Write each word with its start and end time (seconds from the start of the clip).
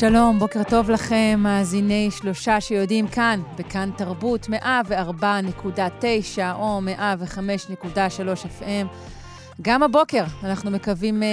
שלום, 0.00 0.38
בוקר 0.38 0.62
טוב 0.62 0.90
לכם, 0.90 1.40
מאזיני 1.42 2.08
שלושה 2.10 2.60
שיודעים 2.60 3.08
כאן, 3.08 3.40
בכאן 3.58 3.90
תרבות, 3.96 4.46
104.9 4.46 4.52
או 6.54 6.80
105.3 6.86 7.86
FM. 8.60 8.86
גם 9.62 9.82
הבוקר 9.82 10.24
אנחנו 10.44 10.70
מקווים 10.70 11.22
uh, 11.22 11.24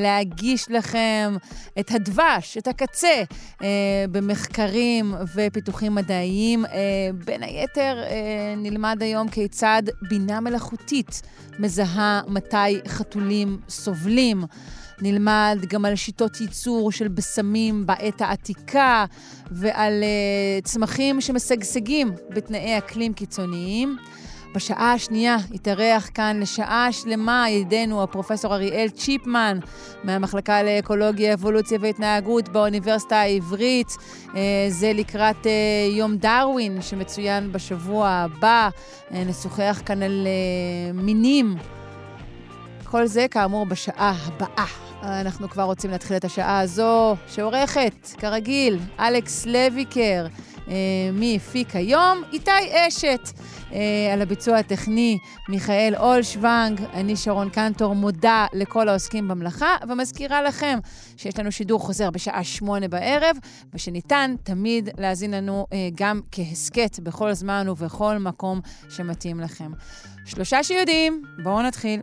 להגיש 0.00 0.70
לכם 0.70 1.36
את 1.80 1.90
הדבש, 1.90 2.58
את 2.58 2.66
הקצה, 2.66 3.22
uh, 3.54 3.62
במחקרים 4.10 5.14
ופיתוחים 5.34 5.94
מדעיים. 5.94 6.64
Uh, 6.64 6.68
בין 7.24 7.42
היתר, 7.42 8.02
uh, 8.02 8.10
נלמד 8.56 9.02
היום 9.02 9.28
כיצד 9.28 9.82
בינה 10.08 10.40
מלאכותית 10.40 11.22
מזהה 11.58 12.20
מתי 12.28 12.80
חתולים 12.88 13.58
סובלים. 13.68 14.44
נלמד 15.02 15.58
גם 15.68 15.84
על 15.84 15.96
שיטות 15.96 16.40
ייצור 16.40 16.92
של 16.92 17.08
בשמים 17.08 17.86
בעת 17.86 18.20
העתיקה 18.20 19.04
ועל 19.50 20.02
uh, 20.02 20.64
צמחים 20.64 21.20
שמשגשגים 21.20 22.12
בתנאי 22.30 22.78
אקלים 22.78 23.12
קיצוניים. 23.12 23.96
בשעה 24.54 24.92
השנייה 24.92 25.36
התארח 25.54 26.10
כאן 26.14 26.40
לשעה 26.40 26.88
שלמה 26.92 27.46
ידידנו 27.50 28.02
הפרופסור 28.02 28.54
אריאל 28.54 28.88
צ'יפמן 28.88 29.58
מהמחלקה 30.04 30.62
לאקולוגיה, 30.62 31.34
אבולוציה 31.34 31.78
והתנהגות 31.80 32.48
באוניברסיטה 32.48 33.20
העברית. 33.20 33.96
אה, 34.36 34.40
זה 34.68 34.92
לקראת 34.92 35.46
אה, 35.46 35.52
יום 35.90 36.16
דרווין 36.16 36.82
שמצוין 36.82 37.52
בשבוע 37.52 38.08
הבא. 38.08 38.68
נשוחח 39.10 39.82
כאן 39.86 40.02
על 40.02 40.26
מינים. 40.94 41.56
כל 42.84 43.06
זה 43.06 43.26
כאמור 43.30 43.66
בשעה 43.66 44.14
הבאה. 44.26 44.66
אנחנו 45.06 45.48
כבר 45.48 45.62
רוצים 45.62 45.90
להתחיל 45.90 46.16
את 46.16 46.24
השעה 46.24 46.60
הזו, 46.60 47.16
שעורכת, 47.26 48.08
כרגיל, 48.18 48.78
אלכס 49.00 49.46
לויקר. 49.46 50.26
אה, 50.68 50.74
מי 51.12 51.36
הפיק 51.36 51.76
היום? 51.76 52.22
איתי 52.32 52.50
אשת. 52.88 53.30
אה, 53.72 54.12
על 54.12 54.22
הביצוע 54.22 54.58
הטכני, 54.58 55.18
מיכאל 55.48 55.94
אולשוונג, 55.98 56.80
אני 56.94 57.16
שרון 57.16 57.50
קנטור, 57.50 57.94
מודה 57.94 58.46
לכל 58.52 58.88
העוסקים 58.88 59.28
במלאכה, 59.28 59.76
ומזכירה 59.88 60.42
לכם 60.42 60.78
שיש 61.16 61.38
לנו 61.38 61.52
שידור 61.52 61.80
חוזר 61.80 62.10
בשעה 62.10 62.44
שמונה 62.44 62.88
בערב, 62.88 63.36
ושניתן 63.74 64.34
תמיד 64.42 64.88
להאזין 64.98 65.30
לנו 65.30 65.66
אה, 65.72 65.88
גם 65.94 66.20
כהסכת 66.32 67.00
בכל 67.00 67.32
זמן 67.32 67.66
ובכל 67.68 68.18
מקום 68.18 68.60
שמתאים 68.88 69.40
לכם. 69.40 69.72
שלושה 70.24 70.62
שיודעים, 70.62 71.22
בואו 71.42 71.62
נתחיל. 71.62 72.00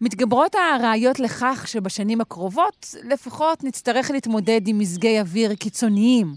מתגברות 0.00 0.54
הראיות 0.54 1.20
לכך 1.20 1.64
שבשנים 1.68 2.20
הקרובות 2.20 2.94
לפחות 3.04 3.64
נצטרך 3.64 4.10
להתמודד 4.10 4.60
עם 4.66 4.78
מזגי 4.78 5.20
אוויר 5.20 5.54
קיצוניים. 5.54 6.34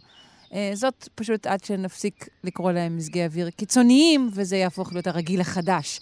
אה, 0.53 0.71
זאת 0.73 1.09
פשוט 1.15 1.47
עד 1.47 1.63
שנפסיק 1.63 2.27
לקרוא 2.43 2.71
להם 2.71 2.97
מזגי 2.97 3.25
אוויר 3.25 3.49
קיצוניים, 3.49 4.29
וזה 4.33 4.57
יהפוך 4.57 4.93
להיות 4.93 5.07
הרגיל 5.07 5.41
החדש. 5.41 5.99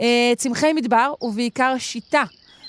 אה, 0.00 0.32
צמחי 0.36 0.72
מדבר, 0.72 1.12
ובעיקר 1.22 1.74
שיטה, 1.78 2.22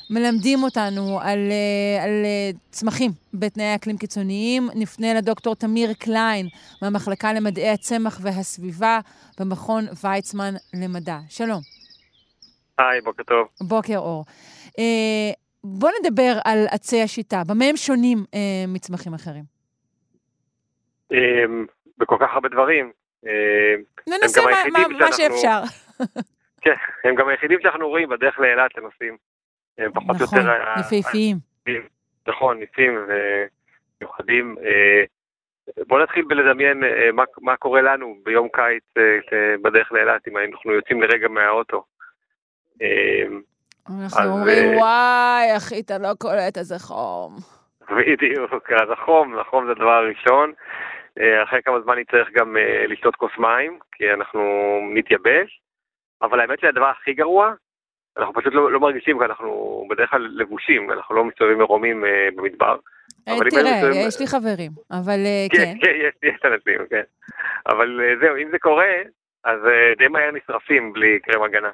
מלמדים 0.09 0.63
אותנו 0.63 1.19
על, 1.19 1.39
אה, 1.51 2.03
על 2.03 2.25
צמחים 2.71 3.11
בתנאי 3.33 3.75
אקלים 3.75 3.97
קיצוניים. 3.97 4.69
נפנה 4.75 5.13
לדוקטור 5.13 5.55
תמיר 5.55 5.93
קליין 5.93 6.47
מהמחלקה 6.81 7.33
למדעי 7.33 7.69
הצמח 7.69 8.19
והסביבה 8.21 8.99
במכון 9.39 9.87
ויצמן 10.03 10.55
למדע. 10.73 11.19
שלום. 11.29 11.72
היי, 12.77 13.01
בוקר 13.01 13.23
טוב. 13.23 13.47
בוקר 13.61 13.97
אור. 13.97 14.25
אה, 14.79 15.31
בוא 15.63 15.89
נדבר 15.99 16.33
על 16.45 16.65
עצי 16.71 17.01
השיטה. 17.01 17.41
במה 17.47 17.65
הם 17.65 17.77
שונים 17.77 18.17
אה, 18.33 18.65
מצמחים 18.67 19.13
אחרים? 19.13 19.43
אה, 21.11 21.43
בכל 21.97 22.17
כך 22.19 22.29
הרבה 22.33 22.49
דברים. 22.49 22.91
אה, 23.27 23.75
ננסה 24.07 24.41
מה, 24.41 24.79
מה, 24.79 24.87
מה 24.99 25.11
שאפשר. 25.11 25.59
כן, 26.63 26.75
הם 27.03 27.15
גם 27.15 27.27
היחידים 27.27 27.59
שאנחנו 27.61 27.89
רואים 27.89 28.09
בדרך 28.09 28.39
לאילת 28.39 28.77
לנושאים. 28.77 29.17
הם 29.77 29.91
פחות 29.93 30.15
נכון, 30.15 30.39
יותר... 30.39 30.57
נכון, 30.61 30.97
יפהפיים. 30.97 31.37
נכון, 32.27 32.59
ניסים 32.59 32.97
ומיוחדים. 34.01 34.55
אה, 34.65 35.03
בוא 35.87 35.99
נתחיל 36.03 36.25
בלדמיין 36.27 36.83
אה, 36.83 37.11
מה, 37.13 37.23
מה 37.41 37.57
קורה 37.57 37.81
לנו 37.81 38.15
ביום 38.23 38.47
קיץ 38.53 38.83
בדרך 39.61 39.91
לאילת, 39.91 40.27
אם 40.27 40.37
אנחנו 40.37 40.71
יוצאים 40.71 41.01
לרגע 41.01 41.27
מהאוטו. 41.27 41.83
אמ, 42.81 43.41
אנחנו 43.89 44.31
אומרים, 44.31 44.73
אה, 44.73 44.77
וואי, 44.77 45.57
אחי, 45.57 45.79
אתה 45.79 45.97
לא 45.97 46.13
קולט 46.19 46.57
איזה 46.57 46.79
חום. 46.79 47.35
בדיוק, 47.97 48.71
אז 48.71 48.89
החום, 48.91 49.39
החום 49.39 49.65
זה 49.65 49.71
הדבר 49.71 49.91
הראשון. 49.91 50.53
אה, 51.19 51.43
אחרי 51.43 51.61
כמה 51.65 51.81
זמן 51.81 51.99
נצטרך 51.99 52.27
גם 52.33 52.57
אה, 52.57 52.85
לשתות 52.87 53.15
כוס 53.15 53.31
מים, 53.37 53.79
כי 53.91 54.13
אנחנו 54.13 54.41
נתייבש. 54.93 55.59
אבל 56.21 56.39
האמת 56.39 56.59
שהדבר 56.59 56.85
הכי 56.85 57.13
גרוע, 57.13 57.53
אנחנו 58.17 58.33
פשוט 58.33 58.53
לא, 58.53 58.71
לא 58.71 58.79
מרגישים, 58.79 59.19
כי 59.19 59.25
אנחנו 59.25 59.83
בדרך 59.89 60.09
כלל 60.09 60.27
לבושים, 60.31 60.91
אנחנו 60.91 61.15
לא 61.15 61.23
מסתובבים 61.23 61.57
מרומים 61.57 62.03
במדבר. 62.35 62.77
תראה, 63.25 64.07
יש 64.07 64.19
לי 64.19 64.27
חברים, 64.27 64.71
אבל 64.91 65.19
כן. 65.51 65.57
כן, 65.57 65.73
כן, 65.81 65.95
יש 66.23 66.43
לי 66.43 66.49
אנשים, 66.53 66.87
כן. 66.89 67.01
אבל 67.65 67.99
זהו, 68.21 68.35
אם 68.37 68.49
זה 68.51 68.59
קורה, 68.59 68.93
אז 69.43 69.59
די 69.97 70.07
מהר 70.07 70.31
נשרפים 70.31 70.93
בלי 70.93 71.19
קרם 71.19 71.43
הגנה. 71.43 71.71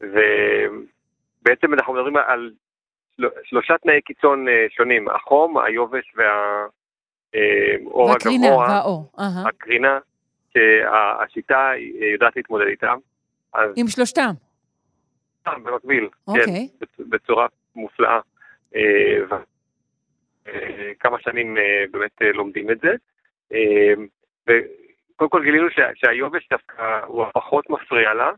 ובעצם 0.00 1.74
אנחנו 1.74 1.94
מדברים 1.94 2.16
על 2.16 2.50
שלושה 3.42 3.78
תנאי 3.78 4.00
קיצון 4.00 4.48
אה, 4.48 4.66
שונים, 4.70 5.08
החום, 5.08 5.58
היובש 5.58 6.14
והאור 6.16 8.06
אה, 8.06 8.12
והקרינה, 8.12 8.46
הגבוה, 8.46 8.66
והאור. 8.68 9.12
הקרינה, 9.48 9.98
שהשיטה 10.52 11.70
יודעת 12.12 12.36
להתמודד 12.36 12.66
איתם. 12.66 12.98
אז... 13.52 13.70
עם 13.76 13.86
שלושתם? 13.88 14.30
במקביל, 15.46 16.08
אוקיי. 16.28 16.68
כן, 16.80 16.86
בצורה 17.08 17.46
מופלאה. 17.74 18.20
אה, 18.76 19.20
כמה 21.00 21.20
שנים 21.20 21.56
באמת 21.90 22.20
לומדים 22.34 22.70
את 22.70 22.78
זה. 22.80 22.90
וקודם 24.46 25.30
כל 25.30 25.42
גילינו 25.44 25.66
שהיובש 25.94 26.48
דווקא 26.50 27.00
הוא 27.06 27.24
הפחות 27.24 27.70
מפריע 27.70 28.14
לה, 28.14 28.30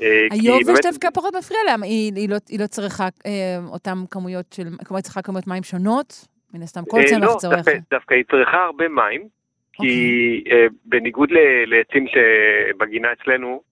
אה, 0.00 0.26
היובש 0.30 0.80
דווקא 0.82 1.10
פחות 1.14 1.34
מפריע 1.34 1.60
לה, 1.66 1.74
היא 1.82 2.28
לא, 2.28 2.36
לא 2.58 2.66
צריכה 2.66 3.08
אה, 3.26 3.58
אותן 3.72 3.94
כמויות 4.10 4.52
של, 4.52 4.62
כלומר 4.62 4.96
היא 4.96 5.02
צריכה 5.02 5.22
כמויות 5.22 5.46
מים 5.46 5.62
שונות? 5.62 6.26
מן 6.54 6.62
הסתם 6.62 6.80
כל 6.88 7.00
צמח 7.06 7.22
לא, 7.22 7.36
צורך. 7.38 7.68
לא, 7.68 7.72
דווקא 7.90 8.14
היא 8.14 8.24
צריכה 8.30 8.56
הרבה 8.56 8.88
מים, 8.88 9.28
כי 9.72 10.42
אוקיי. 10.46 10.68
בניגוד 10.84 11.28
לעצים 11.66 12.06
שבגינה 12.08 13.12
אצלנו, 13.12 13.62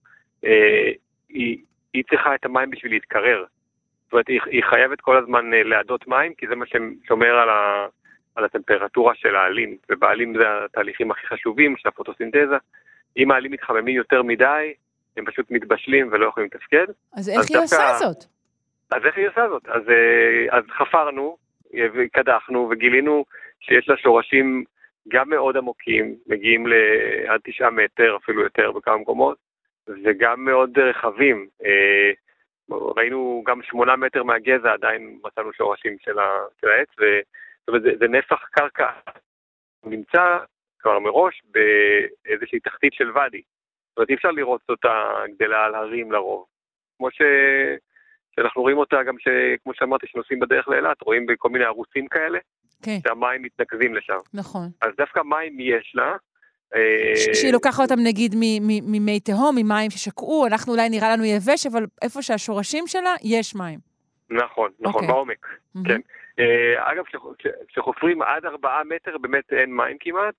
היא 1.94 2.04
צריכה 2.10 2.34
את 2.34 2.44
המים 2.44 2.70
בשביל 2.70 2.92
להתקרר. 2.92 3.44
זאת 4.04 4.12
אומרת, 4.12 4.28
היא 4.28 4.62
חייבת 4.70 5.00
כל 5.00 5.16
הזמן 5.16 5.50
להדות 5.50 6.08
מים, 6.08 6.34
כי 6.34 6.46
זה 6.48 6.54
מה 6.54 6.64
ששומר 6.66 7.34
על, 7.34 7.48
ה, 7.48 7.86
על 8.34 8.44
הטמפרטורה 8.44 9.14
של 9.14 9.36
העלים, 9.36 9.76
ובעלים 9.90 10.34
זה 10.36 10.64
התהליכים 10.64 11.10
הכי 11.10 11.26
חשובים 11.26 11.76
של 11.76 11.88
הפוטוסינתזה. 11.88 12.56
אם 13.16 13.30
העלים 13.30 13.52
מתחממים 13.52 13.96
יותר 13.96 14.22
מדי, 14.22 14.72
הם 15.16 15.24
פשוט 15.24 15.50
מתבשלים 15.50 16.08
ולא 16.12 16.26
יכולים 16.26 16.48
לתפקד. 16.54 16.86
אז 17.16 17.28
איך 17.28 17.38
אז 17.38 17.46
היא 17.50 17.58
דווקא... 17.60 17.74
עושה 17.74 17.94
זאת? 17.98 18.24
אז 18.90 19.06
איך 19.06 19.16
היא 19.16 19.28
עושה 19.28 19.48
זאת? 19.48 19.68
אז, 19.68 19.82
אה, 19.88 20.58
אז 20.58 20.64
חפרנו, 20.78 21.36
וקדחנו 21.94 22.68
וגילינו 22.70 23.24
שיש 23.60 23.88
לה 23.88 23.96
שורשים 23.96 24.64
גם 25.08 25.30
מאוד 25.30 25.56
עמוקים, 25.56 26.14
מגיעים 26.26 26.66
לעד 26.66 27.40
תשעה 27.44 27.70
מטר, 27.70 28.16
אפילו 28.16 28.42
יותר 28.42 28.72
בכמה 28.72 28.96
מקומות, 28.96 29.38
וגם 30.04 30.44
מאוד 30.44 30.78
רחבים. 30.78 31.46
אה, 31.64 32.10
ראינו 32.70 33.42
גם 33.46 33.62
שמונה 33.62 33.96
מטר 33.96 34.22
מהגזע, 34.22 34.72
עדיין 34.72 35.18
מצאנו 35.24 35.52
שורשים 35.52 35.96
של, 36.00 36.18
העץ, 36.18 36.88
זאת 36.88 37.68
אומרת, 37.68 37.82
זה, 37.82 37.90
זה 37.98 38.08
נפח 38.08 38.44
קרקע 38.50 38.90
נמצא 39.84 40.38
כבר 40.78 40.98
מראש 40.98 41.42
באיזושהי 41.44 42.60
תחתית 42.60 42.92
של 42.92 43.10
ואדי. 43.14 43.42
זאת 43.94 43.98
אומרת, 43.98 44.10
אי 44.10 44.14
אפשר 44.14 44.30
לראות 44.30 44.60
אותה 44.68 44.92
גדלה 45.34 45.64
על 45.64 45.74
הרים 45.74 46.12
לרוב. 46.12 46.44
כמו 46.98 47.10
ש... 47.10 47.22
שאנחנו 48.36 48.62
רואים 48.62 48.78
אותה 48.78 49.02
גם, 49.02 49.14
ש... 49.18 49.28
כמו 49.64 49.72
שאמרתי, 49.74 50.06
שנוסעים 50.06 50.40
בדרך 50.40 50.68
לאילת, 50.68 51.02
רואים 51.02 51.26
בכל 51.26 51.48
מיני 51.48 51.64
ערוצים 51.64 52.06
כאלה, 52.08 52.38
כן. 52.82 52.98
שהמים 53.08 53.42
מתנקזים 53.42 53.94
לשם. 53.94 54.18
נכון. 54.34 54.68
אז 54.82 54.90
דווקא 54.96 55.20
מים 55.20 55.60
יש 55.60 55.92
לה, 55.94 56.16
ש- 57.14 57.40
שהיא 57.40 57.52
לוקחת 57.52 57.82
אותם 57.90 58.00
נגיד 58.06 58.34
ממי 58.90 59.20
תהום, 59.20 59.56
ממים 59.58 59.90
ששקעו, 59.90 60.46
אנחנו 60.46 60.72
אולי 60.72 60.88
נראה 60.88 61.12
לנו 61.12 61.24
יבש, 61.24 61.66
אבל 61.66 61.86
איפה 62.02 62.22
שהשורשים 62.22 62.86
שלה, 62.86 63.14
יש 63.24 63.54
מים. 63.54 63.78
נכון, 64.30 64.70
נכון, 64.80 64.94
אוקיי. 65.02 65.08
בעומק. 65.08 65.46
מהמם. 65.74 65.88
כן. 65.88 66.00
אה, 66.38 66.92
אגב, 66.92 67.04
כש- 67.04 67.16
כש- 67.38 67.46
כשחופרים 67.68 68.22
עד 68.22 68.44
ארבעה 68.46 68.84
מטר 68.84 69.18
באמת 69.18 69.52
אין 69.52 69.76
מים 69.76 69.96
כמעט. 70.00 70.34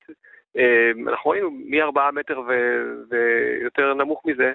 אה, 0.57 0.91
אנחנו 1.07 1.29
ראינו 1.31 1.51
מארבעה 1.65 2.11
מטר 2.11 2.39
ו- 2.39 2.93
ויותר 3.09 3.93
נמוך 3.93 4.21
מזה, 4.25 4.53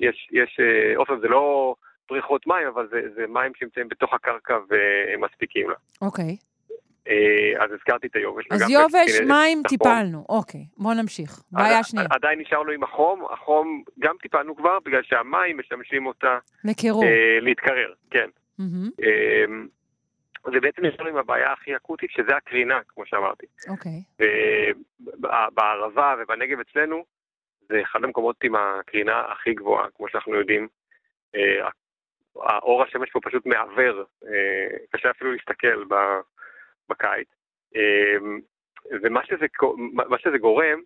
יש, 0.00 0.28
יש, 0.32 0.60
אה, 0.60 0.96
עוד 0.96 1.06
פעם, 1.06 1.20
זה 1.20 1.28
לא 1.28 1.74
בריכות 2.10 2.46
מים, 2.46 2.66
אבל 2.66 2.88
זה, 2.90 3.00
זה 3.14 3.26
מים 3.26 3.52
שנמצאים 3.58 3.88
בתוך 3.88 4.14
הקרקע 4.14 4.58
והם 4.68 5.24
מספיקים 5.24 5.70
לה. 5.70 5.74
אוקיי. 6.02 6.36
אה, 7.08 7.64
אז 7.64 7.72
הזכרתי 7.72 8.06
את 8.06 8.16
היובש. 8.16 8.44
אז 8.50 8.70
יובש, 8.70 9.20
מים. 9.26 9.62
טיפלנו. 9.68 10.24
אוקיי, 10.28 10.60
בואו 10.76 10.94
נמשיך. 10.94 11.42
בעיה 11.52 11.84
שנייה, 11.84 12.06
עדיין 12.10 12.40
נשארנו 12.40 12.70
עם 12.70 12.82
החום, 12.82 13.24
החום 13.30 13.82
גם 13.98 14.14
טיפלנו 14.22 14.56
כבר, 14.56 14.78
בגלל 14.84 15.02
שהמים 15.02 15.58
משמשים 15.58 16.06
אותה 16.06 16.38
לקירור. 16.64 17.04
אה, 17.04 17.38
להתקרר, 17.40 17.92
כן. 18.10 18.28
ובעצם 20.46 20.84
נשארנו 20.84 21.08
עם 21.08 21.16
הבעיה 21.16 21.52
הכי 21.52 21.76
אקוטית, 21.76 22.10
שזה 22.10 22.36
הקרינה, 22.36 22.80
כמו 22.88 23.06
שאמרתי. 23.06 23.46
אוקיי. 23.68 24.02
ובערבה 25.00 26.14
ובנגב 26.18 26.60
אצלנו, 26.60 27.04
זה 27.68 27.80
אחד 27.82 28.04
המקומות 28.04 28.44
עם 28.44 28.54
הקרינה 28.56 29.20
הכי 29.20 29.54
גבוהה, 29.54 29.86
כמו 29.96 30.08
שאנחנו 30.08 30.34
יודעים. 30.34 30.68
אה, 31.34 31.68
האור 32.36 32.82
השמש 32.82 33.10
פה 33.10 33.20
פשוט 33.22 33.46
מעוור, 33.46 34.04
אה, 34.26 34.76
קשה 34.90 35.10
אפילו 35.10 35.32
להסתכל 35.32 35.84
בקיץ. 36.88 37.28
אה, 37.76 38.16
ומה 39.02 39.20
שזה, 39.24 39.46
שזה 40.18 40.38
גורם, 40.38 40.80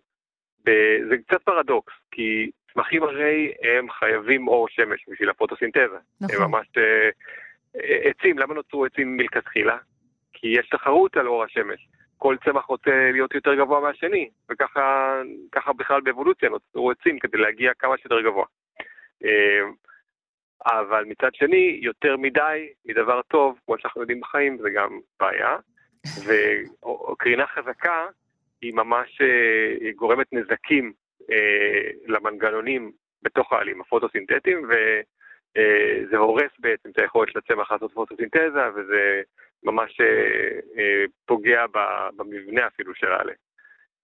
זה 1.09 1.17
קצת 1.27 1.41
פרדוקס, 1.43 1.93
כי 2.11 2.51
צמחים 2.73 3.03
הרי 3.03 3.53
הם 3.61 3.91
חייבים 3.91 4.47
אור 4.47 4.67
שמש 4.69 5.05
בשביל 5.09 5.29
הפוטוסינתזה. 5.29 5.79
הם 5.81 5.99
נכון. 6.21 6.45
ממש 6.51 6.67
אה, 6.77 6.83
אה, 6.83 7.09
עצים, 7.75 8.39
למה 8.39 8.53
נוצרו 8.53 8.85
עצים 8.85 9.17
מלכתחילה? 9.17 9.77
כי 10.33 10.47
יש 10.47 10.69
תחרות 10.69 11.17
על 11.17 11.27
אור 11.27 11.43
השמש. 11.43 11.87
כל 12.17 12.35
צמח 12.45 12.65
רוצה 12.65 13.09
להיות 13.11 13.35
יותר 13.35 13.55
גבוה 13.55 13.79
מהשני, 13.79 14.29
וככה 14.49 15.15
ככה 15.51 15.73
בכלל 15.73 16.01
באבולוציה 16.01 16.49
נוצרו 16.49 16.91
עצים 16.91 17.19
כדי 17.19 17.37
להגיע 17.37 17.73
כמה 17.73 17.97
שיותר 17.97 18.21
גבוה. 18.21 18.45
אה, 19.25 19.61
אבל 20.65 21.03
מצד 21.07 21.35
שני, 21.35 21.79
יותר 21.81 22.17
מדי 22.17 22.69
מדבר 22.85 23.21
טוב, 23.21 23.59
כמו 23.65 23.77
שאנחנו 23.77 24.01
יודעים 24.01 24.19
בחיים, 24.19 24.57
זה 24.57 24.69
גם 24.69 24.99
בעיה. 25.19 25.57
וקרינה 26.25 27.47
חזקה 27.47 28.05
היא 28.61 28.73
ממש 28.73 29.21
אה, 29.21 29.75
היא 29.79 29.93
גורמת 29.95 30.33
נזקים 30.33 30.93
אה, 31.31 31.89
למנגנונים 32.07 32.91
בתוך 33.21 33.53
העלים 33.53 33.81
הפוטוסינתטיים, 33.81 34.69
וזה 35.57 36.17
הורס 36.17 36.51
בעצם 36.59 36.89
את 36.89 36.99
היכולת 36.99 37.31
של 37.31 37.39
הצמח 37.39 37.71
לעשות 37.71 37.93
פוטוסינתזה, 37.93 38.69
וזה 38.75 39.21
ממש 39.63 40.01
אה, 40.01 40.49
אה, 40.77 41.03
פוגע 41.25 41.65
במבנה 42.15 42.67
אפילו 42.67 42.95
של 42.95 43.11
העלה. 43.11 43.33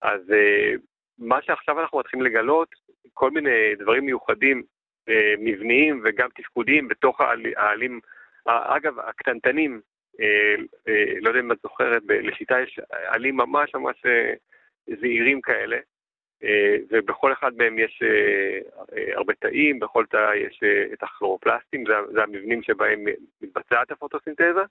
אז 0.02 0.32
אה, 0.32 0.74
מה 1.20 1.42
שעכשיו 1.42 1.80
אנחנו 1.80 2.00
מתחילים 2.00 2.26
לגלות, 2.26 2.70
כל 3.14 3.32
מיני 3.32 3.76
דברים 3.76 4.06
מיוחדים, 4.06 4.64
אה, 5.10 5.34
מבניים 5.38 6.02
וגם 6.06 6.30
תפקודיים 6.36 6.88
בתוך 6.88 7.22
העל- 7.22 7.54
העלים, 7.58 8.00
אה, 8.48 8.76
אגב, 8.76 9.00
הקטנטנים, 9.00 9.82
אה, 10.22 10.56
אה, 10.88 11.14
לא 11.22 11.30
יודע 11.30 11.40
אם 11.40 11.52
את 11.52 11.58
זוכרת, 11.64 12.02
לשיטה 12.10 12.60
יש 12.62 12.80
עלים 12.92 13.38
ממש 13.38 13.76
ממש 13.76 14.06
אה, 14.06 14.34
זעירים 15.00 15.42
כאלה, 15.42 15.76
אה, 15.76 15.82
ובכל 16.90 17.34
אחד 17.34 17.52
מהם 17.58 17.80
יש 17.80 18.00
אה, 18.04 18.60
אה, 18.98 19.18
הרבה 19.18 19.34
תאים, 19.34 19.80
בכל 19.80 20.06
תא 20.06 20.32
יש 20.36 20.60
אה, 20.64 20.94
את 20.94 21.04
הכלורופלסטים, 21.04 21.84
זה, 21.88 21.94
זה 22.14 22.24
המבנים 22.24 22.64
שבהם 22.64 23.04
מתבצעת 23.42 23.92
הפוטוסינתזה, 23.92 24.62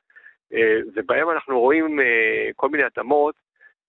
אה, 0.54 0.78
ובהם 0.94 1.30
אנחנו 1.30 1.60
רואים 1.60 2.00
אה, 2.00 2.50
כל 2.56 2.68
מיני 2.68 2.84
התאמות 2.84 3.34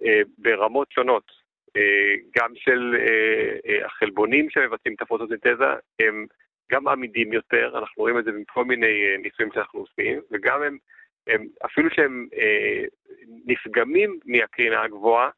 אה, 0.05 0.21
ברמות 0.37 0.91
שונות, 0.91 1.31
אה, 1.75 2.15
גם 2.37 2.51
של 2.55 2.95
אה, 2.99 3.55
אה, 3.67 3.85
החלבונים 3.85 4.49
שמבצעים 4.49 4.95
את 4.95 5.01
הפוטוסינתזה, 5.01 5.65
הם 5.99 6.25
גם 6.71 6.87
עמידים 6.87 7.33
יותר, 7.33 7.71
אנחנו 7.79 8.01
רואים 8.01 8.19
את 8.19 8.25
זה 8.25 8.31
בכל 8.31 8.65
מיני 8.65 8.85
אה, 8.85 9.15
ניסויים 9.17 9.51
שאנחנו 9.53 9.79
עושים, 9.79 10.19
וגם 10.31 10.63
הם, 10.63 10.77
הם 11.27 11.47
אפילו 11.65 11.89
שהם 11.89 12.27
אה, 12.37 12.83
נפגמים 13.45 14.19
מהקרינה 14.25 14.81
הגבוהה, 14.81 15.29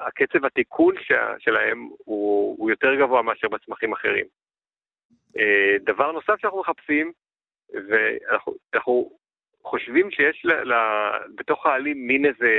הקצב 0.00 0.44
התיקון 0.44 0.94
שלהם 1.38 1.88
הוא, 2.04 2.56
הוא 2.58 2.70
יותר 2.70 2.94
גבוה 2.94 3.22
מאשר 3.22 3.48
בצמחים 3.48 3.92
אחרים. 3.92 4.24
אה, 5.38 5.76
דבר 5.80 6.12
נוסף 6.12 6.40
שאנחנו 6.40 6.60
מחפשים, 6.60 7.12
ואנחנו 7.72 8.54
אנחנו 8.74 9.10
חושבים 9.64 10.10
שיש 10.10 10.44
ל, 10.44 10.52
ל, 10.52 10.74
בתוך 11.34 11.66
העלים 11.66 12.06
מין 12.06 12.24
איזה, 12.24 12.50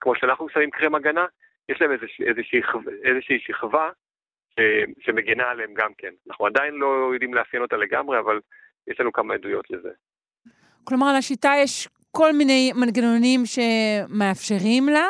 כמו 0.00 0.16
שאנחנו 0.16 0.48
שמים 0.48 0.70
קרם 0.70 0.94
הגנה, 0.94 1.26
יש 1.68 1.80
להם 1.80 1.92
איזוש, 1.92 2.20
איזושהי, 2.20 2.60
איזושהי 3.04 3.38
שכבה 3.40 3.90
ש, 4.50 4.60
שמגנה 5.00 5.50
עליהם 5.50 5.74
גם 5.74 5.90
כן. 5.98 6.12
אנחנו 6.28 6.46
עדיין 6.46 6.74
לא 6.74 7.10
יודעים 7.12 7.34
לאפיין 7.34 7.62
אותה 7.62 7.76
לגמרי, 7.76 8.18
אבל 8.18 8.40
יש 8.86 9.00
לנו 9.00 9.12
כמה 9.12 9.34
עדויות 9.34 9.70
לזה. 9.70 9.90
כלומר, 10.84 11.06
לשיטה 11.18 11.52
יש 11.62 11.88
כל 12.10 12.32
מיני 12.32 12.72
מנגנונים 12.74 13.40
שמאפשרים 13.46 14.88
לה, 14.88 15.06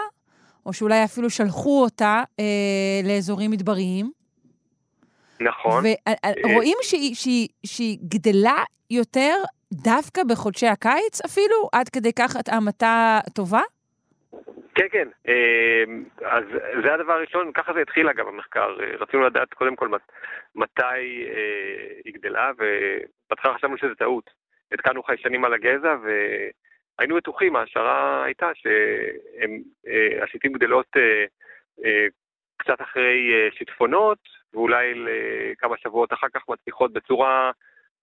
או 0.67 0.73
שאולי 0.73 1.05
אפילו 1.05 1.31
שלחו 1.31 1.83
אותה 1.85 2.23
אה, 2.41 2.45
לאזורים 3.05 3.51
מדבריים. 3.51 4.11
נכון. 5.41 5.85
ורואים 6.45 6.77
שהיא, 6.83 7.15
שהיא, 7.15 7.49
שהיא 7.67 7.99
גדלה 8.03 8.65
יותר 8.91 9.35
דווקא 9.73 10.23
בחודשי 10.25 10.67
הקיץ 10.67 11.21
אפילו, 11.27 11.69
עד 11.73 11.89
כדי 11.89 12.13
כך 12.13 12.37
התאמתה 12.37 13.19
טובה? 13.35 13.61
כן, 14.75 14.87
כן. 14.93 15.09
אה, 15.29 15.85
אז 16.31 16.45
זה 16.85 16.95
הדבר 16.95 17.13
הראשון, 17.13 17.53
ככה 17.53 17.73
זה 17.73 17.81
התחיל 17.81 18.09
אגב 18.09 18.29
המחקר. 18.29 18.77
אה, 18.81 18.97
רצינו 19.01 19.23
לדעת 19.27 19.55
קודם 19.55 19.77
כל 19.77 19.89
מת- 19.89 20.13
מתי 20.55 20.83
אה, 20.83 22.01
היא 22.05 22.15
גדלה, 22.15 22.51
ובהתחלה 22.59 23.55
חשבנו 23.55 23.79
שזה 23.79 23.95
טעות. 23.99 24.31
התקנו 24.73 25.03
חיישנים 25.03 25.45
על 25.45 25.55
הגזע, 25.55 25.95
והיינו 27.01 27.17
בטוחים, 27.17 27.57
ההשערה 27.57 28.25
הייתה 28.25 28.47
שהשיטים 28.55 30.53
גדלות 30.53 30.87
אה, 30.97 31.03
אה, 31.85 32.07
קצת 32.57 32.81
אחרי 32.83 33.31
אה, 33.35 33.49
שיטפונות, 33.59 34.19
ואולי 34.55 34.87
לכמה 34.95 35.75
שבועות 35.83 36.13
אחר 36.13 36.27
כך 36.35 36.41
מצליחות 36.49 36.93
בצורה, 36.93 37.51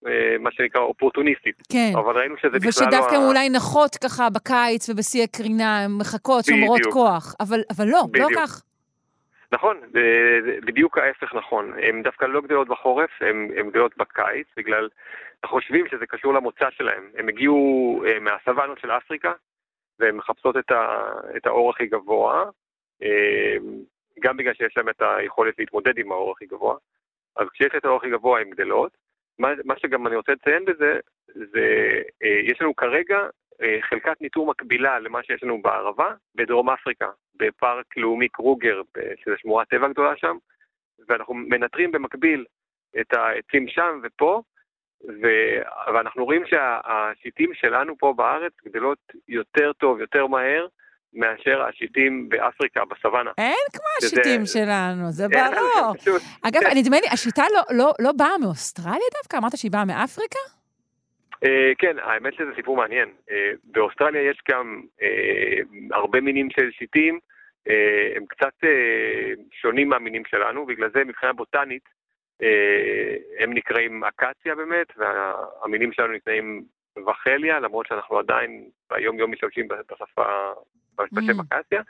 אה, 0.07 0.35
מה 0.39 0.49
שנקרא, 0.51 0.81
אופורטוניסטית. 0.81 1.55
כן. 1.71 1.91
אבל 1.95 2.17
ראינו 2.19 2.35
שזה 2.37 2.49
בכלל 2.51 2.63
לא... 2.65 2.69
ושדווקא 2.69 3.15
ה- 3.15 3.27
אולי 3.27 3.49
נחות 3.49 3.95
ככה 3.95 4.29
בקיץ 4.29 4.89
ובשיא 4.89 5.23
הקרינה, 5.23 5.83
הן 5.83 5.91
מחכות, 5.91 6.45
שומרות. 6.45 6.81
כוח. 6.91 7.35
אבל, 7.39 7.59
אבל 7.77 7.85
לא, 7.85 7.91
לא 7.91 8.07
בדיוק. 8.11 8.31
כך. 8.35 8.61
נכון, 9.51 9.81
בדיוק 10.65 10.97
ההפך 10.97 11.35
נכון. 11.35 11.73
הן 11.81 12.03
דווקא 12.03 12.25
לא 12.25 12.41
גדלות 12.41 12.67
בחורף, 12.67 13.09
הן 13.21 13.69
גדלות 13.69 13.97
בקיץ, 13.97 14.47
בגלל, 14.57 14.89
אנחנו 15.43 15.57
חושבים 15.57 15.87
שזה 15.87 16.05
קשור 16.05 16.33
למוצא 16.33 16.69
שלהן. 16.69 17.03
הן 17.17 17.29
הגיעו 17.29 18.03
אה, 18.07 18.19
מהסוואנות 18.19 18.79
של 18.79 18.91
אפריקה, 18.91 19.33
והן 19.99 20.15
מחפשות 20.15 20.57
את, 20.57 20.71
ה, 20.71 21.11
את 21.37 21.45
האור 21.45 21.69
הכי 21.69 21.85
גבוה, 21.85 22.45
אה, 23.03 23.55
גם 24.19 24.37
בגלל 24.37 24.53
שיש 24.53 24.77
להן 24.77 24.89
את 24.89 25.01
היכולת 25.01 25.59
להתמודד 25.59 25.97
עם 25.97 26.11
האור 26.11 26.31
הכי 26.31 26.45
גבוה. 26.45 26.75
אז 27.35 27.47
כשיש 27.53 27.71
את 27.77 27.85
האור 27.85 27.97
הכי 27.97 28.09
גבוה 28.09 28.39
הן 28.39 28.49
גדלות. 28.49 28.97
מה, 29.39 29.49
מה 29.65 29.79
שגם 29.79 30.07
אני 30.07 30.15
רוצה 30.15 30.31
לציין 30.31 30.65
בזה, 30.65 30.99
זה 31.25 32.01
אה, 32.23 32.39
יש 32.43 32.61
לנו 32.61 32.75
כרגע 32.75 33.17
חלקת 33.89 34.21
ניטור 34.21 34.47
מקבילה 34.47 34.99
למה 34.99 35.19
שיש 35.23 35.43
לנו 35.43 35.61
בערבה, 35.61 36.11
בדרום 36.35 36.69
אפריקה, 36.69 37.05
בפארק 37.35 37.97
לאומי 37.97 38.29
קרוגר, 38.29 38.81
שזה 39.23 39.35
שמורת 39.37 39.69
טבע 39.69 39.87
גדולה 39.87 40.13
שם, 40.17 40.37
ואנחנו 41.09 41.33
מנטרים 41.33 41.91
במקביל 41.91 42.45
את 43.01 43.13
העצים 43.13 43.67
שם 43.67 43.99
ופה, 44.03 44.41
ו... 45.07 45.27
ואנחנו 45.93 46.25
רואים 46.25 46.43
שהשיטים 46.45 47.49
שלנו 47.53 47.97
פה 47.97 48.13
בארץ 48.17 48.53
גדלות 48.65 48.97
יותר 49.27 49.73
טוב, 49.73 49.99
יותר 49.99 50.27
מהר, 50.27 50.67
מאשר 51.13 51.61
השיטים 51.61 52.29
באפריקה, 52.29 52.81
בסוואנה. 52.85 53.31
אין 53.37 53.55
כמו 53.73 53.81
שזה- 54.09 54.21
השיטים 54.21 54.45
שלנו, 54.45 55.11
זה 55.11 55.25
ברור. 55.27 55.93
אגב, 56.43 56.61
נדמה 56.75 56.97
לי, 56.99 57.07
השיטה 57.11 57.43
לא, 57.53 57.77
לא, 57.77 57.93
לא 57.99 58.11
באה 58.11 58.37
מאוסטרליה 58.41 59.07
דווקא? 59.21 59.37
אמרת 59.37 59.57
שהיא 59.57 59.71
באה 59.71 59.85
מאפריקה? 59.85 60.39
אה, 61.43 61.71
כן, 61.77 61.95
האמת 61.99 62.33
שזה 62.33 62.51
סיפור 62.55 62.77
מעניין. 62.77 63.09
אה, 63.31 63.51
באוסטרליה 63.63 64.21
יש 64.21 64.41
גם 64.51 64.81
אה, 65.01 65.59
הרבה 65.91 66.21
מינים 66.21 66.49
של 66.49 66.71
שיטים, 66.71 67.19
הם 68.15 68.25
קצת 68.25 68.53
שונים 69.51 69.89
מהמינים 69.89 70.25
שלנו, 70.25 70.65
בגלל 70.65 70.89
זה 70.93 71.03
מבחינה 71.03 71.33
בוטנית 71.33 71.83
הם 73.39 73.53
נקראים 73.53 74.03
אקציה 74.03 74.55
באמת, 74.55 74.87
והמינים 74.97 75.93
שלנו 75.93 76.13
נקראים 76.13 76.63
וחליה, 77.07 77.59
למרות 77.59 77.87
שאנחנו 77.87 78.19
עדיין 78.19 78.69
ביום 78.89 79.19
יום 79.19 79.31
משתמשים 79.31 79.67
בשפה, 79.67 80.51
בשם 80.95 81.39
Mm. 81.39 81.43
אקציה. 81.49 81.81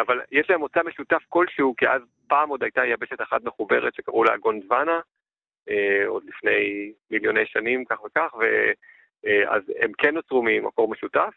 אבל 0.00 0.20
יש 0.32 0.50
להם 0.50 0.60
מוצא 0.60 0.80
משותף 0.82 1.22
כלשהו, 1.28 1.74
כי 1.76 1.88
אז 1.88 2.02
פעם 2.28 2.48
עוד 2.48 2.62
הייתה 2.62 2.86
יבשת 2.86 3.20
אחת 3.20 3.44
מחוברת 3.44 3.94
שקראו 3.94 4.24
לה 4.24 4.36
גונדוואנה, 4.36 5.00
עוד 6.06 6.24
לפני 6.26 6.92
מיליוני 7.10 7.46
שנים, 7.46 7.84
כך 7.84 8.04
וכך, 8.04 8.34
ואז 8.34 9.62
הם 9.80 9.92
כן 9.98 10.14
נוצרו 10.14 10.42
ממקור 10.42 10.88
משותף, 10.88 11.34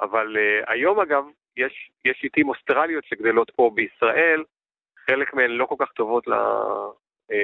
אבל 0.00 0.36
היום 0.66 1.00
אגב, 1.00 1.24
יש, 1.56 1.90
יש 2.04 2.18
שיטים 2.20 2.48
אוסטרליות 2.48 3.04
שגדלות 3.04 3.50
פה 3.56 3.70
בישראל, 3.74 4.44
חלק 5.06 5.34
מהן 5.34 5.50
לא 5.50 5.66
כל 5.66 5.74
כך 5.78 5.92
טובות 5.92 6.28
אה, 7.32 7.36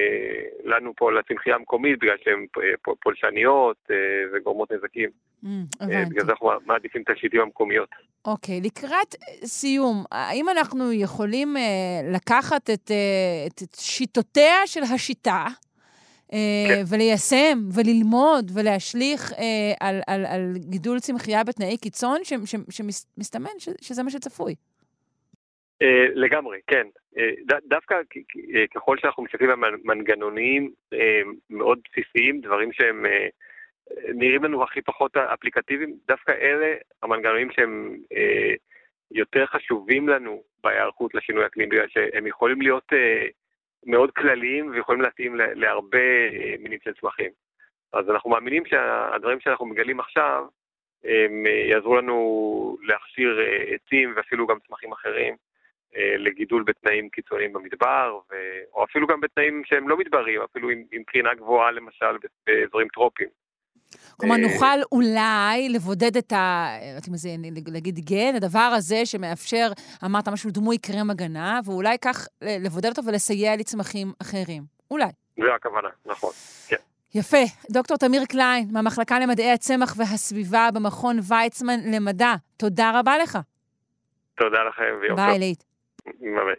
לנו 0.63 0.93
פה 0.97 1.11
לצמחייה 1.11 1.55
המקומית, 1.55 1.99
בגלל 1.99 2.15
שהן 2.23 2.45
פולשניות 3.03 3.77
אה, 3.91 3.95
וגורמות 4.33 4.71
נזקים. 4.71 5.09
Mm, 5.43 5.47
אה, 5.81 6.05
בגלל 6.09 6.25
זה 6.25 6.31
אנחנו 6.31 6.49
מעדיפים 6.65 7.01
את 7.01 7.09
השיטים 7.09 7.41
המקומיות. 7.41 7.89
אוקיי, 8.25 8.61
לקראת 8.61 9.15
סיום, 9.45 10.03
האם 10.11 10.49
אנחנו 10.49 10.93
יכולים 10.93 11.55
לקחת 12.13 12.69
את, 12.69 12.91
את 13.47 13.75
שיטותיה 13.75 14.55
של 14.65 14.81
השיטה, 14.83 15.45
כן. 16.67 16.83
וליישם 16.89 17.59
וללמוד 17.75 18.51
ולהשליך 18.53 19.31
על, 19.79 20.01
על, 20.07 20.25
על 20.25 20.53
גידול 20.57 20.99
צמחייה 20.99 21.43
בתנאי 21.43 21.77
קיצון, 21.77 22.19
שמסתמן 22.69 23.49
שזה 23.81 24.03
מה 24.03 24.09
שצפוי. 24.09 24.55
אה, 25.81 26.05
לגמרי, 26.13 26.59
כן. 26.67 26.87
אה, 27.17 27.57
דווקא 27.65 27.93
אה, 27.93 28.67
ככל 28.75 28.97
שאנחנו 28.97 29.23
מסתכלים 29.23 29.63
על 29.63 29.75
מנגנונים 29.83 30.71
מאוד 31.49 31.79
בסיסיים, 31.85 32.41
דברים 32.41 32.73
שהם 32.73 33.05
נראים 34.07 34.43
לנו 34.43 34.63
הכי 34.63 34.81
פחות 34.81 35.17
אפליקטיביים, 35.17 35.95
דווקא 36.07 36.31
אלה 36.31 36.73
המנגנונים 37.03 37.51
שהם 37.51 37.97
יותר 39.11 39.45
חשובים 39.45 40.09
לנו 40.09 40.43
בהיערכות 40.63 41.15
לשינוי 41.15 41.45
אקלים, 41.45 41.69
בגלל 41.69 41.87
שהם 41.89 42.27
יכולים 42.27 42.61
להיות 42.61 42.93
מאוד 43.85 44.11
כלליים 44.11 44.71
ויכולים 44.71 45.01
להתאים 45.01 45.35
להרבה 45.35 46.29
מינים 46.59 46.79
של 46.83 46.93
צמחים. 46.93 47.31
אז 47.93 48.09
אנחנו 48.09 48.29
מאמינים 48.29 48.65
שהדברים 48.65 49.39
שאנחנו 49.39 49.65
מגלים 49.65 49.99
עכשיו, 49.99 50.45
הם 51.03 51.45
יעזרו 51.69 51.95
לנו 51.95 52.77
להכשיר 52.81 53.39
עצים 53.67 54.13
ואפילו 54.15 54.47
גם 54.47 54.57
צמחים 54.67 54.91
אחרים 54.91 55.35
אה, 55.95 56.17
לגידול 56.17 56.63
בתנאים 56.63 57.09
קיצוניים 57.09 57.53
במדבר, 57.53 58.19
ו... 58.31 58.35
או 58.73 58.83
אפילו 58.83 59.07
גם 59.07 59.21
בתנאים 59.21 59.61
שהם 59.65 59.89
לא 59.89 59.97
מדבריים, 59.97 60.41
אפילו 60.41 60.69
עם, 60.69 60.83
עם 60.91 61.03
קרינה 61.03 61.33
גבוהה 61.33 61.71
למשל 61.71 62.17
באזורים 62.47 62.87
טרופיים. 62.87 63.29
כלומר, 64.21 64.35
אה, 64.35 64.41
נוכל 64.41 64.79
אולי 64.91 65.69
לבודד 65.69 66.17
את 66.17 66.31
ה... 66.31 66.67
אתם 66.97 67.13
יודעים, 67.13 67.41
להגיד 67.67 67.99
גן, 67.99 68.35
הדבר 68.35 68.59
הזה 68.59 69.05
שמאפשר, 69.05 69.71
אמרת 70.05 70.27
משהו 70.27 70.51
דמוי 70.51 70.77
קרם 70.77 71.09
הגנה, 71.09 71.59
ואולי 71.65 71.97
כך 72.01 72.27
לבודד 72.41 72.89
אותו 72.89 73.05
ולסייע 73.05 73.55
לצמחים 73.55 74.13
אחרים. 74.21 74.63
אולי. 74.91 75.09
זה 75.37 75.55
הכוונה, 75.55 75.87
נכון, 76.05 76.31
כן. 76.67 76.75
יפה. 77.15 77.37
דוקטור 77.71 77.97
תמיר 77.97 78.25
קליין, 78.25 78.67
מהמחלקה 78.71 79.19
למדעי 79.19 79.51
הצמח 79.51 79.95
והסביבה 79.97 80.69
במכון 80.73 81.19
ויצמן 81.27 81.79
למדע, 81.85 82.33
תודה 82.57 82.99
רבה 82.99 83.17
לך. 83.17 83.37
תודה 84.37 84.57
לכם 84.69 84.83
ויום 85.01 85.17
טוב. 85.17 85.25
ביי, 85.25 85.39
ליט. 85.39 85.63
ביי. 86.05 86.55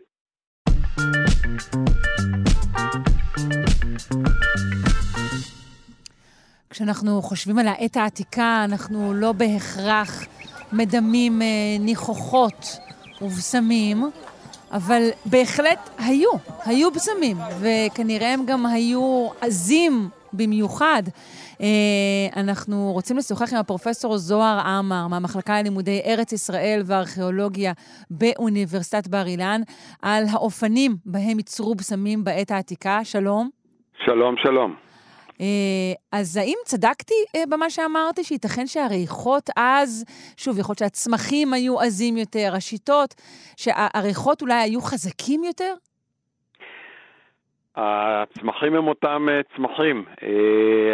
כשאנחנו 6.72 7.22
חושבים 7.22 7.58
על 7.58 7.68
העת 7.68 7.96
העתיקה, 7.96 8.64
אנחנו 8.64 9.14
לא 9.14 9.32
בהכרח 9.32 10.26
מדמים 10.72 11.42
אה, 11.42 11.46
ניחוחות 11.80 12.78
ובשמים, 13.22 14.02
אבל 14.72 15.02
בהחלט 15.26 15.90
היו, 15.98 16.30
היו 16.64 16.90
בשמים, 16.90 17.36
וכנראה 17.60 18.34
הם 18.34 18.40
גם 18.46 18.66
היו 18.66 19.28
עזים 19.40 20.08
במיוחד. 20.32 21.02
אה, 21.60 21.66
אנחנו 22.36 22.90
רוצים 22.92 23.16
לשוחח 23.16 23.52
עם 23.52 23.58
הפרופסור 23.58 24.18
זוהר 24.18 24.58
עמר 24.58 25.06
מהמחלקה 25.06 25.60
ללימודי 25.60 26.00
ארץ 26.06 26.32
ישראל 26.32 26.82
וארכיאולוגיה 26.86 27.72
באוניברסיטת 28.10 29.08
בר 29.08 29.26
אילן 29.26 29.60
על 30.02 30.24
האופנים 30.30 30.96
בהם 31.06 31.38
ייצרו 31.38 31.74
בשמים 31.74 32.24
בעת 32.24 32.50
העתיקה. 32.50 33.04
שלום. 33.04 33.50
שלום, 34.04 34.34
שלום. 34.42 34.91
אה, 35.42 35.92
אז 36.12 36.37
האם 36.37 36.58
צדקתי 36.64 37.14
אה, 37.37 37.42
במה 37.50 37.70
שאמרתי, 37.70 38.25
שייתכן 38.25 38.66
שהריחות 38.66 39.50
אז, 39.56 40.04
שוב, 40.37 40.58
יכול 40.58 40.72
להיות 40.72 40.78
שהצמחים 40.78 41.52
היו 41.52 41.80
עזים 41.80 42.16
יותר, 42.16 42.52
השיטות, 42.56 43.14
שהריחות 43.56 44.42
אולי 44.42 44.54
היו 44.54 44.80
חזקים 44.80 45.44
יותר? 45.44 45.75
הצמחים 47.76 48.75
הם 48.75 48.88
אותם 48.88 49.28
אה, 49.30 49.40
צמחים. 49.56 50.04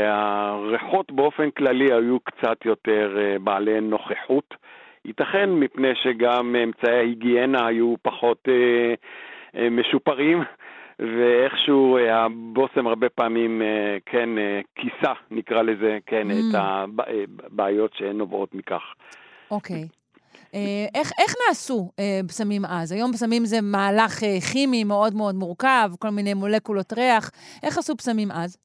הריחות 0.09 1.13
באופן 1.13 1.51
כללי 1.51 1.93
היו 1.93 2.21
קצת 2.21 2.65
יותר 2.65 3.17
בעלי 3.41 3.81
נוכחות. 3.81 4.55
ייתכן 5.05 5.51
מפני 5.51 5.95
שגם 6.03 6.57
אמצעי 6.65 6.97
ההיגיינה 6.97 7.67
היו 7.67 7.95
פחות 8.03 8.49
משופרים, 9.71 10.43
ואיכשהו 10.99 11.99
הבושם 11.99 12.87
הרבה 12.87 13.09
פעמים, 13.09 13.63
כן, 14.07 14.31
כיסה, 14.75 15.13
נקרא 15.31 15.63
לזה, 15.63 15.99
כן, 16.07 16.31
mm. 16.31 16.35
את 16.35 16.61
הבעיות 17.47 17.95
שנובעות 17.95 18.55
מכך. 18.55 18.83
אוקיי. 19.51 19.83
Okay. 19.83 19.99
אה, 20.55 20.87
איך, 20.95 21.13
איך 21.19 21.35
נעשו 21.49 21.91
אה, 21.99 22.21
בשמים 22.29 22.63
אז? 22.65 22.93
היום 22.93 23.13
בשמים 23.13 23.45
זה 23.45 23.57
מהלך 23.63 24.23
אה, 24.23 24.39
כימי 24.53 24.85
מאוד 24.85 25.15
מאוד 25.15 25.35
מורכב, 25.35 25.91
כל 25.99 26.09
מיני 26.11 26.35
מולקולות 26.35 26.93
ריח. 26.93 27.31
איך 27.63 27.79
עשו 27.79 27.95
בשמים 27.95 28.31
אז? 28.31 28.59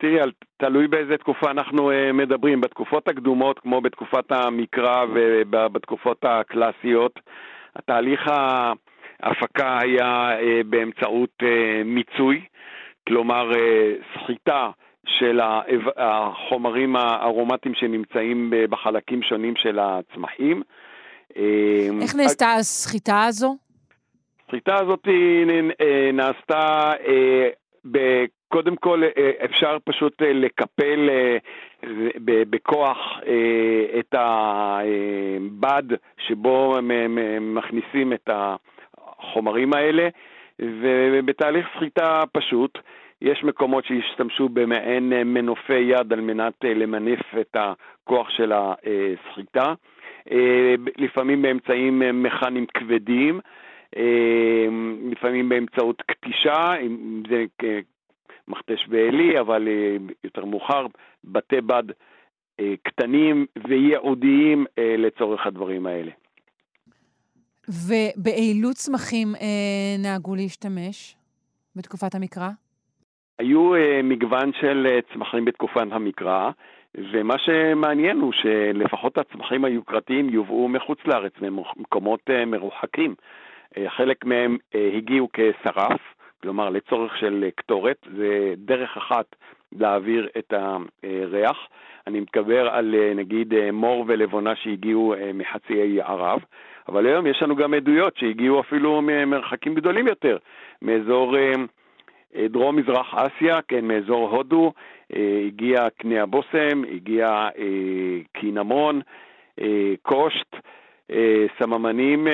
תראי, 0.00 0.30
תלוי 0.56 0.88
באיזה 0.88 1.16
תקופה 1.16 1.50
אנחנו 1.50 1.90
uh, 1.90 2.12
מדברים. 2.12 2.60
בתקופות 2.60 3.08
הקדומות, 3.08 3.58
כמו 3.58 3.80
בתקופת 3.80 4.32
המקרא 4.32 5.04
ובתקופות 5.14 6.24
הקלאסיות, 6.24 7.20
התהליך 7.76 8.20
ההפקה 9.22 9.78
היה 9.82 10.38
uh, 10.38 10.64
באמצעות 10.66 11.30
uh, 11.42 11.46
מיצוי, 11.84 12.40
כלומר 13.08 13.50
uh, 13.52 13.56
סחיטה 14.14 14.70
של 15.06 15.40
החומרים 15.96 16.96
הארומטיים 16.96 17.74
שנמצאים 17.74 18.52
בחלקים 18.70 19.22
שונים 19.22 19.56
של 19.56 19.78
הצמחים. 19.78 20.62
איך 22.02 22.14
נעשתה 22.14 22.54
הסחיטה 22.54 23.24
הזו? 23.24 23.56
הסחיטה 24.48 24.74
הזאת 24.80 25.08
אה, 25.80 26.10
נעשתה, 26.12 26.92
אה, 27.06 28.24
קודם 28.48 28.76
כל 28.76 29.02
אה, 29.04 29.30
אפשר 29.44 29.76
פשוט 29.84 30.22
לקפל 30.22 31.08
בכוח 32.24 32.98
את 33.98 34.14
הבד 34.18 35.82
שבו 36.18 36.78
מכניסים 37.40 38.12
את 38.12 38.28
החומרים 39.18 39.74
האלה, 39.74 40.08
ובתהליך 40.58 41.66
סחיטה 41.76 42.22
פשוט 42.32 42.78
יש 43.22 43.44
מקומות 43.44 43.84
שהשתמשו 43.84 44.48
במעין 44.48 45.08
מנופי 45.08 45.78
יד 45.78 46.12
על 46.12 46.20
מנת 46.20 46.54
למנף 46.64 47.20
את 47.40 47.56
הכוח 47.56 48.30
של 48.30 48.52
הסחיטה. 48.52 49.74
אה, 50.30 50.74
לפעמים 50.98 51.42
באמצעים 51.42 52.02
אה, 52.02 52.12
מכניים 52.12 52.66
כבדים, 52.74 53.40
אה, 53.96 54.66
לפעמים 55.10 55.48
באמצעות 55.48 56.02
קטישה, 56.02 56.74
אם 56.82 57.22
זה 57.28 57.44
מכתש 58.48 58.86
בעלי, 58.86 59.40
אבל 59.40 59.68
יותר 60.24 60.44
מאוחר, 60.44 60.86
בתי 61.24 61.60
בד 61.60 61.82
קטנים 62.82 63.46
וייעודיים 63.68 64.66
לצורך 64.78 65.46
הדברים 65.46 65.86
האלה. 65.86 66.10
ובאילו 67.68 68.74
צמחים 68.74 69.28
אה, 69.34 69.96
נהגו 69.98 70.34
להשתמש 70.34 71.16
בתקופת 71.76 72.14
המקרא? 72.14 72.48
היו 73.38 73.74
אה, 73.74 74.00
מגוון 74.02 74.50
של 74.60 74.86
אה, 74.90 74.98
צמחים 75.12 75.44
בתקופת 75.44 75.86
המקרא. 75.90 76.50
ומה 76.94 77.38
שמעניין 77.38 78.20
הוא 78.20 78.32
שלפחות 78.32 79.18
הצמחים 79.18 79.64
היוקרתיים 79.64 80.28
יובאו 80.28 80.68
מחוץ 80.68 80.98
לארץ, 81.04 81.32
ממקומות 81.40 82.20
אה, 82.30 82.44
מרוחקים. 82.44 83.14
אה, 83.76 83.90
חלק 83.90 84.24
מהם 84.24 84.56
אה, 84.74 84.90
הגיעו 84.96 85.28
כשרף, 85.32 86.00
כלומר 86.42 86.70
לצורך 86.70 87.16
של 87.16 87.48
קטורת, 87.54 88.06
זה 88.16 88.54
דרך 88.56 88.96
אחת 88.96 89.36
להעביר 89.72 90.28
את 90.38 90.52
הריח. 90.52 91.56
אני 92.06 92.20
מתגבר 92.20 92.68
על 92.68 92.94
נגיד 93.14 93.54
מור 93.72 94.04
ולבונה 94.08 94.56
שהגיעו 94.56 95.14
מחצי 95.34 95.80
האי 95.80 96.00
ערב, 96.00 96.40
אבל 96.88 97.06
היום 97.06 97.26
יש 97.26 97.42
לנו 97.42 97.56
גם 97.56 97.74
עדויות 97.74 98.16
שהגיעו 98.16 98.60
אפילו 98.60 99.02
ממרחקים 99.02 99.74
גדולים 99.74 100.06
יותר, 100.06 100.36
מאזור 100.82 101.36
דרום-מזרח 102.50 103.14
אסיה, 103.14 103.58
כן, 103.68 103.84
מאזור 103.84 104.30
הודו, 104.30 104.72
אה, 105.16 105.42
הגיע 105.46 105.88
קנה 105.98 106.22
הבושם, 106.22 106.82
הגיע 106.94 107.26
אה, 107.58 108.18
קינמון, 108.32 109.00
קושט, 110.02 110.56
סממנים 111.58 112.26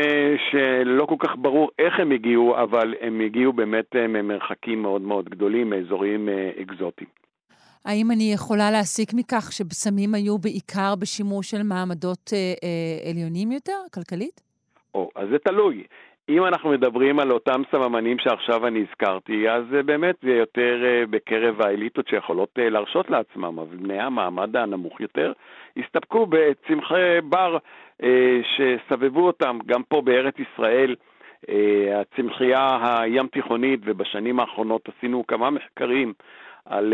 שלא 0.51 1.07
כל 1.07 1.15
כך 1.19 1.37
ברור 1.37 1.71
איך 1.79 2.01
הם 2.01 2.11
הגיעו, 2.11 2.57
אבל 2.63 2.95
הם 3.01 3.21
הגיעו 3.21 3.53
באמת 3.53 3.97
ממרחקים 3.97 4.83
מאוד 4.83 5.03
מאוד 5.03 5.29
גדולים, 5.29 5.71
מאזורים 5.71 6.29
אקזוטיים. 6.63 7.11
האם 7.85 8.11
אני 8.11 8.33
יכולה 8.33 8.71
להסיק 8.71 9.15
מכך 9.15 9.53
שבשמים 9.53 10.15
היו 10.15 10.39
בעיקר 10.39 10.95
בשימוש 10.95 11.51
של 11.51 11.63
מעמדות 11.63 12.31
אה, 12.33 12.39
אה, 12.39 13.11
עליונים 13.11 13.53
יותר, 13.53 13.79
כלכלית? 13.95 14.41
או, 14.95 15.11
אז 15.15 15.29
זה 15.29 15.39
תלוי. 15.39 15.85
אם 16.29 16.45
אנחנו 16.45 16.71
מדברים 16.71 17.19
על 17.19 17.31
אותם 17.31 17.63
סממנים 17.71 18.19
שעכשיו 18.19 18.67
אני 18.67 18.85
הזכרתי, 18.89 19.51
אז 19.51 19.65
באמת 19.85 20.15
זה 20.23 20.31
יותר 20.31 20.85
אה, 20.85 21.07
בקרב 21.11 21.61
האליטות 21.61 22.09
שיכולות 22.09 22.59
אה, 22.59 22.71
להרשות 22.71 23.11
לעצמם, 23.11 23.59
אבל 23.59 23.77
בני 23.77 24.01
המעמד 24.01 24.57
הנמוך 24.57 25.01
יותר 25.01 25.33
הסתפקו 25.77 26.27
בצמחי 26.27 27.21
בר 27.25 27.59
אה, 28.03 28.41
שסבבו 28.43 29.27
אותם. 29.27 29.59
גם 29.67 29.83
פה 29.83 30.01
בארץ 30.01 30.35
ישראל, 30.39 30.95
הצמחייה 31.95 32.79
הים 32.83 33.27
תיכונית, 33.27 33.81
ובשנים 33.85 34.41
האחרונות 34.41 34.89
עשינו 34.89 35.27
כמה 35.27 35.51
מחקרים 35.51 36.13
על 36.67 36.93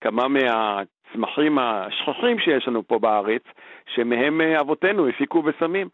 כמה 0.00 0.28
מהצמחים 0.28 1.58
השכוחים 1.58 2.38
שיש 2.38 2.68
לנו 2.68 2.82
פה 2.86 2.98
בארץ, 2.98 3.42
שמהם 3.94 4.40
אבותינו 4.40 5.08
הפיקו 5.08 5.42
בסמים. 5.42 5.88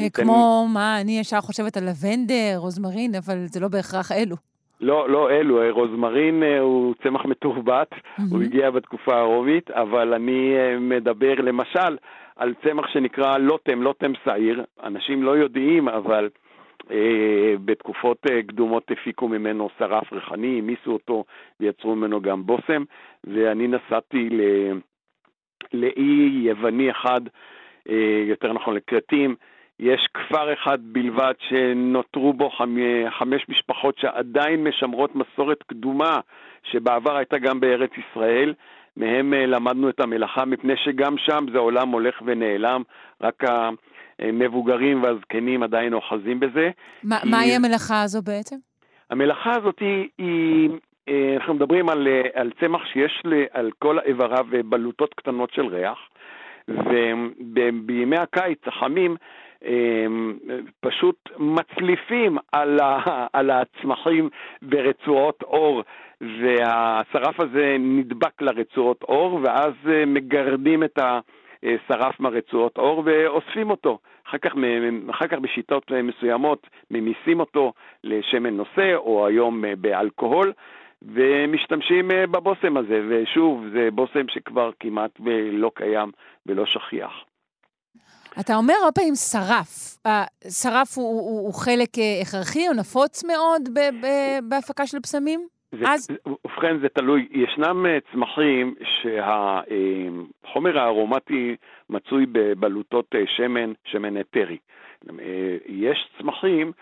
אה, 0.00 0.10
כמו 0.10 0.64
אתן... 0.66 0.74
מה, 0.74 1.00
אני 1.00 1.18
ישר 1.18 1.40
חושבת 1.40 1.76
על 1.76 1.84
לבנדר, 1.84 2.56
רוזמרין, 2.56 3.14
אבל 3.14 3.36
זה 3.46 3.60
לא 3.60 3.68
בהכרח 3.68 4.12
אלו. 4.12 4.36
לא, 4.80 5.08
לא 5.08 5.30
אלו, 5.30 5.62
אה, 5.62 5.70
רוזמרין 5.70 6.42
אה, 6.42 6.60
הוא 6.60 6.94
צמח 7.02 7.24
מתורבת, 7.24 7.92
mm-hmm. 7.92 8.22
הוא 8.30 8.42
הגיע 8.42 8.70
בתקופה 8.70 9.18
הרומית, 9.18 9.70
אבל 9.70 10.14
אני 10.14 10.54
מדבר 10.80 11.34
למשל 11.34 11.96
על 12.36 12.54
צמח 12.64 12.84
שנקרא 12.92 13.38
לוטם, 13.38 13.82
לוטם 13.82 14.12
שעיר, 14.24 14.64
אנשים 14.84 15.22
לא 15.22 15.36
יודעים, 15.36 15.88
אבל 15.88 16.28
אה, 16.90 17.54
בתקופות 17.64 18.18
אה, 18.30 18.42
קדומות 18.42 18.90
הפיקו 18.90 19.28
ממנו 19.28 19.68
שרף 19.78 20.12
ריחני, 20.12 20.54
העמיסו 20.54 20.90
אותו 20.92 21.24
ויצרו 21.60 21.96
ממנו 21.96 22.20
גם 22.20 22.46
בושם, 22.46 22.84
ואני 23.24 23.68
נסעתי 23.68 24.28
ל... 24.30 24.40
לאי 25.72 26.42
יווני 26.44 26.90
אחד, 26.90 27.20
אה, 27.88 28.24
יותר 28.26 28.52
נכון 28.52 28.74
לכרתים, 28.74 29.34
יש 29.80 30.08
כפר 30.14 30.52
אחד 30.52 30.78
בלבד 30.82 31.34
שנותרו 31.48 32.32
בו 32.32 32.50
חמש 33.18 33.48
משפחות 33.48 33.98
שעדיין 33.98 34.64
משמרות 34.64 35.10
מסורת 35.14 35.62
קדומה 35.62 36.20
שבעבר 36.62 37.16
הייתה 37.16 37.38
גם 37.38 37.60
בארץ 37.60 37.90
ישראל. 37.98 38.54
מהם 38.96 39.32
למדנו 39.34 39.88
את 39.88 40.00
המלאכה, 40.00 40.44
מפני 40.44 40.72
שגם 40.76 41.18
שם 41.18 41.44
זה 41.52 41.58
עולם 41.58 41.88
הולך 41.88 42.22
ונעלם, 42.26 42.82
רק 43.20 43.42
המבוגרים 44.18 45.02
והזקנים 45.02 45.62
עדיין 45.62 45.94
אוחזים 45.94 46.40
בזה. 46.40 46.70
ما, 47.04 47.20
כי... 47.22 47.30
מהי 47.30 47.56
המלאכה 47.56 48.02
הזו 48.02 48.22
בעצם? 48.22 48.56
המלאכה 49.10 49.50
הזאת 49.56 49.78
היא, 49.80 50.08
היא 50.18 50.70
אה, 51.08 51.34
אנחנו 51.36 51.54
מדברים 51.54 51.88
על, 51.88 52.08
אה, 52.08 52.22
על 52.34 52.50
צמח 52.60 52.86
שיש 52.92 53.22
על 53.52 53.70
כל 53.78 53.98
איבריו 53.98 54.46
בלוטות 54.64 55.14
קטנות 55.14 55.52
של 55.52 55.66
ריח, 55.66 55.98
ובימי 56.68 58.16
הקיץ 58.16 58.58
החמים 58.66 59.16
פשוט 60.80 61.16
מצליפים 61.38 62.38
על, 62.52 62.80
ה, 62.80 63.26
על 63.32 63.50
הצמחים 63.50 64.28
ברצועות 64.62 65.42
אור, 65.42 65.82
והשרף 66.20 67.40
הזה 67.40 67.76
נדבק 67.78 68.42
לרצועות 68.42 69.02
אור, 69.02 69.40
ואז 69.42 69.72
אה, 69.88 70.06
מגרדים 70.06 70.84
את 70.84 70.98
השרף 70.98 72.20
מהרצועות 72.20 72.78
אור 72.78 73.02
ואוספים 73.04 73.70
אותו. 73.70 73.98
אחר 74.28 74.38
כך, 74.38 74.52
אחר 75.10 75.26
כך 75.26 75.38
בשיטות 75.38 75.90
מסוימות 75.90 76.66
ממיסים 76.90 77.40
אותו 77.40 77.72
לשמן 78.04 78.56
נושא, 78.56 78.94
או 78.94 79.26
היום 79.26 79.64
באלכוהול. 79.78 80.52
ומשתמשים 81.14 82.08
בבושם 82.30 82.76
הזה, 82.76 83.02
ושוב, 83.08 83.64
זה 83.72 83.88
בושם 83.92 84.28
שכבר 84.28 84.70
כמעט 84.80 85.10
לא 85.52 85.70
קיים 85.74 86.10
ולא 86.46 86.66
שכיח. 86.66 87.24
אתה 88.40 88.54
אומר 88.56 88.74
הרבה 88.82 88.92
פעמים 88.92 89.14
שרף. 89.14 89.92
שרף 90.60 90.98
הוא, 90.98 91.20
הוא, 91.20 91.40
הוא 91.46 91.54
חלק 91.54 91.98
אה, 91.98 92.20
הכרחי 92.22 92.68
או 92.68 92.72
נפוץ 92.72 93.24
מאוד 93.24 93.68
בהפקה 94.48 94.86
של 94.86 94.98
בשמים? 94.98 95.46
זה, 95.72 95.84
אז... 95.88 96.08
ובכן, 96.44 96.78
זה 96.80 96.88
תלוי. 96.88 97.28
ישנם 97.30 97.86
אה, 97.86 97.98
צמחים 98.12 98.74
שהחומר 99.02 100.78
הארומטי 100.78 101.56
מצוי 101.90 102.26
בבלוטות 102.32 103.06
אה, 103.14 103.20
שמן, 103.26 103.72
שמן 103.84 104.20
אתרי. 104.20 104.58
יש 105.66 106.08
צמחים 106.18 106.72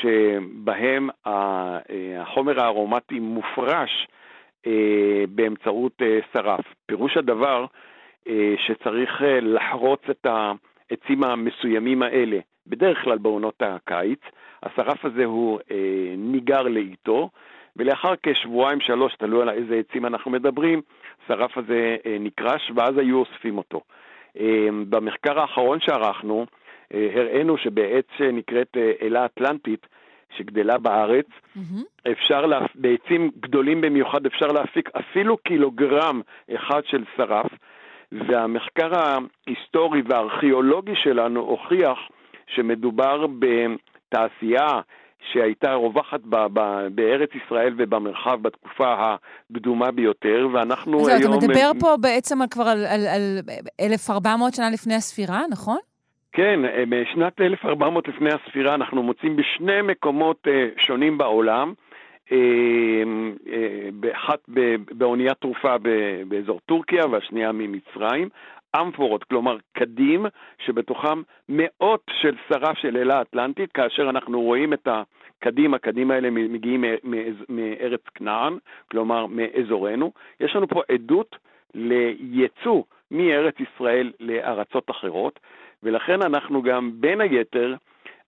שבהם 0.00 1.10
החומר 1.24 2.60
הארומטי 2.60 3.20
מופרש 3.20 4.08
באמצעות 5.28 6.02
שרף. 6.32 6.64
פירוש 6.86 7.16
הדבר 7.16 7.66
שצריך 8.66 9.22
לחרוץ 9.42 10.00
את 10.10 10.26
ה... 10.26 10.52
העצים 10.90 11.24
המסוימים 11.24 12.02
האלה, 12.02 12.38
בדרך 12.66 12.98
כלל 13.04 13.18
בעונות 13.18 13.62
הקיץ, 13.62 14.20
השרף 14.62 15.04
הזה 15.04 15.24
הוא 15.24 15.58
אה, 15.70 16.14
ניגר 16.16 16.62
לאיטו, 16.62 17.30
ולאחר 17.76 18.14
כשבועיים 18.22 18.80
שלוש, 18.80 19.14
תלוי 19.14 19.42
על 19.42 19.50
איזה 19.50 19.74
עצים 19.74 20.06
אנחנו 20.06 20.30
מדברים, 20.30 20.80
השרף 21.24 21.58
הזה 21.58 21.96
אה, 22.06 22.16
נקרש, 22.20 22.72
ואז 22.74 22.98
היו 22.98 23.18
אוספים 23.18 23.58
אותו. 23.58 23.80
אה, 24.40 24.68
במחקר 24.88 25.40
האחרון 25.40 25.80
שערכנו, 25.80 26.46
אה, 26.94 27.08
הראינו 27.14 27.58
שבעץ 27.58 28.04
שנקראת 28.18 28.76
אה, 28.76 28.92
אלה 29.02 29.24
אטלנטית, 29.24 29.86
שגדלה 30.36 30.78
בארץ, 30.78 31.26
mm-hmm. 31.26 32.10
אפשר, 32.12 32.46
לה, 32.46 32.60
בעצים 32.74 33.30
גדולים 33.40 33.80
במיוחד 33.80 34.26
אפשר 34.26 34.46
להפיק 34.46 34.90
אפילו 34.96 35.36
קילוגרם 35.36 36.20
אחד 36.54 36.80
של 36.84 37.04
שרף, 37.16 37.50
והמחקר 38.12 38.90
ההיסטורי 38.98 40.02
והארכיאולוגי 40.08 40.94
שלנו 40.94 41.40
הוכיח 41.40 41.98
שמדובר 42.46 43.26
בתעשייה 43.38 44.80
שהייתה 45.32 45.74
רווחת 45.74 46.20
ב- 46.20 46.46
ב- 46.52 46.86
בארץ 46.90 47.30
ישראל 47.44 47.74
ובמרחב 47.76 48.42
בתקופה 48.42 48.94
הקדומה 49.50 49.90
ביותר, 49.90 50.48
ואנחנו 50.52 51.00
אז 51.00 51.08
היום... 51.08 51.38
אתה 51.38 51.46
מדבר 51.46 51.70
פה 51.80 51.96
בעצם 52.00 52.38
כבר 52.50 52.64
על, 52.64 52.86
על, 52.86 53.06
על 53.06 53.38
1,400 53.80 54.54
שנה 54.54 54.70
לפני 54.70 54.94
הספירה, 54.94 55.40
נכון? 55.50 55.78
כן, 56.32 56.60
בשנת 56.88 57.40
1400 57.40 58.08
לפני 58.08 58.30
הספירה 58.32 58.74
אנחנו 58.74 59.02
מוצאים 59.02 59.36
בשני 59.36 59.82
מקומות 59.82 60.48
אה, 60.48 60.68
שונים 60.78 61.18
בעולם. 61.18 61.72
אמ, 62.32 63.34
אה, 63.52 64.12
אחת 64.12 64.38
באוניית 64.90 65.38
תרופה 65.38 65.74
באזור 66.28 66.60
טורקיה 66.66 67.06
והשנייה 67.06 67.52
ממצרים, 67.52 68.28
אמפורות, 68.80 69.24
כלומר 69.24 69.56
קדים, 69.72 70.26
שבתוכם 70.58 71.22
מאות 71.48 72.10
של 72.20 72.36
שרף 72.48 72.78
של 72.78 72.96
אלה 72.96 73.18
האטלנטית, 73.18 73.72
כאשר 73.72 74.10
אנחנו 74.10 74.40
רואים 74.40 74.72
את 74.72 74.88
הקדים, 74.88 75.74
הקדים 75.74 76.10
האלה 76.10 76.30
מגיעים 76.30 76.84
מארץ 77.48 78.00
כנען, 78.14 78.58
כלומר 78.90 79.26
מאזורנו. 79.26 80.12
יש 80.40 80.56
לנו 80.56 80.68
פה 80.68 80.82
עדות 80.92 81.36
לייצוא 81.74 82.82
מארץ 83.10 83.54
ישראל 83.60 84.12
לארצות 84.20 84.90
אחרות, 84.90 85.40
ולכן 85.82 86.22
אנחנו 86.22 86.62
גם 86.62 86.90
בין 86.94 87.20
היתר 87.20 87.74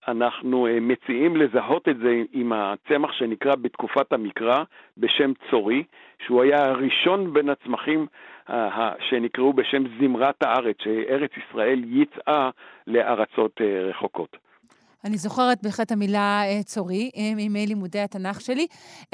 אנחנו 0.08 0.66
אה, 0.66 0.80
מציעים 0.80 1.36
לזהות 1.36 1.88
את 1.88 1.96
זה 1.98 2.22
עם 2.32 2.52
הצמח 2.52 3.12
שנקרא 3.12 3.54
בתקופת 3.54 4.12
המקרא 4.12 4.64
בשם 4.96 5.32
צורי, 5.50 5.84
שהוא 6.26 6.42
היה 6.42 6.64
הראשון 6.64 7.32
בין 7.32 7.48
הצמחים 7.48 8.06
אה, 8.50 8.92
שנקראו 9.08 9.52
בשם 9.52 9.82
זמרת 10.00 10.42
הארץ, 10.42 10.76
שארץ 10.82 11.30
ישראל 11.36 11.82
יצאה 11.86 12.50
לארצות 12.86 13.60
אה, 13.60 13.82
רחוקות. 13.82 14.36
אני 15.04 15.16
זוכרת 15.16 15.62
בהחלט 15.62 15.92
המילה 15.92 16.42
צורי 16.64 17.10
מימי 17.36 17.66
לימודי 17.66 18.00
התנ"ך 18.00 18.40
שלי, 18.40 18.66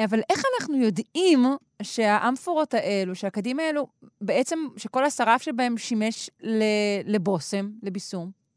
אבל 0.04 0.20
איך 0.30 0.42
אנחנו 0.54 0.76
יודעים 0.76 1.38
שהאמפורות 1.82 2.74
האלו, 2.74 3.14
שהקדים 3.14 3.60
האלו, 3.60 3.86
בעצם, 4.20 4.58
שכל 4.76 5.04
השרף 5.04 5.42
שבהם 5.42 5.78
שימש 5.78 6.30
לבושם, 7.06 7.66
לביסום? 7.82 8.47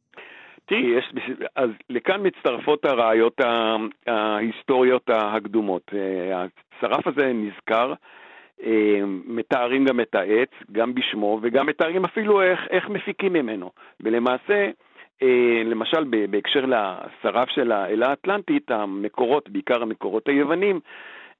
תראי, 0.72 0.98
יש, 0.98 1.14
אז 1.56 1.70
לכאן 1.90 2.28
מצטרפות 2.28 2.86
הראיות 2.86 3.42
ההיסטוריות 4.08 5.10
הקדומות. 5.10 5.92
אה, 5.94 6.46
השרף 6.78 7.08
הזה 7.08 7.32
נזכר, 7.34 7.94
אה, 8.64 9.00
מתארים 9.26 9.86
גם 9.86 10.00
את 10.00 10.16
העץ, 10.16 10.50
גם 10.72 10.96
בשמו, 10.96 11.40
וגם 11.42 11.66
מתארים 11.66 12.06
אפילו 12.06 12.42
איך, 12.42 12.60
איך 12.70 12.90
מפיקים 12.90 13.34
ממנו. 13.34 13.72
ולמעשה, 14.00 14.70
אה, 15.22 15.62
למשל 15.66 16.04
בהקשר 16.30 16.66
לשרף 16.66 17.50
של 17.50 17.72
האלה 17.72 18.10
האטלנטית, 18.10 18.72
המקורות, 18.72 19.50
בעיקר 19.50 19.82
המקורות 19.82 20.28
היוונים, 20.28 20.80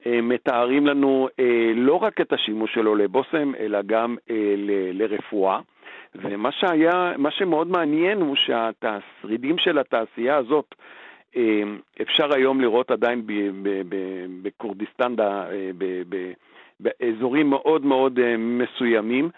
מתארים 0.06 0.86
לנו 0.86 1.28
לא 1.74 1.94
רק 1.94 2.20
את 2.20 2.32
השימוש 2.32 2.74
שלו 2.74 2.94
לבושם, 2.94 3.52
אלא 3.58 3.78
גם 3.86 4.16
לרפואה. 4.92 5.60
ומה 6.14 6.52
שהיה, 6.52 7.12
מה 7.18 7.30
שמאוד 7.30 7.68
מעניין 7.68 8.20
הוא 8.20 8.36
שהשרידים 8.36 9.58
של 9.58 9.78
התעשייה 9.78 10.36
הזאת, 10.36 10.74
אה, 11.36 11.62
אפשר 12.02 12.34
היום 12.34 12.60
לראות 12.60 12.90
עדיין 12.90 13.22
בכורדיסטן, 14.42 15.14
באזורים 16.80 17.50
מאוד 17.50 17.84
מאוד 17.84 18.18
אה, 18.18 18.36
מסוימים, 18.36 19.30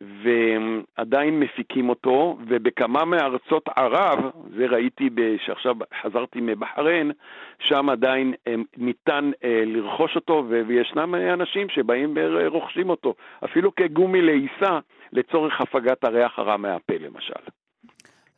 ועדיין 0.00 1.40
מפיקים 1.40 1.88
אותו, 1.88 2.38
ובכמה 2.46 3.04
מארצות 3.04 3.68
ערב, 3.76 4.30
זה 4.56 4.66
ראיתי 4.66 5.10
שעכשיו 5.44 5.76
חזרתי 6.02 6.38
מבחריין, 6.42 7.12
שם 7.58 7.90
עדיין 7.90 8.34
אה, 8.46 8.54
ניתן 8.76 9.30
לרכוש 9.66 10.16
אותו, 10.16 10.44
וישנם 10.66 11.14
אנשים 11.14 11.68
שבאים 11.68 12.14
ורוכשים 12.16 12.90
אותו, 12.90 13.14
אפילו 13.44 13.74
כגומי 13.74 14.22
לעיסה, 14.22 14.78
לצורך 15.12 15.60
הפגת 15.60 16.04
הריח 16.04 16.38
הרע 16.38 16.56
מהפה 16.56 16.94
למשל. 17.00 17.50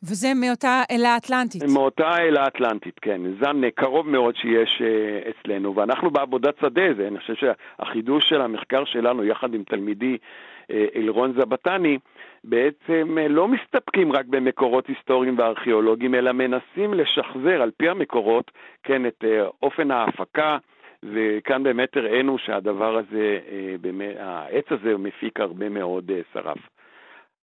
וזה 0.02 0.28
מאותה 0.34 0.82
אלה 0.90 1.16
אטלנטית. 1.16 1.62
מאותה 1.74 2.18
אלה 2.18 2.46
אטלנטית, 2.46 2.98
כן. 2.98 3.20
זן 3.40 3.70
קרוב 3.70 4.08
מאוד 4.08 4.36
שיש 4.36 4.82
uh, 4.82 5.30
אצלנו, 5.30 5.76
ואנחנו 5.76 6.10
בעבודת 6.10 6.54
שדה, 6.60 6.94
זה, 6.96 7.08
אני 7.08 7.18
חושב 7.18 7.34
שהחידוש 7.34 8.28
של 8.28 8.40
המחקר 8.40 8.84
שלנו, 8.84 9.24
יחד 9.24 9.54
עם 9.54 9.62
תלמידי 9.62 10.16
uh, 10.16 10.72
אלרון 10.96 11.32
זבטני, 11.32 11.98
בעצם 12.44 13.18
uh, 13.18 13.28
לא 13.28 13.48
מסתפקים 13.48 14.12
רק 14.12 14.26
במקורות 14.26 14.86
היסטוריים 14.86 15.38
וארכיאולוגיים, 15.38 16.14
אלא 16.14 16.32
מנסים 16.32 16.94
לשחזר 16.94 17.62
על 17.62 17.70
פי 17.76 17.88
המקורות, 17.88 18.50
כן, 18.82 19.06
את 19.06 19.24
אופן 19.62 19.90
ההפקה, 19.90 20.58
וכאן 21.04 21.62
באמת 21.62 21.96
הראינו 21.96 22.38
שהדבר 22.38 22.96
הזה, 22.96 23.38
באמת, 23.80 24.16
העץ 24.18 24.64
הזה 24.70 24.96
מפיק 24.98 25.40
הרבה 25.40 25.68
מאוד 25.68 26.10
uh, 26.10 26.14
שרף. 26.32 26.58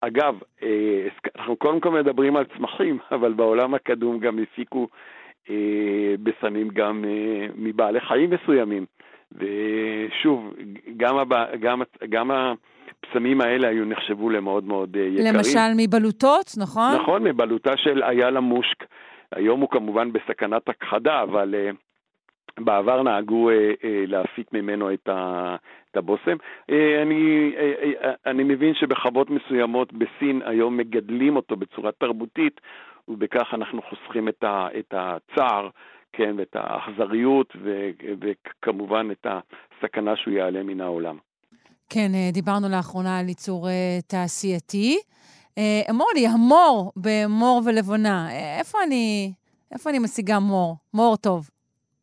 אגב, 0.00 0.34
אה, 0.62 1.08
אנחנו 1.36 1.56
קודם 1.56 1.80
כל 1.80 1.90
מדברים 1.90 2.36
על 2.36 2.44
צמחים, 2.56 2.98
אבל 3.16 3.32
בעולם 3.32 3.74
הקדום 3.74 4.18
גם 4.18 4.38
הפיקו 4.38 4.88
אה, 5.50 6.14
בשמים 6.22 6.68
גם 6.68 7.04
אה, 7.04 7.46
מבעלי 7.54 8.00
חיים 8.00 8.30
מסוימים. 8.30 8.86
ושוב, 9.32 10.54
גם, 10.96 11.18
הבא, 11.18 11.56
גם, 11.56 11.82
גם 12.08 12.30
הפסמים 12.30 13.40
האלה 13.40 13.68
היו 13.68 13.84
נחשבו 13.84 14.30
למאוד 14.30 14.64
מאוד 14.64 14.96
יקרים. 14.96 15.34
למשל 15.34 15.72
מבלוטות, 15.76 16.54
נכון? 16.58 16.94
נכון, 16.94 17.24
מבלוטה 17.24 17.76
של 17.76 18.02
אייל 18.02 18.36
המושק. 18.36 18.84
היום 19.32 19.60
הוא 19.60 19.68
כמובן 19.70 20.12
בסכנת 20.12 20.68
הכחדה, 20.68 21.22
אבל 21.22 21.54
בעבר 22.58 23.02
נהגו 23.02 23.50
אה, 23.50 23.54
אה, 23.84 24.04
להפיק 24.06 24.52
ממנו 24.52 24.92
את, 24.92 25.08
ה, 25.08 25.56
את 25.90 25.96
הבושם. 25.96 26.36
אה, 26.70 27.02
אני, 27.02 27.52
אה, 27.56 27.72
אה, 28.04 28.12
אני 28.26 28.44
מבין 28.44 28.74
שבחוות 28.74 29.30
מסוימות 29.30 29.92
בסין 29.92 30.42
היום 30.44 30.76
מגדלים 30.76 31.36
אותו 31.36 31.56
בצורה 31.56 31.92
תרבותית, 31.92 32.60
ובכך 33.08 33.54
אנחנו 33.54 33.82
חוסכים 33.82 34.28
את, 34.28 34.44
ה, 34.44 34.68
את 34.78 34.94
הצער, 34.96 35.68
כן, 36.12 36.34
ואת 36.38 36.56
האכזריות, 36.56 37.56
ו, 37.62 37.90
וכמובן 38.20 39.08
את 39.10 39.26
הסכנה 39.26 40.16
שהוא 40.16 40.34
יעלה 40.34 40.62
מן 40.62 40.80
העולם. 40.80 41.16
כן, 41.88 42.14
אה, 42.14 42.30
דיברנו 42.32 42.68
לאחרונה 42.68 43.18
על 43.18 43.28
ייצור 43.28 43.68
אה, 43.68 43.98
תעשייתי. 44.06 44.98
אה, 45.58 45.82
אמור 45.90 46.06
לי, 46.14 46.26
המור 46.26 46.92
במור 46.96 47.62
ולבונה, 47.64 48.28
איפה 48.58 48.78
אני, 48.86 49.32
איפה 49.72 49.90
אני 49.90 49.98
משיגה 49.98 50.38
מור? 50.38 50.76
מור 50.94 51.16
טוב. 51.16 51.50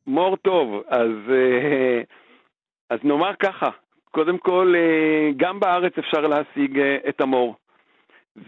מור 0.08 0.36
טוב, 0.36 0.84
אז, 0.88 1.12
אה, 1.30 2.02
אז 2.94 3.00
נאמר 3.04 3.34
ככה, 3.40 3.70
קודם 4.12 4.38
כל, 4.38 4.74
אה, 4.78 5.30
גם 5.38 5.60
בארץ 5.60 5.98
אפשר 5.98 6.22
להשיג 6.22 6.80
אה, 6.80 6.98
את 7.10 7.22
המור. 7.22 7.56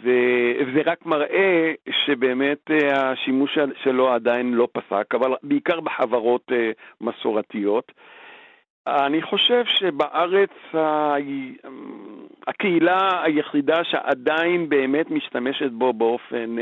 וזה 0.04 0.82
רק 0.86 1.06
מראה 1.06 1.74
שבאמת 2.06 2.72
השימוש 2.93 3.58
שלו 3.84 4.10
עדיין 4.10 4.54
לא 4.54 4.67
פסק, 4.72 5.15
אבל 5.15 5.36
בעיקר 5.43 5.80
בחברות 5.80 6.52
מסורתיות. 7.02 7.91
אני 8.88 9.22
חושב 9.22 9.65
שבארץ 9.65 10.50
הקהילה 12.48 13.24
היחידה 13.24 13.84
שעדיין 13.84 14.69
באמת 14.69 15.12
משתמשת 15.12 15.72
בו 15.72 15.93
באופן 15.93 16.56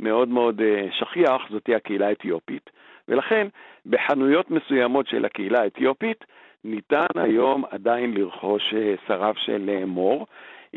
מאוד 0.00 0.28
מאוד 0.28 0.60
שכיח 0.90 1.42
זאת 1.50 1.68
הקהילה 1.76 2.08
האתיופית. 2.08 2.70
ולכן 3.08 3.46
בחנויות 3.86 4.50
מסוימות 4.50 5.06
של 5.06 5.24
הקהילה 5.24 5.60
האתיופית 5.60 6.24
ניתן 6.64 7.06
היום 7.14 7.64
עדיין 7.70 8.14
לרכוש 8.14 8.74
אה, 8.74 8.94
שרף 9.06 9.36
של 9.36 9.70
אה, 9.72 9.86
מור. 9.86 10.26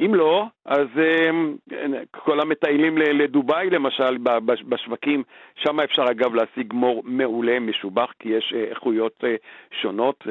אם 0.06 0.16
לא, 0.16 0.46
אז 0.66 0.88
אה, 0.98 1.30
כל 2.12 2.40
המטיילים 2.40 2.98
לדובאי 2.98 3.70
למשל, 3.70 4.18
בשווקים, 4.46 5.24
שם 5.56 5.80
אפשר 5.80 6.06
אגב 6.12 6.34
להשיג 6.34 6.74
מור 6.74 7.02
מעולה, 7.06 7.60
משובח, 7.60 8.12
כי 8.20 8.30
יש 8.30 8.54
איכויות 8.72 9.24
שונות 9.82 10.24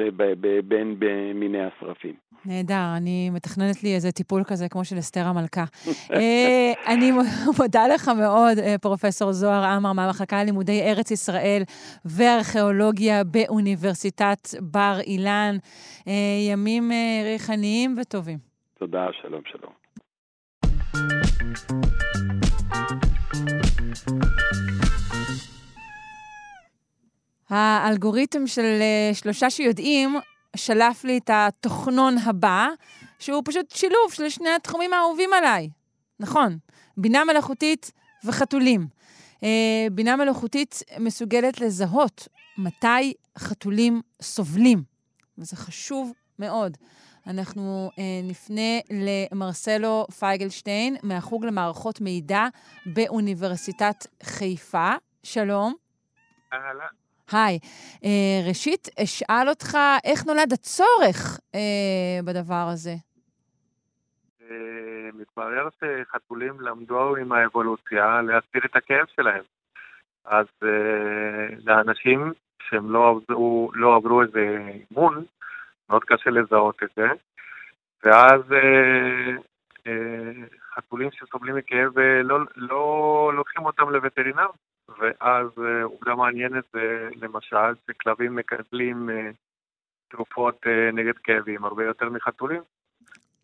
בין 0.67 0.95
מיני 1.33 1.63
השרפים. 1.63 2.27
נהדר, 2.45 2.93
אני 2.97 3.29
מתכננת 3.29 3.83
לי 3.83 3.95
איזה 3.95 4.11
טיפול 4.11 4.43
כזה, 4.43 4.69
כמו 4.69 4.85
של 4.85 4.99
אסתר 4.99 5.25
המלכה. 5.25 5.63
אה, 6.13 6.73
אני 6.87 7.11
מודה 7.57 7.87
לך 7.87 8.07
מאוד, 8.07 8.57
אה, 8.57 8.75
פרופ' 8.81 9.09
זוהר 9.31 9.63
עמר, 9.63 9.93
מהמחלקה 9.93 10.43
ללימודי 10.43 10.81
ארץ 10.81 11.11
ישראל 11.11 11.63
וארכיאולוגיה 12.05 13.23
באוניברסיטת 13.23 14.47
בר 14.61 14.99
אילן. 15.07 15.57
אה, 16.07 16.13
ימים 16.51 16.91
ריחניים 17.23 17.95
וטובים. 18.01 18.56
תודה, 18.79 19.07
שלום, 19.21 19.41
שלום. 19.45 19.73
האלגוריתם 27.49 28.47
של 28.47 28.81
שלושה 29.13 29.49
שיודעים 29.49 30.15
שלף 30.55 31.03
לי 31.03 31.17
את 31.17 31.29
התוכנון 31.33 32.17
הבא, 32.17 32.67
שהוא 33.19 33.41
פשוט 33.45 33.71
שילוב 33.71 34.13
של 34.13 34.29
שני 34.29 34.49
התחומים 34.49 34.93
האהובים 34.93 35.33
עליי. 35.33 35.69
נכון, 36.19 36.57
בינה 36.97 37.25
מלאכותית 37.25 37.91
וחתולים. 38.25 38.87
אה, 39.43 39.87
בינה 39.91 40.15
מלאכותית 40.15 40.83
מסוגלת 40.99 41.61
לזהות 41.61 42.27
מתי 42.57 43.13
חתולים 43.37 44.01
סובלים, 44.21 44.83
וזה 45.37 45.55
חשוב 45.55 46.13
מאוד. 46.39 46.77
אנחנו 47.29 47.89
אה, 47.99 48.03
נפנה 48.23 48.95
למרסלו 49.31 50.05
פייגלשטיין 50.19 50.95
מהחוג 51.03 51.45
למערכות 51.45 52.01
מידע 52.01 52.45
באוניברסיטת 52.85 53.95
חיפה. 54.23 54.91
שלום. 55.23 55.73
אהלן. 56.53 56.85
היי. 57.31 57.59
Uh, 57.95 58.47
ראשית, 58.47 58.87
אשאל 59.03 59.49
אותך, 59.49 59.77
איך 60.03 60.25
נולד 60.25 60.53
הצורך 60.53 61.37
uh, 61.37 62.25
בדבר 62.25 62.67
הזה? 62.73 62.93
Uh, 64.39 64.43
מתברר 65.13 65.67
שחתולים 65.79 66.61
למדו 66.61 67.15
עם 67.15 67.31
האבולוציה 67.31 68.21
להסתיר 68.21 68.61
את 68.65 68.75
הכאב 68.75 69.05
שלהם. 69.15 69.43
אז 70.25 70.45
uh, 70.63 70.67
לאנשים 71.65 72.33
שהם 72.69 72.91
לא 72.91 73.09
עברו, 73.09 73.71
לא 73.73 73.95
עברו 73.95 74.21
איזה 74.21 74.69
אימון, 74.91 75.25
מאוד 75.89 76.03
קשה 76.03 76.29
לזהות 76.29 76.83
את 76.83 76.89
זה. 76.95 77.07
ואז 78.03 78.41
uh, 78.41 79.39
uh, 79.79 79.87
חתולים 80.75 81.09
שסובלים 81.11 81.55
מכאב 81.55 81.99
לא, 82.23 82.39
לא 82.55 83.31
לוקחים 83.35 83.65
אותם 83.65 83.89
לווטרינר, 83.89 84.47
ואז 84.89 85.47
אה, 85.57 85.83
עובדה 85.83 86.15
מעניינת 86.15 86.63
זה 86.73 87.09
למשל 87.15 87.73
שכלבים 87.87 88.35
מקבלים 88.35 89.09
אה, 89.09 89.29
תרופות 90.07 90.61
אה, 90.67 90.91
נגד 90.93 91.17
כאבים 91.23 91.65
הרבה 91.65 91.85
יותר 91.85 92.09
מחתולים. 92.09 92.61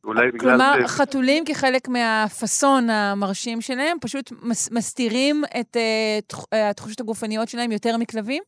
אולי 0.04 0.32
בגלל 0.32 0.40
כלומר, 0.40 0.88
ש... 0.88 0.92
חתולים 1.02 1.44
כחלק 1.46 1.88
מהפאסון 1.88 2.90
המרשים 2.90 3.62
שלהם, 3.62 3.98
פשוט 4.02 4.32
מס, 4.32 4.72
מסתירים 4.72 5.44
את 5.60 5.78
uh, 5.78 6.56
התחושות 6.56 7.00
הגופניות 7.00 7.48
שלהם 7.50 7.72
יותר 7.72 7.98
מכלבים? 7.98 8.44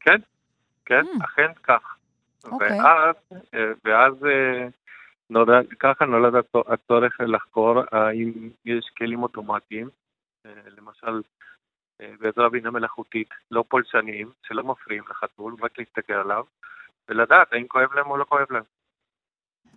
כן, 0.00 0.16
כן, 0.86 1.00
mm. 1.00 1.24
אכן 1.24 1.52
כך. 1.62 1.96
אוקיי. 2.44 2.80
ואז, 2.80 3.14
ואז 3.84 4.14
נולד, 5.30 5.66
ככה 5.80 6.04
נולד 6.04 6.44
הצורך 6.66 7.20
לחקור 7.20 7.80
האם 7.92 8.50
יש 8.64 8.90
כלים 8.98 9.22
אוטומטיים, 9.22 9.88
למשל 10.66 11.22
בעזרה 12.20 12.48
בינה 12.48 12.70
מלאכותית, 12.70 13.28
לא 13.50 13.64
פולשניים, 13.68 14.30
שלא 14.46 14.62
מפריעים 14.62 15.04
לחתול, 15.10 15.56
רק 15.62 15.78
להסתכל 15.78 16.12
עליו, 16.12 16.44
ולדעת 17.08 17.52
האם 17.52 17.66
כואב 17.68 17.92
להם 17.94 18.10
או 18.10 18.16
לא 18.16 18.24
כואב 18.24 18.46
להם. 18.50 18.62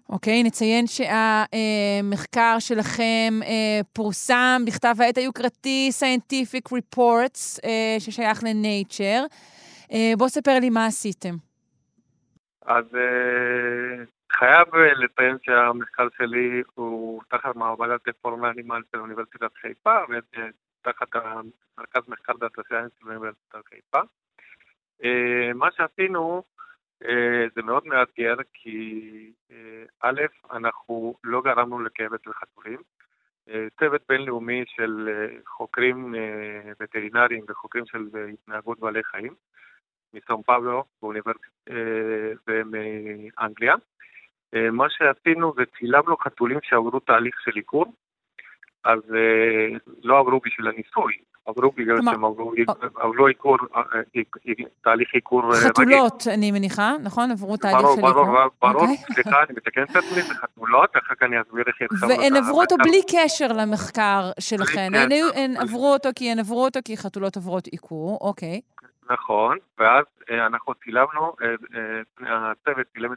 אוקיי, 0.09 0.41
okay, 0.41 0.47
נציין 0.47 0.85
שהמחקר 0.87 2.55
שלכם 2.59 3.39
אה, 3.43 3.79
פורסם 3.93 4.61
בכתב 4.67 4.95
העת 4.99 5.17
היוקרתי 5.17 5.89
Scientific 5.99 6.71
Reports, 6.71 7.59
אה, 7.65 7.95
ששייך 7.99 8.43
ל-Nature. 8.43 9.23
אה, 9.91 10.13
בוא 10.17 10.27
ספר 10.27 10.59
לי 10.59 10.69
מה 10.69 10.85
עשיתם. 10.85 11.35
אז 12.65 12.85
חייב 14.31 14.75
לציין 14.75 15.37
שהמחקר 15.41 16.07
שלי 16.17 16.63
הוא 16.75 17.21
תחת 17.29 17.55
מעבדת 17.55 18.07
Tech 18.07 18.31
for 18.31 18.49
Animal 18.49 18.81
של 18.91 18.99
אוניברסיטת 18.99 19.57
חיפה 19.61 19.97
ותחת 20.09 21.07
המרכז 21.13 22.01
מחקר 22.07 22.33
data 22.33 22.61
science 22.67 22.91
של 22.99 23.07
אוניברסיטת 23.07 23.65
חיפה. 23.69 23.99
מה 25.55 25.67
שעשינו 25.71 26.43
זה 27.55 27.61
מאוד 27.63 27.87
מאתגר 27.87 28.35
כי 28.53 29.31
א', 30.01 30.21
אנחנו 30.51 31.15
לא 31.23 31.41
גרמנו 31.41 31.79
לכאב 31.79 32.13
אצל 32.13 32.33
חתולים. 32.33 32.79
צוות 33.79 34.01
בינלאומי 34.09 34.63
של 34.67 35.09
חוקרים 35.47 36.15
וטרינריים 36.79 37.45
וחוקרים 37.47 37.85
של 37.85 38.09
התנהגות 38.33 38.79
בעלי 38.79 39.03
חיים 39.03 39.33
מסאום 40.15 40.41
פאבלו 40.43 40.83
ומאנגליה. 42.47 43.75
מה 44.71 44.85
שעשינו 44.89 45.53
זה 45.57 45.63
צילמנו 45.79 46.17
חתולים 46.17 46.59
שעברו 46.63 46.99
תהליך 46.99 47.35
של 47.43 47.51
עיקור, 47.55 47.85
אז 48.83 48.99
לא 50.03 50.19
עברו 50.19 50.39
בשביל 50.45 50.67
הניסוי, 50.67 51.13
עברו 51.45 51.71
בגלל 51.71 51.97
שהם 52.01 52.25
עברו 52.25 53.27
עיקור, 53.27 53.57
תהליך 54.81 55.13
עיקור 55.13 55.41
רגיל. 55.45 55.69
חתולות, 55.69 56.23
אני 56.33 56.51
מניחה, 56.51 56.91
נכון? 57.03 57.31
עברו 57.31 57.57
תהליך 57.57 57.79
של 57.79 57.87
עיקור. 57.87 58.11
ברור, 58.11 58.25
ברור, 58.25 58.49
ברור, 58.61 58.95
סליחה, 59.13 59.43
אני 59.43 59.53
מתקן 59.57 59.83
את 59.83 59.95
עצמי, 59.95 60.21
זה 60.21 60.33
חתולות, 60.33 60.89
אחר 60.97 61.15
כך 61.15 61.23
אני 61.23 61.41
אסביר 61.41 61.63
איך 61.67 61.81
יתחברו. 61.81 62.09
והן 62.09 62.35
עברו 62.35 62.61
אותו 62.61 62.75
בלי 62.77 63.01
קשר 63.11 63.47
למחקר 63.47 64.31
שלכן. 64.39 64.91
הן 65.35 65.57
עברו 65.57 65.93
אותו 65.93 66.09
כי 66.15 66.31
הן 66.31 66.39
עברו 66.39 66.65
אותו 66.65 66.79
כי 66.85 66.97
חתולות 66.97 67.35
עוברות 67.35 67.67
עיקור, 67.67 68.17
אוקיי. 68.21 68.61
נכון, 69.09 69.57
ואז 69.77 70.05
אנחנו 70.29 70.73
צילמנו, 70.73 71.35
הצוות 72.21 72.87
צילם 72.93 73.13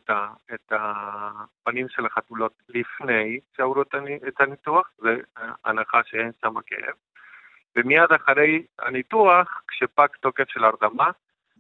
את 0.54 0.72
הפנים 0.72 1.88
של 1.88 2.06
החתולות 2.06 2.52
לפני 2.68 3.40
שעברו 3.56 3.82
את 4.28 4.40
הניתוח, 4.40 4.90
זה 4.98 5.16
הנחה 5.64 6.00
שאין 6.04 6.30
שם 6.40 6.54
כאב. 6.66 6.94
ומיד 7.76 8.12
אחרי 8.16 8.62
הניתוח, 8.78 9.62
כשפג 9.68 10.06
תוקף 10.20 10.48
של 10.48 10.64
הרדמה, 10.64 11.10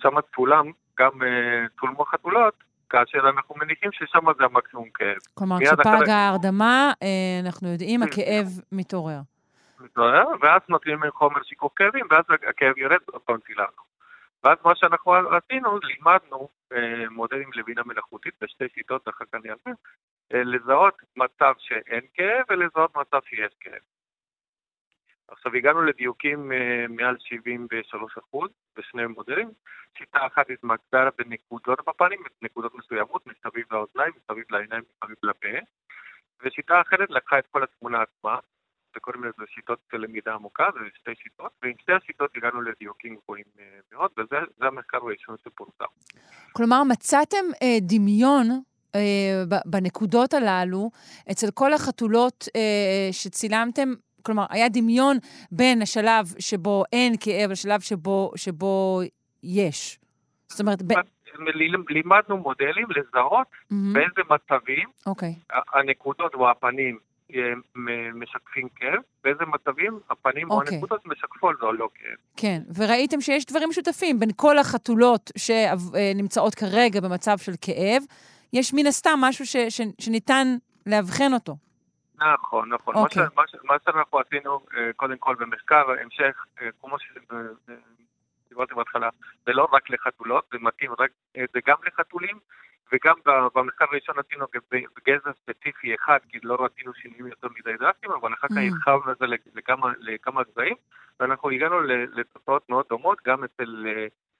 שם 0.02 0.20
צולם, 0.36 0.72
גם 0.98 1.10
צולמו 1.80 2.04
חתולות, 2.04 2.54
כאשר 2.90 3.28
אנחנו 3.28 3.54
מניחים 3.58 3.92
ששם 3.92 4.32
זה 4.38 4.44
המקסימום 4.44 4.88
כאב. 4.94 5.16
כלומר, 5.34 5.56
כשפג 5.60 5.80
אחרי... 5.80 6.12
ההרדמה, 6.12 6.92
אנחנו 7.44 7.68
יודעים, 7.68 8.02
הכאב 8.02 8.46
מתעורר. 8.72 9.20
מתעורר, 9.80 10.24
ואז 10.40 10.60
נותנים 10.68 10.98
חומר 11.10 11.42
שיקוף 11.42 11.72
כאבים, 11.76 12.06
ואז 12.10 12.24
הכאב 12.48 12.78
יורד, 12.78 12.98
עוד 13.12 13.22
פעם 13.22 13.36
צילמנו. 13.46 13.87
ואז 14.44 14.58
מה 14.64 14.76
שאנחנו 14.76 15.14
עשינו, 15.14 15.78
לימדנו 15.78 16.48
מודלים 17.10 17.50
לבינה 17.54 17.82
מלאכותית 17.86 18.34
בשתי 18.40 18.64
שיטות, 18.74 19.08
אחר 19.08 19.24
כך 19.24 19.34
אני 19.34 19.50
אעשה, 19.50 19.70
לזהות 20.32 21.02
מצב 21.16 21.54
שאין 21.58 22.00
כאב 22.14 22.44
ולזהות 22.48 22.96
מצב 22.96 23.20
שיש 23.24 23.54
כאב. 23.60 23.80
עכשיו 25.28 25.54
הגענו 25.54 25.82
לדיוקים 25.82 26.52
מעל 26.88 27.16
73 27.18 28.18
אחוז 28.18 28.50
בשני 28.76 29.06
מודלים. 29.06 29.50
שיטה 29.98 30.26
אחת 30.26 30.50
התמקדה 30.50 31.08
בנקודות 31.18 31.78
בפנים, 31.86 32.22
נקודות 32.42 32.74
מסוימות, 32.74 33.26
מסביב 33.26 33.66
לאוזניים, 33.70 34.12
מסביב 34.16 34.44
לעיניים, 34.50 34.82
מסביב 34.82 35.16
לפה, 35.22 35.58
ושיטה 36.40 36.80
אחרת 36.80 37.10
לקחה 37.10 37.38
את 37.38 37.46
כל 37.46 37.62
התמונה 37.62 38.02
עצמה, 38.02 38.38
וקוראים 38.98 39.24
לזה 39.24 39.44
שיטות 39.54 39.78
למידה 39.92 40.34
עמוקה, 40.34 40.64
זה 40.74 40.80
שתי 41.00 41.10
שיטות, 41.22 41.52
ועם 41.62 41.72
שתי 41.82 41.92
השיטות 41.92 42.30
הגענו 42.36 42.62
לדיוקים 42.62 43.16
גבוהים 43.16 43.44
מאוד, 43.92 44.10
וזה 44.18 44.36
המחקר 44.60 44.98
הראשון 45.02 45.36
שפורסם. 45.44 45.84
כלומר, 46.52 46.82
מצאתם 46.84 47.44
אה, 47.62 47.76
דמיון 47.80 48.46
אה, 48.94 49.00
בנקודות 49.66 50.34
הללו 50.34 50.90
אצל 51.30 51.46
כל 51.54 51.72
החתולות 51.72 52.44
אה, 52.56 53.08
שצילמתם 53.12 53.88
כלומר, 54.22 54.46
היה 54.50 54.68
דמיון 54.68 55.16
בין 55.52 55.82
השלב 55.82 56.26
שבו 56.38 56.84
אין 56.92 57.14
כאב 57.20 57.50
לשלב 57.50 57.80
שבו, 57.80 58.32
שבו 58.36 59.00
יש. 59.42 59.98
זאת 60.48 60.60
אומרת... 60.60 60.82
ב... 60.82 60.92
לימדנו 61.88 62.36
מודלים 62.36 62.86
לזהות 62.90 63.46
mm-hmm. 63.46 63.74
באיזה 63.92 64.20
מצבים 64.30 64.88
okay. 64.88 65.06
אוקיי. 65.06 65.34
הנקודות 65.74 66.34
או 66.34 66.50
הפנים 66.50 66.98
משקפים 68.14 68.68
כאב, 68.76 69.00
באיזה 69.24 69.44
מצבים 69.46 70.00
הפנים 70.10 70.46
okay. 70.46 70.50
או 70.50 70.60
אוקיי. 70.60 70.74
הנקודות 70.74 71.06
משקפות 71.06 71.56
זה 71.60 71.66
או 71.66 71.72
לא 71.72 71.88
כאב. 71.94 72.16
כן, 72.36 72.58
וראיתם 72.76 73.20
שיש 73.20 73.46
דברים 73.46 73.68
משותפים 73.68 74.20
בין 74.20 74.30
כל 74.36 74.58
החתולות 74.58 75.30
שנמצאות 75.36 76.54
כרגע 76.54 77.00
במצב 77.00 77.38
של 77.38 77.52
כאב, 77.60 78.02
יש 78.52 78.74
מן 78.74 78.86
הסתם 78.86 79.18
משהו 79.20 79.46
ש, 79.46 79.56
ש, 79.56 79.80
שניתן 79.98 80.46
לאבחן 80.86 81.32
אותו. 81.34 81.56
נכון, 82.18 82.72
נכון. 82.72 82.94
Okay. 82.94 82.98
מה, 82.98 83.02
אוקיי. 83.04 83.22
ש, 83.26 83.36
מה, 83.36 83.42
ש, 83.48 83.54
מה 83.64 83.76
שאנחנו 83.84 84.18
עשינו, 84.18 84.60
קודם 84.96 85.18
כל 85.18 85.34
במחקר, 85.38 85.84
המשך, 86.02 86.44
כמו 86.80 86.96
שדיברתי 88.48 88.74
בהתחלה, 88.74 89.08
זה 89.46 89.52
לא 89.52 89.68
רק 89.72 89.90
לחתולות, 89.90 90.44
זה 90.52 90.58
מתאים 90.60 90.90
רק, 90.98 91.10
זה 91.34 91.60
גם 91.66 91.76
לחתולים, 91.86 92.38
וגם 92.92 93.14
במחקר 93.54 93.84
הראשון 93.90 94.14
עשינו 94.18 94.46
גזע 95.08 95.30
ספציפי 95.42 95.94
אחד, 95.94 96.18
כי 96.28 96.38
לא 96.42 96.56
רצינו 96.60 96.94
שינויים 96.94 97.26
יותר 97.26 97.48
מדי 97.48 97.76
דרסטיים, 97.78 98.12
אבל 98.12 98.34
אחר 98.34 98.48
כך 98.48 98.56
mm. 98.56 98.74
הרחבנו 98.74 99.12
את 99.12 99.18
זה 99.18 99.26
לכמה, 100.02 100.42
גזעים, 100.50 100.74
ואנחנו 101.20 101.50
הגענו 101.50 101.80
לתוצאות 102.12 102.70
מאוד 102.70 102.84
דומות, 102.88 103.18
גם 103.26 103.44
אצל 103.44 103.86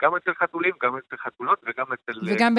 גם 0.03 0.17
אצל 0.17 0.35
חתולים, 0.35 0.73
גם 0.83 0.97
אצל 0.97 1.17
חתולות 1.17 1.61
וגם 1.67 1.87
אצל 1.93 2.13
וגם 2.27 2.55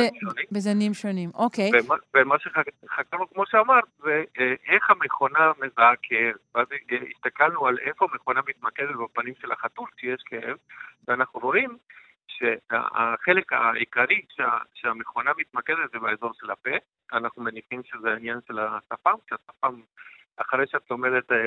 בזנים 0.52 0.94
שונים, 0.94 1.30
אוקיי. 1.34 1.70
ומה, 1.74 1.96
ומה 2.16 2.36
שחקרנו, 2.40 3.30
כמו 3.34 3.44
שאמרת, 3.46 3.84
זה 3.98 4.24
אה, 4.40 4.54
איך 4.68 4.90
המכונה 4.90 5.52
מזהה 5.58 5.94
כאב. 6.02 6.36
ואז 6.56 6.68
אה, 6.72 6.98
הסתכלנו 7.16 7.68
על 7.68 7.78
איפה 7.82 8.08
המכונה 8.12 8.42
מתמקדת 8.48 8.96
בפנים 9.04 9.34
של 9.42 9.52
החתול 9.52 9.88
כשיש 9.98 10.24
כאב, 10.26 10.58
ואנחנו 11.08 11.40
רואים 11.40 11.78
שהחלק 12.40 13.54
העיקרי 13.54 14.22
שה, 14.30 14.58
שהמכונה 14.74 15.32
מתמקדת 15.38 15.92
זה 15.94 16.00
באזור 16.00 16.34
של 16.34 16.52
הפה. 16.52 16.76
אנחנו 17.14 17.44
מניחים 17.44 17.82
שזה 17.84 18.10
העניין 18.10 18.40
של 18.48 18.60
השפם, 18.60 19.16
שהשפם... 19.30 19.82
אחרי 20.42 20.68
שאת 20.68 20.92
לומדת 20.92 21.32
אה, 21.32 21.38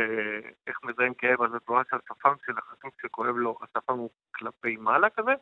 איך 0.67 0.79
מזהים 0.83 1.15
כאב, 1.15 1.43
אז 1.43 1.55
את 1.55 1.69
רואה 1.69 1.83
שהשפם 1.91 2.35
של 2.47 2.53
החתול 2.59 2.91
שכואב 3.03 3.37
לו, 3.37 3.59
השפם 3.63 3.99
הוא 3.99 4.11
כלפי 4.35 4.77
מעלה 4.77 5.11
כזה, 5.11 5.33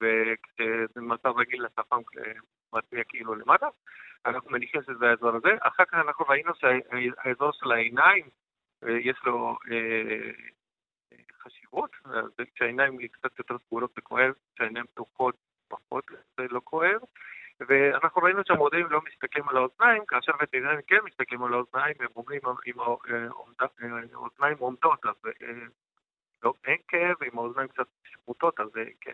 ובמצב 0.00 1.38
רגיל 1.38 1.66
השפם 1.66 2.00
מצביע 2.72 3.04
כאילו 3.08 3.34
למטה. 3.34 3.66
אנחנו 4.26 4.50
מניחים 4.50 4.82
שזה 4.82 5.10
האזור 5.10 5.36
הזה. 5.36 5.56
אחר 5.60 5.84
כך 5.84 5.94
אנחנו 5.94 6.24
ראינו 6.28 6.52
שהאזור 6.54 7.52
של 7.52 7.72
העיניים, 7.72 8.28
יש 8.82 9.16
לו 9.24 9.56
אה, 11.74 11.80
חשיבות, 11.82 11.90
כשהעיניים 12.54 12.98
קצת 13.08 13.38
יותר 13.38 13.56
סגורות 13.66 13.92
זה 13.94 14.00
כואב, 14.00 14.32
כשהעיניים 14.54 14.86
פתוחות 14.86 15.34
פחות 15.68 16.04
זה 16.36 16.42
לא 16.50 16.60
כואב. 16.64 17.00
ואנחנו 17.68 18.22
ראינו 18.22 18.40
שהמודלים 18.46 18.86
לא 18.90 19.00
מסתכלים 19.12 19.48
על 19.48 19.56
האוזניים, 19.56 20.06
כאשר 20.06 20.32
וטרינרים 20.42 20.80
כן 20.86 20.96
מסתכלים 21.04 21.44
על 21.44 21.54
האוזניים, 21.54 21.94
הם 22.00 22.08
אומרים 22.16 22.40
אם 22.66 22.80
האוזניים 24.14 24.56
עומדות, 24.58 25.06
אז 25.06 25.32
לא, 26.42 26.54
אין 26.64 26.76
כאב, 26.88 27.16
עם 27.22 27.38
האוזניים 27.38 27.68
קצת 27.68 27.86
שמוטות, 28.04 28.60
אז 28.60 28.68
כן. 29.00 29.12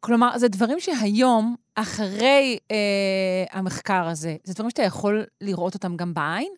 כלומר, 0.00 0.38
זה 0.38 0.48
דברים 0.48 0.80
שהיום, 0.80 1.56
אחרי 1.74 2.58
אה, 2.70 3.58
המחקר 3.58 4.04
הזה, 4.10 4.36
זה 4.44 4.54
דברים 4.54 4.70
שאתה 4.70 4.82
יכול 4.82 5.22
לראות 5.40 5.74
אותם 5.74 5.96
גם 5.96 6.14
בעין? 6.14 6.52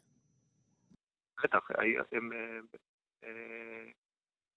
בטח, 1.44 1.68
הם... 2.12 2.30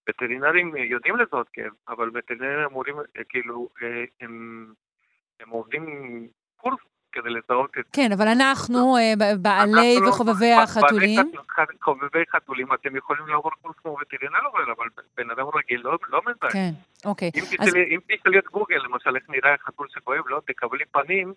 וטרינרים 0.09 0.75
יודעים 0.75 1.15
לזהות 1.15 1.49
כאב, 1.53 1.71
אבל 1.87 2.09
וטרינרים 2.13 2.65
אמורים, 2.65 2.95
כאילו, 3.29 3.69
הם, 4.21 4.73
הם 5.39 5.49
עובדים 5.49 5.85
קורס 6.55 6.79
כדי 7.11 7.29
לזהות 7.29 7.71
את... 7.79 7.85
כן, 7.93 8.11
אבל 8.11 8.27
אנחנו, 8.27 8.97
אה, 8.97 9.13
בעלי 9.41 9.95
לא- 10.01 10.09
וחובבי 10.09 10.51
החתולים... 10.51 11.31
חובבי 11.81 12.23
חתולים, 12.35 12.73
אתם 12.73 12.95
יכולים 12.95 13.27
לעבור 13.27 13.51
קורס 13.61 13.75
כמו 13.81 13.97
וטרינר 14.01 14.39
עובר, 14.45 14.71
אבל 14.77 14.85
בן 15.17 15.29
אדם 15.29 15.45
רגיל 15.55 15.81
לא, 15.83 15.97
לא 16.09 16.21
מזהה. 16.21 16.51
כן, 16.51 16.69
אוקיי. 17.05 17.31
אם 17.89 17.99
תשאלי 18.07 18.39
את 18.39 18.45
גוגל, 18.45 18.77
למשל, 18.83 19.15
איך 19.15 19.29
נראה 19.29 19.55
חתול 19.65 19.87
שכואב, 19.89 20.27
לא, 20.27 20.41
תקבלי 20.47 20.85
פנים 20.91 21.33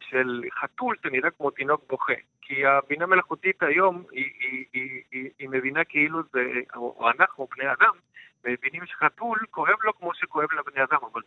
של 0.00 0.42
חתול 0.60 0.96
שנראה 1.02 1.30
כמו 1.30 1.50
תינוק 1.50 1.84
בוכה. 1.88 2.12
כי 2.42 2.66
הבינה 2.66 3.06
מלאכותית 3.06 3.62
היום, 3.62 4.02
היא 5.38 5.48
מבינה 5.48 5.84
כאילו 5.84 6.18
זה, 6.32 6.40
או 6.76 7.10
אנחנו, 7.18 7.48
בני 7.56 7.72
אדם, 7.72 7.94
מבינים 8.44 8.82
שחתול 8.86 9.38
כואב 9.50 9.76
לו 9.84 9.98
כמו 9.98 10.10
שכואב 10.14 10.46
לבני 10.52 10.84
אדם, 10.84 10.98
אבל 11.12 11.22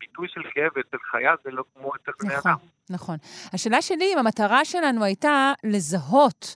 ביטוי 0.00 0.28
של 0.28 0.40
כאב 0.54 0.70
אצל 0.80 0.96
חיה 1.10 1.34
זה 1.44 1.50
לא 1.50 1.64
כמו 1.74 1.92
אצל 1.94 2.12
בני 2.20 2.36
נכון, 2.36 2.50
אדם. 2.50 2.58
נכון. 2.90 3.16
השאלה 3.52 3.82
שלי, 3.82 4.12
אם 4.14 4.18
המטרה 4.18 4.64
שלנו 4.64 5.04
הייתה 5.04 5.52
לזהות 5.64 6.54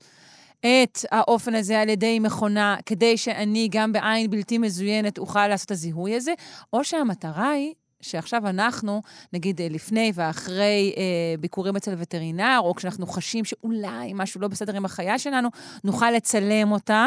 את 0.61 0.99
האופן 1.11 1.55
הזה 1.55 1.81
על 1.81 1.89
ידי 1.89 2.19
מכונה, 2.19 2.77
כדי 2.87 3.17
שאני 3.17 3.69
גם 3.71 3.93
בעין 3.93 4.31
בלתי 4.31 4.59
מזוינת 4.59 5.19
אוכל 5.19 5.47
לעשות 5.47 5.67
את 5.67 5.71
הזיהוי 5.71 6.17
הזה, 6.17 6.33
או 6.73 6.85
שהמטרה 6.85 7.51
היא 7.51 7.75
שעכשיו 8.01 8.49
אנחנו, 8.49 9.03
נגיד 9.33 9.61
לפני 9.71 10.13
ואחרי 10.15 10.95
אה, 10.97 11.03
ביקורים 11.41 11.77
אצל 11.77 11.95
וטרינר, 11.99 12.59
או 12.59 12.75
כשאנחנו 12.75 13.07
חשים 13.07 13.45
שאולי 13.45 14.13
משהו 14.15 14.41
לא 14.41 14.49
בסדר 14.49 14.77
עם 14.77 14.85
החיה 14.85 15.19
שלנו, 15.19 15.49
נוכל 15.85 16.11
לצלם 16.11 16.73
אותה, 16.73 17.07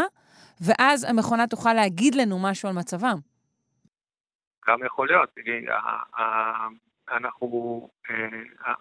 ואז 0.61 1.03
המכונה 1.03 1.47
תוכל 1.47 1.73
להגיד 1.73 2.15
לנו 2.15 2.39
משהו 2.43 2.69
על 2.69 2.75
מצבם. 2.75 3.17
גם 4.67 4.85
יכול 4.85 5.07
להיות. 5.07 5.29
אנחנו, 7.11 7.89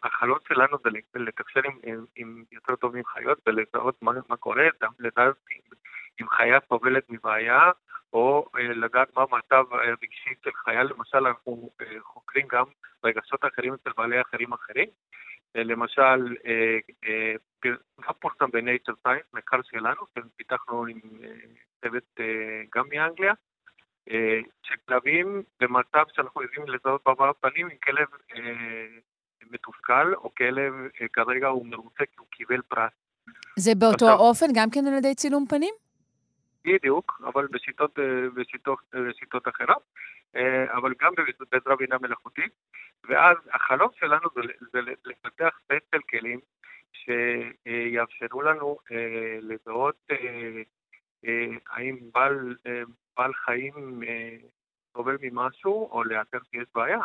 החלום 0.03 0.39
שלנו 0.49 0.77
זה 0.85 0.91
לתקשר 1.15 1.61
עם, 1.65 2.05
עם 2.17 2.45
יותר 2.53 2.77
טוב 2.77 2.97
עם 2.97 3.05
חיות 3.05 3.39
ולזהות 3.47 4.03
מה, 4.03 4.13
מה 4.29 4.37
קורה, 4.37 4.65
לזהות 4.99 5.37
אם, 5.53 5.77
אם 6.21 6.29
חיה 6.29 6.59
סובלת 6.69 7.11
מבעיה, 7.11 7.71
או 8.13 8.49
לדעת 8.57 9.17
מה 9.17 9.23
המצב 9.23 9.65
הרגשי 9.75 10.31
של 10.45 10.51
חיה. 10.65 10.83
למשל, 10.83 11.27
אנחנו 11.27 11.71
חוקרים 12.03 12.47
גם 12.49 12.65
רגשות 13.05 13.45
אחרים 13.45 13.75
אצל 13.75 13.91
בעלי 13.97 14.21
אחרים 14.21 14.53
אחרים. 14.53 14.89
למשל, 15.55 16.35
גם 18.07 18.13
פורסם 18.21 18.51
ב-Nature 18.51 19.09
Science, 19.09 19.27
מחקר 19.33 19.63
שלנו, 19.63 20.03
שפיתחנו 20.19 20.87
עם 20.87 21.01
צוות 21.81 22.21
גם 22.75 22.85
מאנגליה, 22.93 23.33
אה, 24.11 24.41
שכלבים 24.63 25.43
במצב 25.61 26.05
שאנחנו 26.13 26.43
יודעים 26.43 26.67
לזהות 26.69 27.03
בעבר 27.07 27.33
פנים 27.41 27.67
עם 27.67 27.77
כלב 27.85 28.07
אה, 28.37 28.87
מתוסכל, 29.51 30.15
או 30.15 30.35
כלב 30.35 30.73
אה, 31.01 31.09
כרגע 31.13 31.47
הוא 31.47 31.67
מרוצה 31.67 32.07
כי 32.07 32.17
הוא 32.19 32.27
קיבל 32.31 32.63
פרס. 32.63 32.93
זה 33.59 33.71
באותו 33.75 33.95
עכשיו, 33.95 34.09
האופן, 34.09 34.47
גם 34.55 34.71
כן 34.71 34.87
על 34.87 34.95
ידי 34.99 35.15
צילום 35.15 35.47
פנים? 35.49 35.75
בדיוק, 36.65 37.21
אבל 37.25 37.47
בשיטות, 37.47 37.99
בשיטות, 38.35 38.79
בשיטות 39.09 39.49
אחרות, 39.49 39.83
אבל 40.69 40.95
גם 41.01 41.13
בעזרה 41.51 41.77
בינה 41.77 41.99
מלאכותית. 41.99 42.53
ואז 43.09 43.37
החלום 43.53 43.89
שלנו 43.95 44.29
זה, 44.35 44.41
זה 44.73 44.81
לפתח 45.05 45.59
סט 45.65 45.85
של 45.95 46.01
כלים 46.11 46.41
שיאפשרו 46.93 48.43
לנו 48.43 48.79
לזהות 49.41 49.97
האם 51.71 51.97
בעל, 52.13 52.57
בעל 53.17 53.35
חיים 53.35 54.03
אה, 54.03 54.37
סובל 54.93 55.17
ממשהו, 55.23 55.89
או 55.91 56.05
לאתר 56.05 56.39
שיש 56.51 56.69
בעיה. 56.75 56.99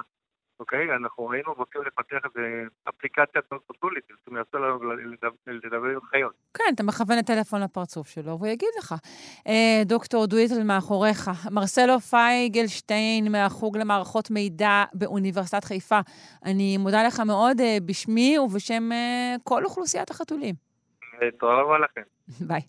אוקיי? 0.60 0.96
אנחנו 0.96 1.34
היינו 1.34 1.54
רוצים 1.54 1.82
לפתח 1.82 2.18
איזה 2.26 2.64
אפליקציה 2.90 3.42
טוטולית, 3.68 4.04
זאת 4.10 4.28
אומרת, 4.28 4.48
יעשו 4.54 4.66
לנו 4.66 4.92
לדבר 5.48 5.88
עם 5.88 6.02
חיות. 6.02 6.34
כן, 6.54 6.64
אתה 6.76 6.84
מכוון 6.84 7.20
את 7.20 7.26
טלפון 7.26 7.62
לפרצוף 7.62 8.08
שלו, 8.08 8.40
והוא 8.40 8.48
יגיד 8.48 8.70
לך. 8.80 8.96
אה, 9.48 9.82
דוקטור 9.86 10.26
דוויטל 10.26 10.64
מאחוריך, 10.64 11.32
מרסלו 11.52 12.00
פייגלשטיין 12.00 13.32
מהחוג 13.32 13.78
למערכות 13.78 14.32
מידע 14.32 14.84
באוניברסיטת 14.94 15.64
חיפה. 15.64 16.00
אני 16.46 16.78
מודה 16.78 17.04
לך 17.04 17.20
מאוד 17.20 17.60
אה, 17.60 17.78
בשמי 17.86 18.40
ובשם 18.40 18.92
אה, 18.92 19.36
כל 19.44 19.66
אוכלוסיית 19.66 20.10
החתולים. 20.10 20.56
תודה 21.40 21.54
רבה 21.54 21.78
לכם. 21.80 22.02
ביי. 22.48 22.62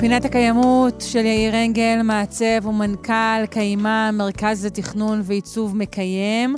פינת 0.00 0.24
הקיימות 0.24 1.00
של 1.00 1.24
יאיר 1.24 1.64
אנגל, 1.64 2.00
מעצב 2.04 2.66
ומנכ"ל 2.66 3.46
קיימה, 3.50 4.10
מרכז 4.12 4.66
לתכנון 4.66 5.20
ועיצוב 5.24 5.76
מקיים. 5.76 6.54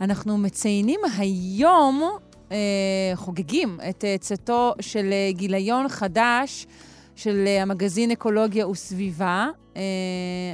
אנחנו 0.00 0.38
מציינים 0.38 1.00
היום, 1.18 2.02
אה, 2.52 2.56
חוגגים 3.14 3.78
את 3.88 4.04
צאתו 4.20 4.74
של 4.80 5.10
גיליון 5.30 5.88
חדש 5.88 6.66
של 7.14 7.44
המגזין 7.60 8.10
אקולוגיה 8.10 8.68
וסביבה. 8.68 9.48
אה, 9.76 9.82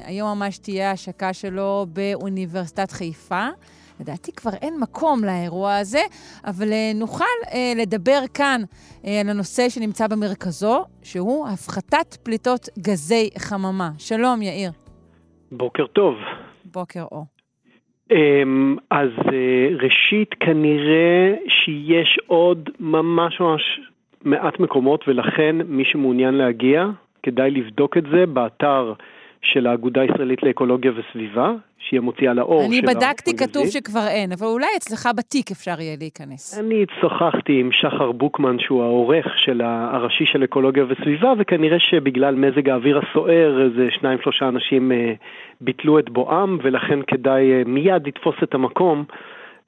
היום 0.04 0.38
ממש 0.38 0.58
תהיה 0.58 0.90
השקה 0.90 1.32
שלו 1.32 1.86
באוניברסיטת 1.92 2.90
חיפה. 2.92 3.48
לדעתי 4.02 4.32
כבר 4.32 4.50
אין 4.62 4.74
מקום 4.80 5.24
לאירוע 5.24 5.76
הזה, 5.76 6.02
אבל 6.44 6.72
אה, 6.72 6.92
נוכל 6.94 7.24
אה, 7.54 7.72
לדבר 7.82 8.20
כאן 8.34 8.60
אה, 9.06 9.20
על 9.20 9.28
הנושא 9.28 9.68
שנמצא 9.68 10.06
במרכזו, 10.06 10.84
שהוא 11.02 11.46
הפחתת 11.48 12.16
פליטות 12.22 12.68
גזי 12.78 13.30
חממה. 13.38 13.90
שלום, 13.98 14.42
יאיר. 14.42 14.70
בוקר 15.52 15.86
טוב. 15.86 16.14
בוקר 16.64 17.02
אור. 17.12 17.24
אמ, 18.10 18.76
אז 18.90 19.10
ראשית, 19.82 20.34
כנראה 20.40 21.34
שיש 21.48 22.18
עוד 22.26 22.70
ממש 22.80 23.40
ממש 23.40 23.80
מעט 24.24 24.60
מקומות, 24.60 25.08
ולכן 25.08 25.56
מי 25.66 25.84
שמעוניין 25.84 26.34
להגיע, 26.34 26.86
כדאי 27.22 27.50
לבדוק 27.50 27.96
את 27.96 28.04
זה 28.12 28.26
באתר 28.26 28.92
של 29.42 29.66
האגודה 29.66 30.00
הישראלית 30.00 30.42
לאקולוגיה 30.42 30.92
וסביבה, 30.96 31.52
שהיא 31.78 31.98
המוציאה 31.98 32.34
לאור 32.34 32.64
אני 32.64 32.82
בדקתי, 32.82 33.36
כתוב 33.36 33.66
שכבר 33.66 34.06
אין, 34.08 34.32
אבל 34.32 34.46
אולי 34.46 34.66
אצלך 34.76 35.08
בתיק 35.16 35.50
אפשר 35.50 35.80
יהיה 35.80 35.96
להיכנס. 35.98 36.60
אני 36.60 36.84
שוחחתי 37.00 37.60
עם 37.60 37.72
שחר 37.72 38.12
בוקמן, 38.12 38.58
שהוא 38.58 38.82
העורך 38.82 39.38
של 39.38 39.60
הראשי 39.64 40.26
של 40.26 40.44
אקולוגיה 40.44 40.84
וסביבה, 40.88 41.32
וכנראה 41.38 41.80
שבגלל 41.80 42.34
מזג 42.34 42.68
האוויר 42.68 42.98
הסוער, 42.98 43.62
איזה 43.62 43.88
שניים 43.90 44.18
שלושה 44.22 44.48
אנשים 44.48 44.92
אה, 44.92 45.12
ביטלו 45.60 45.98
את 45.98 46.10
בואם, 46.10 46.58
ולכן 46.62 46.98
כדאי 47.06 47.52
אה, 47.52 47.62
מיד 47.66 48.06
לתפוס 48.06 48.36
את 48.42 48.54
המקום. 48.54 49.04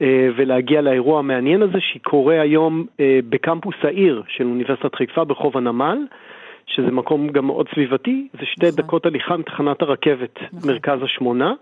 אה, 0.03 0.29
ולהגיע 0.37 0.81
לאירוע 0.81 1.19
המעניין 1.19 1.63
הזה 1.63 1.81
שקורה 1.81 2.41
היום 2.41 2.87
אה, 3.01 3.19
בקמפוס 3.29 3.75
העיר 3.83 4.23
של 4.29 4.45
אוניברסיטת 4.45 4.95
חיפה 4.95 5.25
ברחוב 5.25 5.57
הנמל. 5.57 5.99
שזה 6.67 6.91
מקום 6.91 7.29
גם 7.29 7.47
מאוד 7.47 7.69
סביבתי, 7.75 8.29
זה 8.33 8.47
שתי 8.47 8.67
נכון. 8.67 8.77
דקות 8.77 9.07
הליכה 9.07 9.37
מתחנת 9.37 9.83
הרכבת, 9.83 10.39
נכון. 10.53 10.71
מרכז 10.71 11.03
השמונה, 11.03 11.53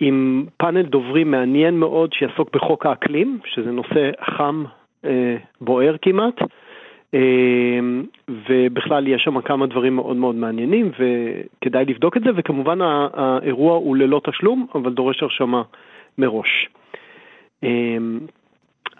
עם 0.00 0.46
פאנל 0.56 0.82
דוברים 0.82 1.30
מעניין 1.30 1.78
מאוד 1.78 2.12
שיעסוק 2.12 2.56
בחוק 2.56 2.86
האקלים, 2.86 3.38
שזה 3.44 3.70
נושא 3.70 4.10
חם, 4.36 4.64
אה, 5.04 5.36
בוער 5.60 5.96
כמעט, 6.02 6.34
אה, 7.14 7.80
ובכלל 8.28 9.08
יש 9.08 9.22
שם 9.22 9.40
כמה 9.40 9.66
דברים 9.66 9.96
מאוד 9.96 10.16
מאוד 10.16 10.34
מעניינים, 10.34 10.90
וכדאי 10.98 11.84
לבדוק 11.84 12.16
את 12.16 12.22
זה, 12.22 12.30
וכמובן 12.36 12.78
האירוע 12.82 13.76
הוא 13.76 13.96
ללא 13.96 14.20
תשלום, 14.24 14.66
אבל 14.74 14.92
דורש 14.92 15.22
הרשמה 15.22 15.62
מראש. 16.18 16.68
אה, 17.64 17.96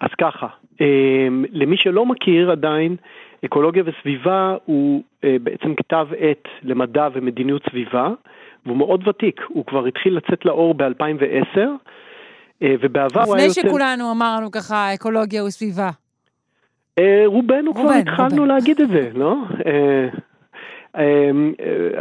אז 0.01 0.11
ככה, 0.21 0.47
אה, 0.81 1.29
למי 1.53 1.77
שלא 1.77 2.07
מכיר 2.07 2.51
עדיין, 2.51 2.97
אקולוגיה 3.45 3.83
וסביבה 3.87 4.57
הוא 4.65 5.03
אה, 5.25 5.37
בעצם 5.43 5.75
כתב 5.75 6.07
עת 6.19 6.49
למדע 6.63 7.09
ומדיניות 7.13 7.63
סביבה, 7.71 8.09
והוא 8.67 8.77
מאוד 8.77 9.09
ותיק, 9.09 9.41
הוא 9.49 9.67
כבר 9.67 9.87
התחיל 9.87 10.17
לצאת 10.17 10.45
לאור 10.45 10.75
ב-2010, 10.75 11.59
אה, 12.63 12.75
ובעבר 12.81 13.23
הוא 13.23 13.37
היה 13.37 13.45
יוצא... 13.45 13.61
לפני 13.61 13.71
שכולנו 13.71 14.13
אמרנו 14.13 14.51
ככה 14.51 14.95
אקולוגיה 14.95 15.45
וסביבה. 15.45 15.91
אה, 16.99 17.23
רובנו 17.27 17.73
רובן, 17.73 17.83
כבר 17.83 17.93
התחלנו 17.93 18.43
רובן. 18.43 18.49
להגיד 18.49 18.81
את 18.81 18.89
זה, 18.89 19.11
לא? 19.15 19.37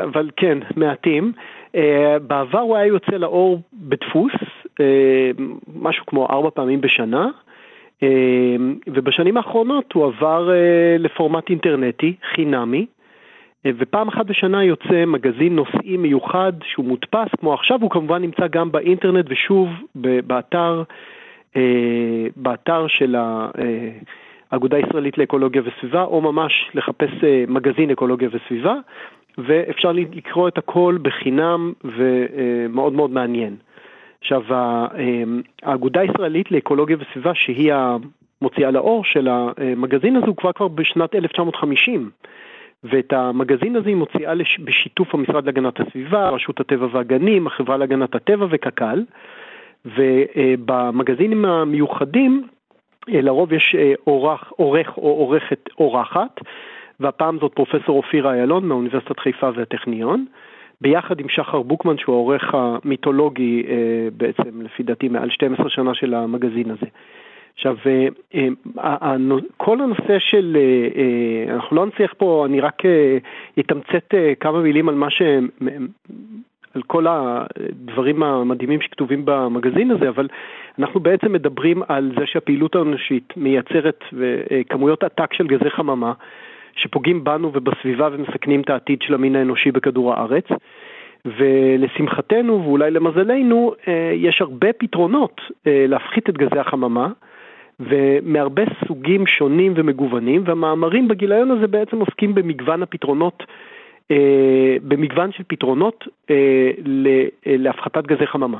אבל 0.03 0.29
כן, 0.36 0.58
מעטים. 0.75 1.32
בעבר 2.27 2.60
הוא 2.60 2.75
היה 2.75 2.86
יוצא 2.86 3.12
לאור 3.12 3.62
בדפוס, 3.73 4.32
משהו 5.75 6.06
כמו 6.06 6.27
ארבע 6.29 6.49
פעמים 6.49 6.82
בשנה. 6.82 7.27
אמ, 8.04 8.76
ובשנים 8.88 9.38
האחרונות 9.38 9.94
הוא 9.94 10.06
עבר 10.06 10.52
אה, 10.52 10.96
לפורמט 11.00 11.50
אינטרנטי, 11.50 12.13
חינמי, 12.36 12.86
אה, 13.66 13.72
ופעם 13.78 14.08
אחת 14.08 14.26
בשנה 14.26 14.63
יוצא 14.63 15.06
מגזין 15.06 15.56
נושאי 15.56 15.98
מיוחד 15.98 16.54
שהוא 16.63 16.86
מודפס, 16.86 17.28
כמו 17.39 17.54
עכשיו 17.54 17.82
הוא 17.82 17.89
כמובן 17.89 18.22
נמצא 18.22 18.48
גם 18.48 18.72
באינטרנט 18.72 19.26
ושוב 19.30 19.70
באתר, 19.96 20.84
אה, 21.56 21.62
באתר 22.36 22.88
של 22.88 23.16
האגודה 24.52 24.78
הישראלית 24.78 25.18
לאקולוגיה 25.18 25.62
וסביבה, 25.65 26.04
או 26.04 26.21
ממש 26.21 26.71
לחפש 26.73 27.12
מגזין 27.48 27.92
אקולוגיה 27.92 28.30
וסביבה, 28.32 28.75
ואפשר 29.38 29.92
לקרוא 29.92 30.48
את 30.48 30.58
הכל 30.58 30.98
בחינם 31.02 31.73
ומאוד 31.84 32.94
מאוד 32.94 33.12
מעניין. 33.12 33.56
עכשיו, 34.24 34.44
אמ, 35.00 35.42
האגודה 35.63 36.02
הישראלית 36.02 36.52
לאקולוגיה 36.52 36.98
וסביבה, 37.00 37.36
שהיא 37.36 37.74
המוציאה 37.74 38.71
לאור 38.71 39.04
של 39.06 39.28
המגזין 39.28 40.15
הזה, 40.15 40.26
הוא 40.26 40.36
כבר 40.36 40.67
בשנת 40.67 41.15
1950. 41.15 42.10
ואת 42.84 43.13
המגזין 43.13 43.76
הזה 43.76 43.90
היא 43.90 43.96
מוציאה 43.96 44.34
בשיתוף 44.63 45.13
המשרד 45.13 45.46
להגנת 45.46 45.80
הסביבה, 45.80 46.30
רשות 46.30 46.60
הטבע 46.60 46.88
והגנים, 46.92 47.48
החברה 47.48 47.78
להגנת 47.78 48.15
הטבע 48.15 48.46
וקק"ל. 48.50 49.04
ובמגזינים 49.86 51.46
המיוחדים, 51.46 52.48
אה, 53.10 53.21
לרוב 53.21 53.54
יש 53.54 53.76
אה, 53.80 53.94
עורך, 54.04 54.52
עורך 54.56 54.98
או 54.98 55.10
עורכת 55.10 55.69
אורחת, 55.80 56.40
והפעם 57.00 57.40
זאת 57.40 57.54
פרופסור 57.54 57.98
אופירה 57.98 58.34
איילון 58.34 58.67
מאוניברסיטת 58.67 59.19
חיפה 59.19 59.50
והטכניון. 59.56 60.26
ביחד 60.84 61.19
עם 61.19 61.29
שחר 61.29 61.62
בוקמן, 61.62 61.98
שהוא 61.98 62.15
העורך 62.15 62.54
המיתולוגי 62.54 63.63
בעצם, 64.17 64.62
לפי 64.62 64.84
דעתי, 64.84 65.08
מעל 65.08 65.29
12 65.29 65.69
שנה 65.69 65.94
של 65.94 66.13
המגזין 66.13 66.71
הזה. 66.71 66.86
עכשיו, 67.54 67.77
כל 69.58 69.81
הנושא 69.81 70.19
של, 70.19 70.58
אנחנו 71.50 71.75
לא 71.75 71.86
נצליח 71.86 72.13
פה, 72.17 72.46
אני 72.46 72.60
רק 72.60 72.81
אתמצת 73.60 74.13
כמה 74.40 74.62
מילים 74.62 74.90
על 74.90 74.96
מה 74.96 75.10
שהם, 75.10 75.48
על 76.75 76.81
כל 76.81 77.06
הדברים 77.10 78.23
המדהימים 78.23 78.81
שכתובים 78.81 79.21
במגזין 79.25 79.92
הזה, 79.92 80.10
אבל 80.10 80.27
אנחנו 80.79 81.00
בעצם 81.00 81.34
מדברים 81.34 81.84
על 81.88 82.12
זה 82.19 82.25
שהפעילות 82.25 82.75
האנושית 82.75 83.34
מייצרת 83.38 84.04
כמויות 84.69 85.04
עתק 85.04 85.34
של 85.34 85.48
גזי 85.48 85.69
חממה, 85.69 86.13
שפוגעים 86.76 87.24
בנו 87.24 87.52
ובסביבה 87.54 88.10
ומסכנים 88.12 88.62
את 88.62 88.69
העתיד 88.69 89.02
של 89.02 89.13
המין 89.13 89.36
האנושי 89.36 89.71
בכדור 89.71 90.13
הארץ. 90.13 90.46
ולשמחתנו 91.26 92.63
ואולי 92.63 92.92
למזלנו, 92.92 93.74
יש 94.13 94.42
הרבה 94.42 94.74
פתרונות 94.74 95.42
להפחית 95.65 96.30
את 96.30 96.38
גזי 96.38 96.60
החממה. 96.60 97.08
ומהרבה 97.80 98.63
סוגים 98.88 99.28
שונים 99.28 99.74
ומגוונים, 99.76 100.44
והמאמרים 100.46 101.08
בגיליון 101.08 101.52
הזה 101.52 101.67
בעצם 101.67 102.00
עוסקים 102.00 102.36
במגוון 102.36 102.84
הפתרונות, 102.84 103.44
אה, 104.12 104.78
במגוון 104.84 105.32
של 105.32 105.44
פתרונות 105.48 106.08
אה, 106.30 106.71
להפחתת 107.46 108.08
גזי 108.08 108.28
חממה. 108.28 108.60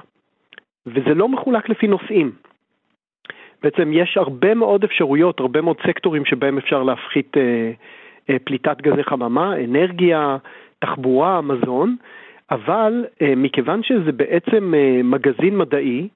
וזה 0.86 1.14
לא 1.14 1.30
מחולק 1.30 1.70
לפי 1.70 1.88
נושאים. 1.88 2.32
בעצם 3.64 3.92
יש 3.94 4.18
הרבה 4.18 4.54
מאוד 4.54 4.84
אפשרויות, 4.84 5.40
הרבה 5.40 5.62
מאוד 5.62 5.78
סקטורים 5.88 6.26
שבהם 6.26 6.58
אפשר 6.58 6.84
להפחית 6.84 7.38
אה, 7.38 7.42
אה, 7.42 7.72
פליטת 8.44 8.82
גזי 8.82 9.04
חממה, 9.04 9.54
אנרגיה, 9.64 10.38
תחבורה, 10.80 11.42
מזון, 11.42 11.96
אבל 12.52 13.06
אה, 13.22 13.34
מכיוון 13.38 13.84
שזה 13.84 14.12
בעצם 14.12 14.74
אה, 14.78 15.02
מגזין 15.04 15.58
מדעי, 15.58 16.08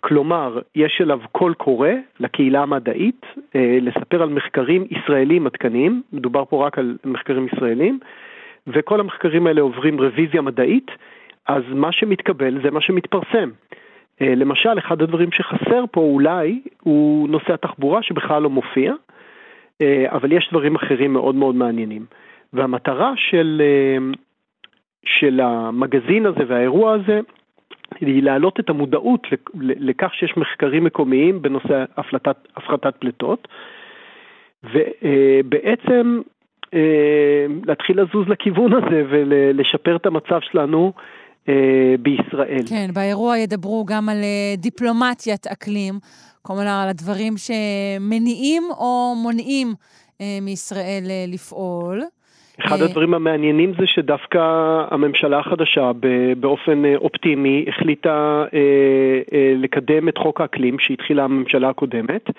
כלומר, 0.00 0.58
יש 0.74 1.00
אליו 1.00 1.20
קול 1.32 1.54
קורא 1.54 1.90
לקהילה 2.20 2.62
המדעית 2.62 3.26
אה, 3.56 3.78
לספר 3.80 4.22
על 4.22 4.28
מחקרים 4.28 4.86
ישראלים 4.90 5.46
עדכניים, 5.46 6.02
מדובר 6.12 6.44
פה 6.44 6.66
רק 6.66 6.78
על 6.78 6.96
מחקרים 7.04 7.46
ישראלים, 7.46 7.98
וכל 8.66 9.00
המחקרים 9.00 9.46
האלה 9.46 9.60
עוברים 9.60 10.00
רוויזיה 10.00 10.42
מדעית, 10.42 10.90
אז 11.46 11.62
מה 11.68 11.92
שמתקבל 11.92 12.62
זה 12.62 12.70
מה 12.70 12.80
שמתפרסם. 12.80 13.50
אה, 14.20 14.34
למשל, 14.36 14.78
אחד 14.78 15.02
הדברים 15.02 15.32
שחסר 15.32 15.84
פה 15.90 16.00
אולי 16.00 16.60
הוא 16.82 17.28
נושא 17.28 17.54
התחבורה 17.54 18.02
שבכלל 18.02 18.42
לא 18.42 18.50
מופיע, 18.50 18.92
אה, 18.92 18.96
אבל 20.06 20.32
יש 20.32 20.48
דברים 20.50 20.76
אחרים 20.76 21.12
מאוד 21.12 21.34
מאוד 21.34 21.54
מעניינים. 21.54 22.06
והמטרה 22.52 23.12
של, 23.16 23.62
של 25.04 25.40
המגזין 25.40 26.26
הזה 26.26 26.40
והאירוע 26.48 26.92
הזה 26.92 27.20
היא 28.00 28.22
להעלות 28.22 28.60
את 28.60 28.70
המודעות 28.70 29.26
לכך 29.54 30.14
שיש 30.14 30.36
מחקרים 30.36 30.84
מקומיים 30.84 31.42
בנושא 31.42 31.84
הפחתת, 31.96 32.36
הפחתת 32.56 32.94
פליטות, 32.98 33.48
ובעצם 34.64 36.20
אה, 36.74 37.46
להתחיל 37.66 38.00
לזוז 38.00 38.28
לכיוון 38.28 38.72
הזה 38.72 39.02
ולשפר 39.10 39.96
את 39.96 40.06
המצב 40.06 40.40
שלנו 40.40 40.92
אה, 41.48 41.94
בישראל. 42.00 42.62
כן, 42.68 42.90
באירוע 42.94 43.38
ידברו 43.38 43.84
גם 43.84 44.08
על 44.08 44.16
אה, 44.16 44.56
דיפלומטיית 44.56 45.46
אקלים, 45.46 45.94
כלומר 46.48 46.68
על 46.82 46.88
הדברים 46.88 47.34
שמניעים 47.36 48.62
או 48.78 49.14
מונעים 49.22 49.74
מישראל 50.42 51.04
לפעול. 51.28 52.02
אחד 52.66 52.82
הדברים 52.82 53.14
המעניינים 53.14 53.72
זה 53.78 53.86
שדווקא 53.86 54.38
הממשלה 54.90 55.38
החדשה 55.38 55.90
באופן 56.40 56.84
אה, 56.84 56.96
אופטימי 56.96 57.64
החליטה 57.68 58.44
אה, 58.54 58.58
אה, 59.32 59.52
לקדם 59.56 60.08
את 60.08 60.18
חוק 60.18 60.40
האקלים 60.40 60.78
שהתחילה 60.78 61.24
הממשלה 61.24 61.68
הקודמת. 61.68 62.30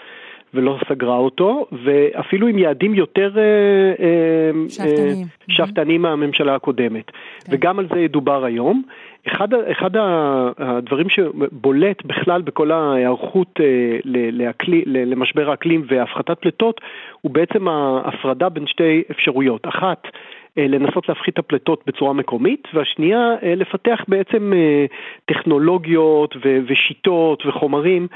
ולא 0.53 0.77
סגרה 0.89 1.17
אותו, 1.17 1.67
ואפילו 1.83 2.47
עם 2.47 2.57
יעדים 2.57 2.93
יותר 2.93 3.31
שאפתניים, 4.69 5.27
שאפתניים 5.49 6.01
מהממשלה 6.01 6.55
הקודמת. 6.55 7.11
כן. 7.11 7.51
וגם 7.51 7.79
על 7.79 7.87
זה 7.93 7.99
ידובר 7.99 8.43
היום. 8.45 8.83
אחד, 9.31 9.53
אחד 9.53 9.89
הדברים 10.57 11.09
שבולט 11.09 12.05
בכלל 12.05 12.41
בכל 12.41 12.71
ההיערכות 12.71 13.59
לאקלי, 14.31 14.83
למשבר 14.85 15.49
האקלים 15.49 15.83
והפחתת 15.87 16.39
פליטות 16.39 16.81
הוא 17.21 17.31
בעצם 17.31 17.67
ההפרדה 17.67 18.49
בין 18.49 18.67
שתי 18.67 19.03
אפשרויות. 19.11 19.67
אחת, 19.67 20.07
לנסות 20.57 21.09
להפחית 21.09 21.33
את 21.33 21.39
הפליטות 21.39 21.83
בצורה 21.87 22.13
מקומית, 22.13 22.67
והשנייה, 22.73 23.35
לפתח 23.43 24.03
בעצם 24.07 24.53
טכנולוגיות 25.25 26.35
ושיטות 26.67 27.45
וחומרים 27.45 28.07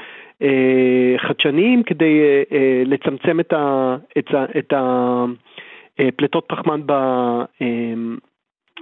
חדשניים 1.16 1.82
כדי 1.82 2.20
לצמצם 2.86 3.40
את 4.58 4.72
הפליטות 5.98 6.44
פחמן 6.48 6.80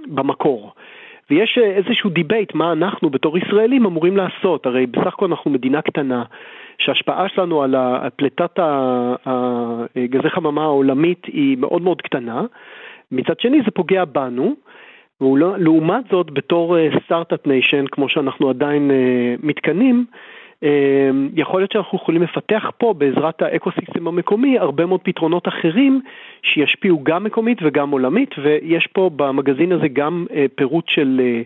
במקור. 0.07 0.73
ויש 1.29 1.57
אה, 1.57 1.63
איזשהו 1.63 2.09
debate 2.09 2.53
מה 2.53 2.71
אנחנו 2.71 3.09
בתור 3.09 3.37
ישראלים 3.37 3.85
אמורים 3.85 4.17
לעשות, 4.17 4.65
הרי 4.65 4.85
בסך 4.85 5.07
הכל 5.07 5.25
אנחנו 5.25 5.51
מדינה 5.51 5.81
קטנה, 5.81 6.23
שההשפעה 6.77 7.29
שלנו 7.29 7.63
על 7.63 7.75
פליטת 8.15 8.59
הגזי 9.25 10.29
חממה 10.29 10.63
העולמית 10.63 11.25
היא 11.25 11.57
מאוד 11.57 11.81
מאוד 11.81 12.01
קטנה, 12.01 12.41
מצד 13.11 13.39
שני 13.39 13.61
זה 13.65 13.71
פוגע 13.71 14.05
בנו, 14.05 14.55
ולעומת 15.21 16.03
זאת 16.11 16.31
בתור 16.31 16.77
סטארט-אפ 17.05 17.47
אה, 17.47 17.51
nation, 17.51 17.85
כמו 17.87 18.09
שאנחנו 18.09 18.49
עדיין 18.49 18.91
אה, 18.91 19.35
מתקנים, 19.43 20.05
יכול 21.33 21.61
להיות 21.61 21.71
שאנחנו 21.71 21.97
יכולים 21.97 22.23
לפתח 22.23 22.71
פה 22.77 22.93
בעזרת 22.97 23.41
האקוסיסטם 23.41 24.07
המקומי 24.07 24.59
הרבה 24.59 24.85
מאוד 24.85 24.99
פתרונות 25.03 25.47
אחרים 25.47 26.01
שישפיעו 26.43 27.03
גם 27.03 27.23
מקומית 27.23 27.57
וגם 27.61 27.89
עולמית 27.91 28.35
ויש 28.43 28.87
פה 28.87 29.09
במגזין 29.15 29.71
הזה 29.71 29.87
גם 29.87 30.25
אה, 30.33 30.45
פירוט 30.55 30.89
של 30.89 31.21
אה, 31.23 31.41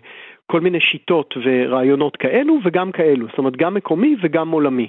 כל 0.46 0.60
מיני 0.60 0.80
שיטות 0.80 1.34
ורעיונות 1.44 2.16
כאלו 2.16 2.58
וגם 2.64 2.92
כאלו, 2.92 3.26
זאת 3.26 3.38
אומרת 3.38 3.56
גם 3.56 3.74
מקומי 3.74 4.16
וגם 4.22 4.50
עולמי 4.50 4.88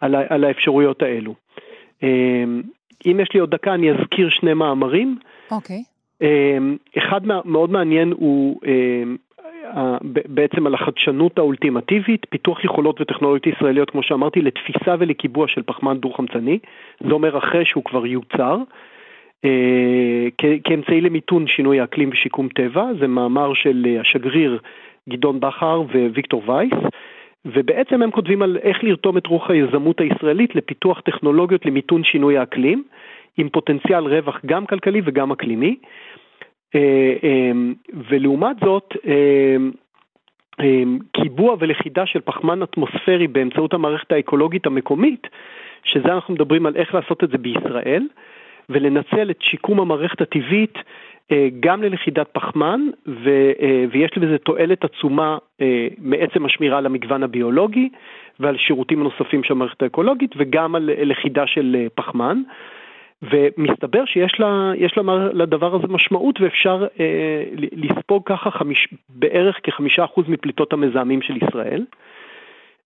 על, 0.00 0.14
על 0.28 0.44
האפשרויות 0.44 1.02
האלו. 1.02 1.34
אמ, 2.02 2.62
אם 3.06 3.20
יש 3.22 3.28
לי 3.34 3.40
עוד 3.40 3.50
דקה 3.50 3.74
אני 3.74 3.90
אזכיר 3.90 4.28
שני 4.30 4.54
מאמרים. 4.54 5.18
אוקיי. 5.50 5.76
Okay. 5.76 6.24
אמ, 6.24 6.76
אחד 6.98 7.20
מאוד 7.44 7.70
מעניין 7.70 8.12
הוא 8.16 8.60
בעצם 10.28 10.66
על 10.66 10.74
החדשנות 10.74 11.38
האולטימטיבית, 11.38 12.26
פיתוח 12.30 12.64
יכולות 12.64 13.00
וטכנולוגיות 13.00 13.46
ישראליות, 13.46 13.90
כמו 13.90 14.02
שאמרתי, 14.02 14.40
לתפיסה 14.42 14.94
ולקיבוע 14.98 15.48
של 15.48 15.62
פחמן 15.62 15.98
דו-חמצני, 15.98 16.58
זה 17.00 17.12
אומר 17.12 17.38
אחרי 17.38 17.64
שהוא 17.64 17.84
כבר 17.84 18.06
יוצר, 18.06 18.56
אה, 19.44 20.28
כאמצעי 20.64 21.00
למיתון 21.00 21.46
שינוי 21.46 21.80
האקלים 21.80 22.10
ושיקום 22.12 22.48
טבע, 22.48 22.84
זה 23.00 23.06
מאמר 23.06 23.54
של 23.54 23.86
אה, 23.86 24.00
השגריר 24.00 24.58
גדעון 25.08 25.40
בכר 25.40 25.82
וויקטור 26.12 26.42
וייס, 26.46 26.72
ובעצם 27.44 28.02
הם 28.02 28.10
כותבים 28.10 28.42
על 28.42 28.56
איך 28.62 28.84
לרתום 28.84 29.16
את 29.18 29.26
רוח 29.26 29.50
היזמות 29.50 30.00
הישראלית 30.00 30.54
לפיתוח 30.54 31.00
טכנולוגיות 31.00 31.66
למיתון 31.66 32.04
שינוי 32.04 32.38
האקלים, 32.38 32.84
עם 33.36 33.48
פוטנציאל 33.48 34.04
רווח 34.04 34.40
גם 34.46 34.66
כלכלי 34.66 35.00
וגם 35.04 35.32
אקלימי. 35.32 35.76
אה, 36.74 37.14
אמ, 37.22 37.74
ולעומת 38.08 38.56
זאת, 38.64 38.94
אמ, 40.60 40.98
קיבוע 41.12 41.56
ולכידה 41.58 42.06
של 42.06 42.20
פחמן 42.20 42.62
אטמוספרי 42.62 43.26
באמצעות 43.26 43.74
המערכת 43.74 44.12
האקולוגית 44.12 44.66
המקומית, 44.66 45.26
שזה 45.84 46.12
אנחנו 46.12 46.34
מדברים 46.34 46.66
על 46.66 46.76
איך 46.76 46.94
לעשות 46.94 47.24
את 47.24 47.30
זה 47.30 47.38
בישראל, 47.38 48.06
ולנצל 48.68 49.30
את 49.30 49.42
שיקום 49.42 49.80
המערכת 49.80 50.20
הטבעית 50.20 50.78
אה, 51.32 51.48
גם 51.60 51.82
ללכידת 51.82 52.28
פחמן, 52.32 52.80
ו, 53.06 53.30
אה, 53.62 53.84
ויש 53.90 54.10
לזה 54.16 54.38
תועלת 54.38 54.84
עצומה 54.84 55.38
מעצם 55.98 56.46
השמירה 56.46 56.78
על 56.78 56.86
המגוון 56.86 57.22
הביולוגי 57.22 57.88
ועל 58.40 58.56
שירותים 58.58 59.02
נוספים 59.02 59.44
של 59.44 59.52
המערכת 59.52 59.82
האקולוגית, 59.82 60.30
וגם 60.36 60.74
על 60.74 60.90
לכידה 60.96 61.46
של 61.46 61.86
פחמן. 61.94 62.42
ומסתבר 63.30 64.04
שיש 64.04 64.40
לה, 64.40 64.72
לה, 64.96 65.28
לדבר 65.32 65.74
הזה 65.74 65.86
משמעות 65.88 66.40
ואפשר 66.40 66.86
אה, 67.00 67.44
לספוג 67.54 68.22
ככה 68.26 68.50
חמיש, 68.50 68.88
בערך 69.08 69.60
כחמישה 69.62 70.04
אחוז 70.04 70.28
מפליטות 70.28 70.72
המזהמים 70.72 71.22
של 71.22 71.36
ישראל. 71.36 71.84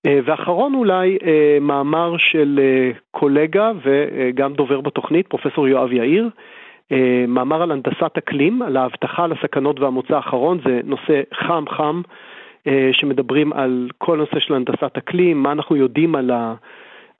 אה, 0.06 0.18
ואחרון 0.24 0.74
אולי, 0.74 1.18
אה, 1.26 1.58
מאמר 1.60 2.16
של 2.18 2.60
אה, 2.62 2.90
קולגה 3.10 3.72
וגם 3.82 4.52
דובר 4.52 4.80
בתוכנית, 4.80 5.26
פרופסור 5.26 5.68
יואב 5.68 5.92
יאיר, 5.92 6.28
אה, 6.92 7.24
מאמר 7.28 7.62
על 7.62 7.70
הנדסת 7.70 8.18
אקלים, 8.18 8.62
על 8.62 8.76
ההבטחה 8.76 9.24
על 9.24 9.32
הסכנות 9.32 9.80
והמוצא 9.80 10.16
האחרון, 10.16 10.58
זה 10.64 10.80
נושא 10.84 11.22
חם 11.34 11.64
חם, 11.68 12.02
אה, 12.66 12.90
שמדברים 12.92 13.52
על 13.52 13.88
כל 13.98 14.16
נושא 14.16 14.40
של 14.40 14.54
הנדסת 14.54 14.96
אקלים, 14.96 15.42
מה 15.42 15.52
אנחנו 15.52 15.76
יודעים 15.76 16.14
על 16.14 16.30
ה... 16.30 16.54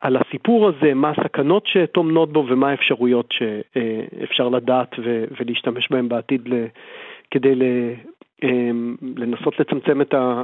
על 0.01 0.17
הסיפור 0.17 0.69
הזה, 0.69 0.95
מה 0.95 1.11
הסכנות 1.11 1.67
שטומנות 1.67 2.33
בו 2.33 2.47
ומה 2.51 2.71
האפשרויות 2.71 3.33
שאפשר 3.33 4.49
לדעת 4.49 4.91
ולהשתמש 5.41 5.89
בהן 5.91 6.09
בעתיד 6.09 6.43
כדי 7.31 7.55
לנסות 9.17 9.61
לצמצם 9.61 10.01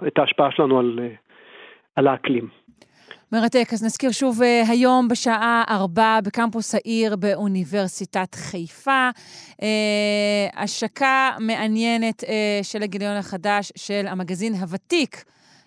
את 0.07 0.19
ההשפעה 0.19 0.51
שלנו 0.51 0.79
על, 0.79 0.99
על 1.97 2.07
האקלים. 2.07 2.49
מרתק. 3.35 3.69
אז 3.73 3.85
נזכיר 3.85 4.11
שוב 4.11 4.41
uh, 4.41 4.71
היום 4.71 5.09
בשעה 5.09 5.65
ארבע 5.69 6.19
בקמפוס 6.25 6.75
העיר 6.75 7.17
באוניברסיטת 7.17 8.35
חיפה. 8.35 9.09
Uh, 9.51 9.65
השקה 10.57 11.31
מעניינת 11.41 12.23
uh, 12.23 12.27
של 12.63 12.83
הגיליון 12.83 13.17
החדש 13.17 13.73
של 13.77 14.07
המגזין 14.07 14.55
הוותיק, 14.55 15.25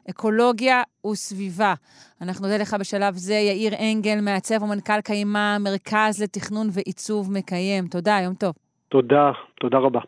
אקולוגיה 0.10 0.84
וסביבה. 1.12 1.74
אנחנו 2.22 2.45
נודה 2.45 2.58
לך 2.58 2.76
בשלב 2.80 3.14
זה, 3.16 3.34
יאיר 3.34 3.74
אנגל, 3.80 4.22
מעצב 4.22 4.64
ומנכ"ל 4.64 5.01
קיימה, 5.01 5.58
מרכז 5.60 6.24
לתכנון 6.24 6.68
ועיצוב 6.72 7.32
מקיים. 7.32 7.88
תודה, 7.88 8.20
יום 8.24 8.34
טוב. 8.34 8.53
תודה, 8.89 9.32
תודה 9.60 9.78
רבה. 9.78 9.99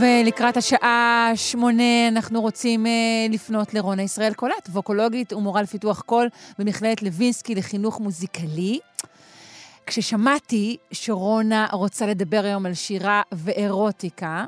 ולקראת 0.00 0.56
השעה 0.56 1.30
שמונה 1.34 2.08
אנחנו 2.08 2.40
רוצים 2.40 2.86
uh, 2.86 2.88
לפנות 3.32 3.74
לרונה 3.74 4.02
ישראל 4.02 4.34
קולט, 4.34 4.68
ווקולוגית 4.68 5.32
ומורה 5.32 5.62
לפיתוח 5.62 6.00
קול 6.00 6.28
במכללת 6.58 7.02
לוינסקי 7.02 7.54
לחינוך 7.54 8.00
מוזיקלי. 8.00 8.78
כששמעתי 9.86 10.76
שרונה 10.92 11.66
רוצה 11.72 12.06
לדבר 12.06 12.40
היום 12.44 12.66
על 12.66 12.74
שירה 12.74 13.22
ואירוטיקה, 13.32 14.44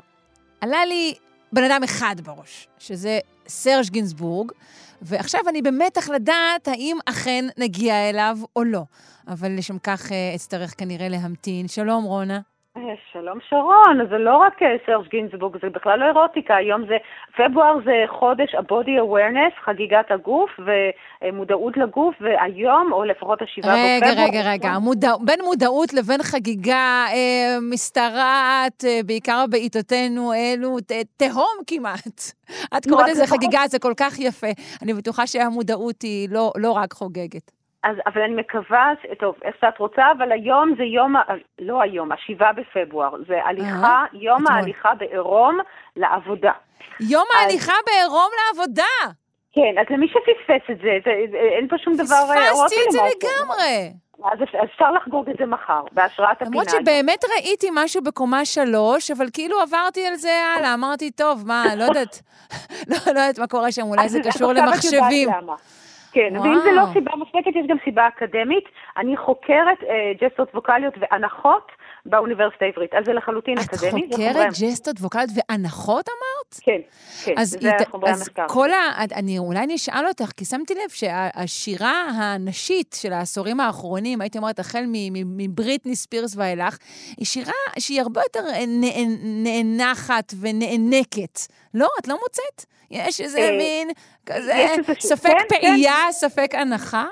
עלה 0.61 0.85
לי 0.85 1.13
בן 1.53 1.63
אדם 1.63 1.83
אחד 1.83 2.15
בראש, 2.23 2.67
שזה 2.79 3.19
סרג' 3.47 3.89
גינזבורג, 3.89 4.51
ועכשיו 5.01 5.41
אני 5.49 5.61
במתח 5.61 6.09
לדעת 6.09 6.67
האם 6.67 6.97
אכן 7.05 7.45
נגיע 7.57 8.09
אליו 8.09 8.37
או 8.55 8.63
לא. 8.63 8.83
אבל 9.27 9.57
לשם 9.57 9.77
כך 9.79 10.09
uh, 10.09 10.13
אצטרך 10.35 10.73
כנראה 10.77 11.09
להמתין. 11.09 11.67
שלום, 11.67 12.03
רונה. 12.03 12.39
אה, 12.77 12.93
שלום 13.13 13.37
שרון, 13.49 14.07
זה 14.09 14.17
לא 14.17 14.37
רק 14.37 14.63
אה, 14.63 14.75
סרש 14.85 15.07
גינזבורג, 15.07 15.57
זה 15.61 15.69
בכלל 15.69 15.99
לא 15.99 16.05
אירוטיקה, 16.05 16.55
היום 16.55 16.85
זה, 16.87 16.97
פברואר 17.37 17.77
זה 17.85 18.03
חודש 18.07 18.55
ה-body 18.55 18.95
awareness, 19.05 19.65
חגיגת 19.65 20.11
הגוף 20.11 20.49
ומודעות 21.21 21.77
לגוף, 21.77 22.15
והיום, 22.21 22.91
או 22.91 23.03
לפחות 23.03 23.41
השבעה 23.41 23.75
בפברואר... 23.75 24.27
רגע, 24.27 24.41
רגע, 24.41 24.51
רגע, 24.51 24.79
מודע, 24.79 25.11
בין 25.25 25.39
מודעות 25.43 25.93
לבין 25.93 26.23
חגיגה 26.23 27.05
אה, 27.13 27.57
משתרעת, 27.73 28.83
אה, 28.85 28.99
בעיקר 29.05 29.45
בעיתותינו 29.49 30.33
אלו, 30.33 30.79
ת, 30.79 30.91
תהום 31.17 31.57
כמעט. 31.67 32.21
את 32.77 32.85
קוראת 32.89 33.09
לזה 33.09 33.27
חגיגה, 33.27 33.61
זה 33.67 33.79
כל 33.79 33.93
כך 33.97 34.19
יפה. 34.19 34.47
אני 34.81 34.93
בטוחה 34.93 35.27
שהמודעות 35.27 36.01
היא 36.01 36.29
לא, 36.31 36.51
לא 36.57 36.71
רק 36.71 36.93
חוגגת. 36.93 37.56
אז, 37.83 37.95
אבל 38.05 38.21
אני 38.21 38.35
מקווה, 38.35 38.91
טוב, 39.19 39.35
איך 39.43 39.55
שאת 39.61 39.77
רוצה, 39.77 40.03
אבל 40.17 40.31
היום 40.31 40.73
זה 40.77 40.83
יום, 40.83 41.15
לא 41.59 41.81
היום, 41.81 42.11
השבעה 42.11 42.53
בפברואר, 42.53 43.11
זה 43.27 43.45
הליכה, 43.45 43.85
אה, 43.85 44.05
יום 44.13 44.37
אתמול. 44.43 44.51
ההליכה 44.51 44.95
בעירום 44.95 45.57
לעבודה. 45.95 46.51
יום 46.99 47.25
אז... 47.35 47.41
ההליכה 47.41 47.73
בעירום 47.85 48.29
לעבודה? 48.39 49.17
כן, 49.51 49.81
אז 49.81 49.85
למי 49.89 50.07
שפספס 50.07 50.69
את 50.71 50.77
זה, 50.77 50.97
זה, 51.05 51.11
זה 51.31 51.37
אין 51.37 51.67
פה 51.67 51.77
שום 51.77 51.93
דבר... 51.93 52.05
פספסתי 52.05 52.75
את 52.87 52.91
זה 52.91 52.99
לגמרי. 52.99 53.93
אז 54.23 54.39
אפשר 54.63 54.91
לחגוג 54.91 55.29
את 55.29 55.35
זה 55.39 55.45
מחר, 55.45 55.81
בהשראת 55.91 56.41
הפינה. 56.41 56.49
למרות 56.49 56.69
שבאמת 56.69 57.25
ראיתי 57.35 57.67
משהו 57.73 58.03
בקומה 58.03 58.45
שלוש, 58.45 59.11
אבל 59.11 59.25
כאילו 59.33 59.61
עברתי 59.61 60.07
על 60.07 60.15
זה 60.15 60.43
הלאה, 60.57 60.73
אמרתי, 60.73 61.11
טוב, 61.11 61.43
מה, 61.47 61.63
לא 61.75 61.83
יודעת, 61.83 62.21
לא, 62.89 62.97
לא 63.05 63.19
יודעת 63.19 63.39
מה 63.39 63.47
קורה 63.47 63.71
שם, 63.71 63.81
אולי 63.81 64.09
זה 64.09 64.19
קשור 64.23 64.53
למחשבים. 64.53 65.29
כן, 66.17 66.33
וואו. 66.35 66.43
ואם 66.43 66.59
זה 66.63 66.71
לא 66.71 66.83
סיבה 66.93 67.11
מספקת, 67.15 67.55
יש 67.55 67.67
גם 67.67 67.77
סיבה 67.83 68.07
אקדמית. 68.07 68.63
אני 68.97 69.17
חוקרת 69.17 69.83
אה, 69.83 70.11
ג'סטות 70.21 70.49
ווקאליות 70.55 70.93
והנחות 71.01 71.71
באוניברסיטה 72.05 72.65
העברית, 72.65 72.93
אז 72.93 73.05
זה 73.05 73.13
לחלוטין 73.13 73.57
את 73.57 73.73
אקדמי. 73.73 74.05
את 74.05 74.13
חוקרת 74.13 74.47
ג'סטות 74.61 74.95
ווקאליות 74.99 75.29
והנחות 75.35 76.05
אמרת? 76.09 76.55
כן, 76.61 76.81
כן, 77.25 77.33
אז 77.37 77.49
זה 77.49 77.75
הת... 77.75 77.87
חומרי 77.87 78.09
המחקר. 78.09 78.43
אז 78.43 78.51
כל 78.51 78.71
ה... 78.71 79.03
אני 79.15 79.39
אולי 79.39 79.65
נשאל 79.67 80.07
אותך, 80.07 80.31
כי 80.37 80.45
שמתי 80.45 80.73
לב 80.73 80.89
שהשירה 80.89 82.01
הנשית 82.01 82.95
של 83.01 83.13
העשורים 83.13 83.59
האחרונים, 83.59 84.21
הייתי 84.21 84.37
אומרת, 84.37 84.59
החל 84.59 84.83
מבריטני 85.13 85.95
ספירס 85.95 86.37
ואילך, 86.37 86.77
היא 87.17 87.25
שירה 87.25 87.53
שהיא 87.79 88.01
הרבה 88.01 88.21
יותר 88.21 88.39
נאנחת 89.43 90.33
ונאנקת. 90.41 91.39
לא, 91.73 91.87
את 91.99 92.07
לא 92.07 92.15
מוצאת? 92.23 92.76
יש 92.91 93.21
איזה 93.21 93.39
אה, 93.39 93.57
מין 93.57 93.87
כזה 94.25 94.53
ספק 94.99 95.29
כן, 95.29 95.55
פעייה, 95.55 95.93
כן. 96.05 96.11
ספק 96.11 96.55
הנחה? 96.55 97.05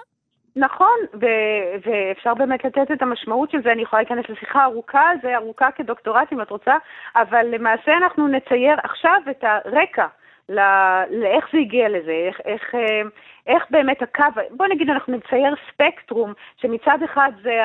נכון, 0.55 0.99
ו- 1.13 1.75
ואפשר 1.85 2.33
באמת 2.33 2.65
לתת 2.65 2.91
את 2.93 3.01
המשמעות 3.01 3.51
של 3.51 3.57
זה, 3.63 3.71
אני 3.71 3.81
יכולה 3.81 4.01
להיכנס 4.01 4.25
לשיחה 4.29 4.63
ארוכה, 4.63 5.09
זה 5.21 5.35
ארוכה 5.35 5.71
כדוקטורט 5.75 6.33
אם 6.33 6.41
את 6.41 6.49
רוצה, 6.49 6.73
אבל 7.15 7.45
למעשה 7.45 7.97
אנחנו 7.97 8.27
נצייר 8.27 8.75
עכשיו 8.83 9.21
את 9.31 9.43
הרקע 9.43 10.05
לאיך 10.49 11.45
זה 11.53 11.57
הגיע 11.57 11.89
לזה, 11.89 12.11
איך, 12.11 12.41
איך, 12.45 12.75
אה, 12.75 13.01
איך 13.47 13.63
באמת 13.69 14.01
הקו, 14.01 14.41
בוא 14.51 14.67
נגיד 14.67 14.89
אנחנו 14.89 15.17
נצייר 15.17 15.53
ספקטרום, 15.67 16.33
שמצד 16.57 16.97
אחד 17.05 17.31
זה 17.43 17.61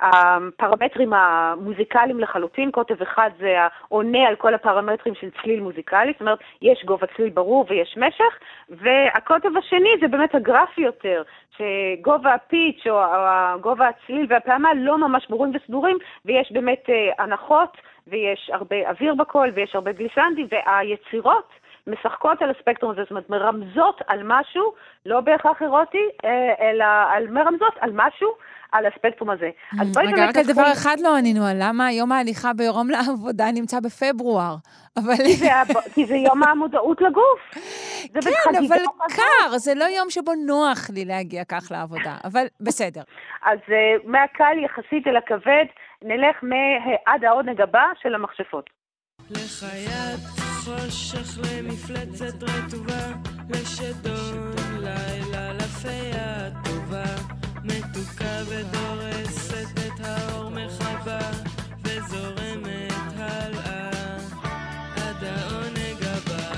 הפרמטרים 0.00 1.12
המוזיקליים 1.12 2.20
לחלוטין, 2.20 2.70
קוטב 2.70 3.02
אחד 3.02 3.30
זה 3.38 3.56
העונה 3.58 4.28
על 4.28 4.36
כל 4.36 4.54
הפרמטרים 4.54 5.14
של 5.14 5.28
צליל 5.42 5.60
מוזיקלי, 5.60 6.12
זאת 6.12 6.20
אומרת, 6.20 6.38
יש 6.62 6.84
גובה 6.84 7.06
צליל 7.16 7.30
ברור 7.30 7.66
ויש 7.68 7.96
משך, 7.96 8.38
והקוטב 8.70 9.56
השני 9.56 9.90
זה 10.00 10.08
באמת 10.08 10.34
הגרפי 10.34 10.80
יותר, 10.80 11.22
שגובה 11.56 12.34
הפיץ' 12.34 12.86
או 12.86 13.02
גובה 13.60 13.88
הצליל 13.88 14.26
והפעמה 14.28 14.74
לא 14.74 14.98
ממש 14.98 15.26
ברורים 15.30 15.52
וסדורים, 15.54 15.96
ויש 16.24 16.52
באמת 16.52 16.90
אה, 16.90 17.24
הנחות, 17.24 17.76
ויש 18.06 18.50
הרבה 18.52 18.90
אוויר 18.90 19.14
בקול, 19.14 19.50
ויש 19.54 19.74
הרבה 19.74 19.92
גליסנדים, 19.92 20.46
והיצירות, 20.50 21.63
משחקות 21.86 22.42
על 22.42 22.50
הספקטרום 22.50 22.92
הזה, 22.92 23.00
זאת 23.02 23.10
אומרת, 23.10 23.30
מרמזות 23.30 24.00
על 24.06 24.20
משהו, 24.24 24.74
לא 25.06 25.20
בהכרח 25.20 25.62
אירוטי, 25.62 26.08
אה, 26.24 26.70
אלא 26.70 26.84
על 26.84 27.26
מרמזות 27.28 27.74
על 27.80 27.90
משהו, 27.94 28.28
על 28.72 28.86
הספקטרום 28.86 29.30
הזה. 29.30 29.50
אז 29.80 29.92
בואי. 29.92 30.06
רגע, 30.06 30.28
רק 30.28 30.36
על 30.36 30.44
דבר 30.44 30.72
אחד 30.72 30.96
לא 31.00 31.16
ענינו, 31.16 31.46
על 31.46 31.56
למה 31.60 31.92
יום 31.92 32.12
ההליכה 32.12 32.52
ביום 32.52 32.90
לעבודה 32.90 33.44
נמצא 33.54 33.80
בפברואר. 33.80 34.56
אבל... 34.98 35.14
כי 35.94 36.06
זה 36.06 36.16
יום 36.16 36.42
המודעות 36.42 37.00
לגוף. 37.00 37.40
כן, 38.12 38.54
אבל 38.68 38.78
קר, 39.08 39.58
זה 39.58 39.74
לא 39.74 39.84
יום 39.84 40.10
שבו 40.10 40.32
נוח 40.46 40.90
לי 40.90 41.04
להגיע 41.04 41.44
כך 41.44 41.70
לעבודה, 41.70 42.16
אבל 42.24 42.46
בסדר. 42.60 43.02
אז 43.42 43.58
אה, 43.68 43.96
מהקל 44.04 44.58
יחסית 44.64 45.06
אל 45.06 45.16
הכבד, 45.16 45.64
נלך 46.02 46.36
עד 47.06 47.24
העונג 47.24 47.60
הבא 47.60 47.86
של 48.02 48.14
המכשפות. 48.14 48.70
לחיית 49.30 50.43
חושך 50.64 51.38
למפלצת 51.38 52.42
רטובה, 52.42 53.12
לשדון 53.50 54.54
לילה 54.78 55.52
לפיה 55.52 56.48
טובה, 56.64 57.04
מתוקה 57.64 58.36
ודורסת 58.46 59.78
את 59.78 60.00
האור 60.04 60.50
מחבה, 60.50 61.30
וזורמת 61.84 62.92
הלאה 63.16 63.90
עד 64.96 65.24
העונג 65.24 66.02
הבא. 66.02 66.54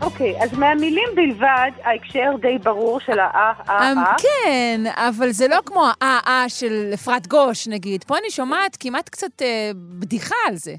אוקיי, 0.00 0.42
אז 0.42 0.52
מהמילים 0.52 1.08
בלבד, 1.14 1.70
ההקשר 1.84 2.30
די 2.40 2.58
ברור 2.62 3.00
של 3.00 3.18
האה-אה-אה. 3.18 4.14
כן, 4.18 4.80
אבל 4.96 5.30
זה 5.30 5.48
לא 5.48 5.58
כמו 5.66 5.86
האה-אה 6.00 6.44
של 6.48 6.90
אפרת 6.94 7.26
גוש, 7.26 7.68
נגיד. 7.68 8.04
פה 8.04 8.18
אני 8.18 8.30
שומעת 8.30 8.76
כמעט 8.80 9.08
קצת 9.08 9.42
אה, 9.42 9.70
בדיחה 9.74 10.36
על 10.48 10.56
זה. 10.56 10.74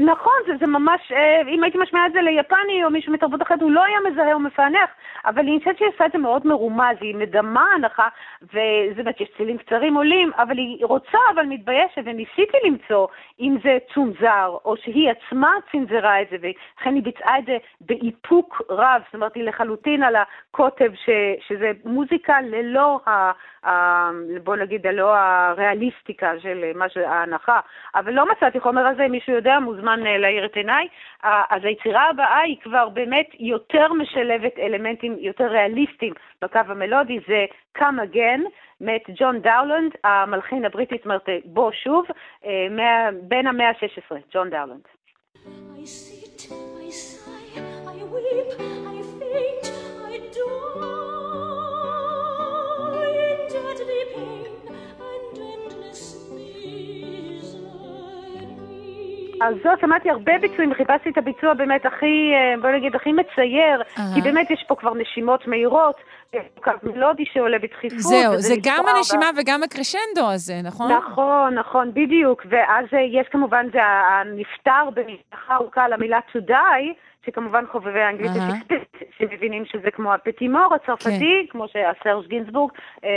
נכון, 0.00 0.32
זה, 0.46 0.52
זה 0.60 0.66
ממש, 0.66 1.12
אה, 1.12 1.42
אם 1.48 1.62
הייתי 1.62 1.78
משמיעה 1.78 2.06
את 2.06 2.12
זה 2.12 2.20
ליפני 2.20 2.84
או 2.84 2.90
מישהו 2.90 3.12
מתרבות 3.12 3.42
אחרת, 3.42 3.62
הוא 3.62 3.70
לא 3.70 3.84
היה 3.84 3.98
מזהה 4.10 4.34
או 4.34 4.40
מפענח, 4.40 4.90
אבל 5.24 5.38
אני 5.38 5.58
חושבת 5.58 5.78
שהיא 5.78 5.88
עושה 5.88 6.06
את 6.06 6.12
זה 6.12 6.18
מאוד 6.18 6.46
מרומז, 6.46 6.96
היא 7.00 7.14
מדמה 7.14 7.64
הנחה, 7.74 8.08
וזה 8.42 9.02
באמת, 9.02 9.20
יש 9.20 9.28
צלילים 9.36 9.58
קצרים 9.58 9.94
עולים, 9.94 10.30
אבל 10.38 10.58
היא 10.58 10.86
רוצה, 10.86 11.18
אבל 11.34 11.46
מתביישת, 11.46 12.02
וניסיתי 12.04 12.56
למצוא 12.64 13.06
אם 13.40 13.56
זה 13.64 13.78
צונזר, 13.94 14.56
או 14.64 14.76
שהיא 14.76 15.10
עצמה 15.10 15.52
צנזרה 15.72 16.22
את 16.22 16.26
זה, 16.30 16.36
ולכן 16.40 16.94
היא 16.94 17.02
ביצעה 17.02 17.38
את 17.38 17.44
זה 17.46 17.56
באיפוק 17.80 18.62
רב, 18.70 19.02
זאת 19.04 19.14
אומרת, 19.14 19.34
היא 19.34 19.44
לחלוטין 19.44 20.02
על 20.02 20.16
הקוטב, 20.16 20.94
ש, 20.94 21.10
שזה 21.48 21.72
מוזיקה 21.84 22.40
ללא 22.40 23.00
ה... 23.06 23.32
בוא 24.44 24.56
נגיד, 24.56 24.86
הלא 24.86 25.14
הריאליסטיקה 25.16 26.32
של 26.38 26.64
מה 26.74 26.86
ההנחה, 27.06 27.60
אבל 27.94 28.12
לא 28.12 28.24
מצאתי 28.32 28.60
חומר 28.60 28.86
הזה, 28.86 29.08
מישהו 29.08 29.32
יודע, 29.32 29.58
מוזמן 29.58 29.85
אה, 29.88 30.18
להאיר 30.18 30.44
את 30.44 30.56
עיניי. 30.56 30.88
אז 31.22 31.64
היצירה 31.64 32.08
הבאה 32.10 32.40
היא 32.40 32.56
כבר 32.62 32.88
באמת 32.88 33.26
יותר 33.38 33.92
משלבת 33.92 34.58
אלמנטים 34.58 35.16
יותר 35.18 35.44
ריאליסטיים 35.44 36.12
בקו 36.42 36.58
המלודי, 36.66 37.18
זה 37.28 37.44
Come 37.78 38.14
Again, 38.14 38.40
מאת 38.80 39.02
ג'ון 39.16 39.40
דאולנד, 39.40 39.92
המלחין 40.04 40.64
הבריטי, 40.64 40.94
זאת 40.96 41.04
אומרת, 41.04 41.28
בוא 41.44 41.70
שוב, 41.72 42.04
אה, 42.46 43.08
בן 43.22 43.46
המאה 43.46 43.68
ה-16, 43.68 44.16
ג'ון 44.34 44.50
דאולנד. 44.50 44.82
I 45.44 45.88
sit, 45.88 46.50
I 46.50 46.90
sigh. 46.90 48.85
אז 59.40 59.54
זאת, 59.64 59.80
שמעתי 59.80 60.10
הרבה 60.10 60.32
ביצועים, 60.40 60.74
חיפשתי 60.74 61.10
את 61.10 61.18
הביצוע 61.18 61.54
באמת 61.54 61.86
הכי, 61.86 62.32
אה, 62.34 62.60
בוא 62.62 62.70
נגיד, 62.70 62.94
הכי 62.94 63.12
מצייר, 63.12 63.82
uh-huh. 63.82 64.00
כי 64.14 64.20
באמת 64.22 64.50
יש 64.50 64.64
פה 64.68 64.74
כבר 64.74 64.94
נשימות 64.94 65.46
מהירות, 65.46 65.96
אה, 66.34 66.40
קו 66.60 66.70
מלודי 66.82 67.24
שעולה 67.32 67.58
בדחיפות. 67.58 67.98
זהו, 67.98 68.36
זה 68.36 68.54
גם 68.62 68.84
הנשימה 68.88 69.32
ב... 69.32 69.38
וגם 69.38 69.62
הקרשנדו 69.62 70.30
הזה, 70.32 70.54
נכון? 70.64 70.92
נכון, 70.92 71.54
נכון, 71.54 71.90
בדיוק. 71.94 72.46
ואז 72.50 72.86
אה, 72.92 73.00
יש 73.00 73.26
כמובן, 73.30 73.66
זה 73.72 73.82
הנפטר 73.82 74.90
במשפחה 74.94 75.54
ארוכה 75.54 75.88
למילה 75.88 76.18
to 76.32 76.50
die, 76.50 77.05
שכמובן 77.26 77.64
חובבי 77.72 78.00
האנגלית 78.00 78.30
uh-huh. 78.30 78.74
שמבינים 79.18 79.64
שזה 79.64 79.90
כמו 79.90 80.14
הפטימור 80.14 80.74
הצרפתי, 80.74 81.46
כן. 81.46 81.52
כמו 81.52 81.68
שהסרש 81.68 82.26
גינזבורג 82.26 82.70
אה, 83.04 83.10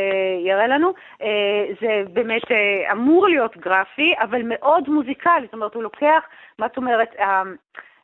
יראה 0.45 0.67
לנו. 0.67 0.93
אה, 1.21 1.65
זה 1.81 2.03
באמת 2.13 2.51
אה, 2.51 2.91
אמור 2.91 3.27
להיות 3.27 3.57
גרפי, 3.57 4.13
אבל 4.21 4.41
מאוד 4.43 4.89
מוזיקלי, 4.89 5.45
זאת 5.45 5.53
אומרת, 5.53 5.73
הוא 5.73 5.83
לוקח, 5.83 6.23
מה 6.59 6.65
את 6.65 6.77
אומרת, 6.77 7.09
אה, 7.19 7.43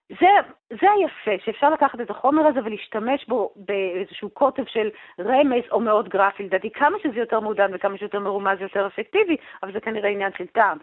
זה, 0.10 0.28
זה 0.70 0.88
היפה, 0.91 1.45
שאפשר 1.45 1.70
לקחת 1.70 2.01
את 2.01 2.10
החומר 2.10 2.47
הזה 2.47 2.60
ולהשתמש 2.64 3.26
בו 3.28 3.53
באיזשהו 3.56 4.30
קוטב 4.30 4.64
של 4.68 4.89
רמז 5.20 5.64
או 5.72 5.80
מאוד 5.80 6.10
גרפי. 6.10 6.43
לדעתי, 6.43 6.70
כמה 6.74 6.97
שזה 7.03 7.20
יותר 7.20 7.39
מעודן 7.39 7.72
וכמה 7.74 7.97
שיותר 7.97 8.20
מרומז, 8.20 8.62
יותר 8.62 8.88
אפקטיבי, 8.88 9.38
אבל 9.64 9.74
זה 9.74 9.80
כנראה 9.80 10.10
עניין 10.10 10.32
של 10.38 10.45
טעם. 10.45 10.78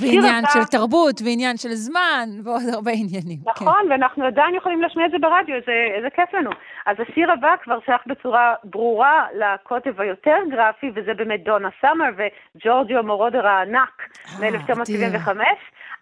ועניין 0.00 0.44
הבא... 0.44 0.52
של 0.52 0.64
תרבות, 0.64 1.20
ועניין 1.24 1.56
של 1.56 1.68
זמן, 1.68 2.28
ועוד 2.44 2.62
הרבה 2.74 2.90
עניינים. 2.90 3.38
כן. 3.44 3.50
נכון, 3.50 3.82
כן. 3.82 3.90
ואנחנו 3.90 4.24
עדיין 4.24 4.54
יכולים 4.54 4.82
להשמיע 4.82 5.06
את 5.06 5.10
זה 5.10 5.18
ברדיו, 5.18 5.54
איזה, 5.54 5.96
איזה 5.96 6.10
כיף 6.10 6.34
לנו. 6.34 6.50
אז 6.86 6.96
השיר 7.00 7.32
הבא 7.32 7.54
כבר 7.62 7.78
שייך 7.86 8.02
בצורה 8.06 8.54
ברורה 8.64 9.26
לקוטב 9.34 10.00
היותר 10.00 10.36
גרפי, 10.50 10.90
וזה 10.94 11.14
באמת 11.14 11.44
דונה 11.44 11.68
סאמר 11.80 12.10
וג'ורג'יו 12.16 13.02
מורודר 13.02 13.46
הענק 13.46 14.02
אה, 14.42 14.50
מ-1975. 14.50 15.28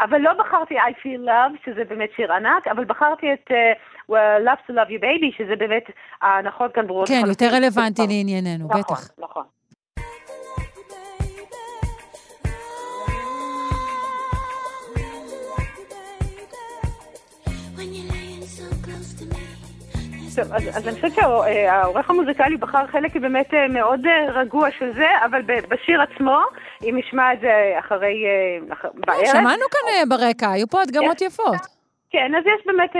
אבל 0.01 0.19
לא 0.19 0.33
בחרתי 0.33 0.75
I 0.79 0.93
feel 1.03 1.27
love, 1.27 1.65
שזה 1.65 1.85
באמת 1.85 2.11
שיר 2.17 2.33
ענק, 2.33 2.69
אבל 2.69 2.85
בחרתי 2.85 3.27
את 3.33 3.51
uh, 3.51 4.13
love 4.45 4.71
to 4.71 4.73
love 4.73 4.91
you 4.91 5.03
baby, 5.03 5.39
שזה 5.39 5.57
באמת 5.57 5.85
ההנחות 6.23 6.75
כאן 6.75 6.87
ברורות. 6.87 7.09
כן, 7.09 7.23
יותר 7.27 7.47
רלוונטי 7.53 8.03
לענייננו, 8.03 8.65
נכון, 8.69 8.81
בטח. 8.81 9.11
נכון, 9.19 9.25
נכון. 9.25 9.45
טוב, 20.37 20.53
אז, 20.53 20.69
אז 20.77 20.89
אני 20.89 20.95
חושבת 20.95 21.13
שהעורך 21.15 22.11
המוזיקלי 22.11 22.57
בחר 22.57 22.87
חלק 22.87 23.17
באמת 23.17 23.55
אה, 23.55 23.69
מאוד 23.69 24.01
אה, 24.07 24.33
רגוע 24.33 24.69
של 24.79 24.93
זה, 24.97 25.07
אבל 25.25 25.43
בשיר 25.43 26.03
עצמו, 26.03 26.39
אם 26.83 26.99
נשמע 26.99 27.33
את 27.33 27.41
זה 27.41 27.75
אחרי... 27.79 28.25
אחר, 28.73 28.89
בערב... 28.95 29.27
שמענו 29.27 29.65
כאן 29.71 30.09
ברקע, 30.09 30.51
היו 30.51 30.67
פה 30.69 30.83
הדגמות 30.83 31.21
יפות. 31.21 31.76
כן, 32.17 32.35
אז 32.35 32.45
יש 32.47 32.67
באמת 32.67 32.91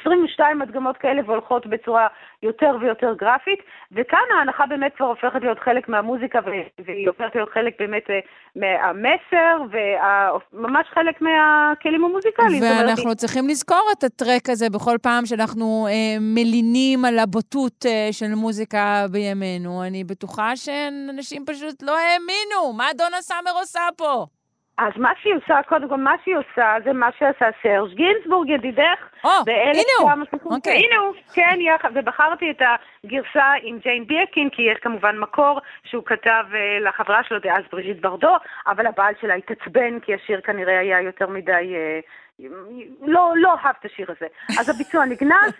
22 0.00 0.62
הדגמות 0.62 0.96
כאלה 0.96 1.22
והולכות 1.26 1.66
בצורה 1.66 2.06
יותר 2.42 2.76
ויותר 2.80 3.14
גרפית, 3.14 3.58
וכאן 3.92 4.26
ההנחה 4.38 4.66
באמת 4.66 4.92
כבר 4.96 5.06
הופכת 5.06 5.40
להיות 5.42 5.58
חלק 5.58 5.88
מהמוזיקה, 5.88 6.38
והיא 6.86 7.08
הופכת 7.08 7.34
להיות 7.34 7.48
חלק 7.54 7.74
באמת 7.78 8.02
אה, 8.10 8.20
מהמסר, 8.56 9.56
וממש 9.72 10.86
חלק 10.94 11.20
מהכלים 11.20 12.04
המוזיקליים. 12.04 12.62
ואנחנו. 12.62 13.14
צריכים 13.14 13.48
לזכור 13.48 13.90
את 13.98 14.04
הטרק 14.04 14.48
הזה 14.48 14.70
בכל 14.70 14.96
פעם 15.02 15.26
שאנחנו 15.26 15.86
אה, 15.90 16.16
מלינים 16.20 17.04
על 17.04 17.18
הבוטות 17.18 17.86
אה, 17.86 18.08
של 18.12 18.34
מוזיקה 18.34 19.06
בימינו. 19.12 19.82
אני 19.82 20.04
בטוחה 20.04 20.56
שאנשים 20.56 21.44
פשוט 21.46 21.82
לא 21.82 21.96
האמינו, 21.98 22.72
מה 22.76 22.86
דונה 22.98 23.20
סאמר 23.20 23.52
עושה 23.60 23.80
פה? 23.96 24.26
אז 24.80 24.92
מה 24.96 25.12
שהיא 25.22 25.34
עושה, 25.34 25.62
קודם 25.68 25.88
כל, 25.88 25.96
מה 25.96 26.14
שהיא 26.24 26.36
עושה 26.36 26.76
זה 26.84 26.92
מה 26.92 27.08
שעשה 27.18 27.48
סרג' 27.62 27.94
גינזבורג, 27.94 28.48
ידידך. 28.48 28.98
או, 29.24 29.30
הנה 29.46 29.82
הוא. 30.00 30.10
אוקיי. 30.44 30.72
הנה 30.72 30.96
הוא, 30.96 31.14
כן, 31.34 31.58
יחד, 31.60 31.90
ובחרתי 31.94 32.50
את 32.50 32.62
הגרסה 33.04 33.52
עם 33.62 33.78
ג'יין 33.78 34.06
בירקין, 34.06 34.50
כי 34.50 34.62
יש 34.62 34.78
כמובן 34.78 35.18
מקור 35.18 35.60
שהוא 35.84 36.04
כתב 36.06 36.44
uh, 36.50 36.84
לחברה 36.88 37.20
שלו 37.28 37.38
דאז 37.38 37.64
בריז'יט 37.72 38.00
ברדו, 38.00 38.36
אבל 38.66 38.86
הבעל 38.86 39.14
שלה 39.20 39.34
התעצבן, 39.34 40.00
כי 40.00 40.14
השיר 40.14 40.40
כנראה 40.40 40.78
היה 40.78 41.00
יותר 41.00 41.26
מדי... 41.26 41.74
Uh, 41.74 42.29
לא, 43.02 43.32
לא 43.36 43.54
אהב 43.54 43.74
את 43.80 43.84
השיר 43.84 44.06
הזה. 44.10 44.26
אז 44.60 44.68
הביצוע 44.68 45.04
נגנז, 45.04 45.52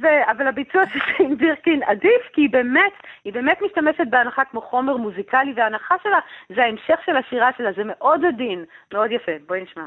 ו... 0.00 0.06
אבל 0.30 0.46
הביצוע 0.46 0.82
של 0.86 1.34
בירקין 1.38 1.82
עדיף, 1.82 2.22
כי 2.32 2.40
היא 2.40 2.50
באמת, 2.50 2.92
היא 3.24 3.32
באמת 3.32 3.58
משתמשת 3.62 4.06
בהנחה 4.10 4.44
כמו 4.44 4.60
חומר 4.60 4.96
מוזיקלי, 4.96 5.52
וההנחה 5.56 5.94
שלה 6.02 6.18
זה 6.56 6.62
ההמשך 6.62 7.00
של 7.06 7.16
השירה 7.16 7.50
שלה, 7.58 7.72
זה 7.72 7.82
מאוד 7.84 8.24
עדין, 8.24 8.64
מאוד 8.92 9.12
יפה. 9.12 9.32
בואי 9.46 9.62
נשמע. 9.62 9.84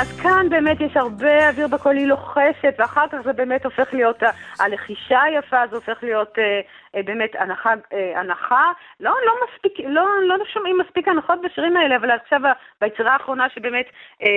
אז 0.00 0.20
כאן 0.20 0.46
באמת 0.50 0.80
יש 0.80 0.96
הרבה 0.96 1.48
אוויר 1.48 1.68
בקול, 1.68 1.96
היא 1.96 2.06
לוחשת, 2.06 2.74
ואחר 2.78 3.08
כך 3.08 3.18
זה 3.24 3.32
באמת 3.32 3.64
הופך 3.64 3.88
להיות, 3.92 4.22
הלחישה 4.60 5.22
היפה, 5.22 5.66
זה 5.70 5.76
הופך 5.76 5.98
להיות 6.02 6.38
אה, 6.38 6.60
אה, 6.94 7.02
באמת 7.02 7.30
הנחה, 7.38 7.74
אה, 7.92 8.20
הנחה. 8.20 8.72
לא, 9.00 9.14
לא 9.26 9.32
מספיק, 9.44 9.86
לא, 9.88 10.06
לא 10.22 10.44
שומעים 10.52 10.78
מספיק 10.78 11.08
הנחות 11.08 11.38
בשירים 11.42 11.76
האלה, 11.76 11.96
אבל 11.96 12.10
עכשיו 12.10 12.40
ביצירה 12.80 13.12
האחרונה 13.12 13.46
שבאמת 13.54 13.86
אה, 14.22 14.28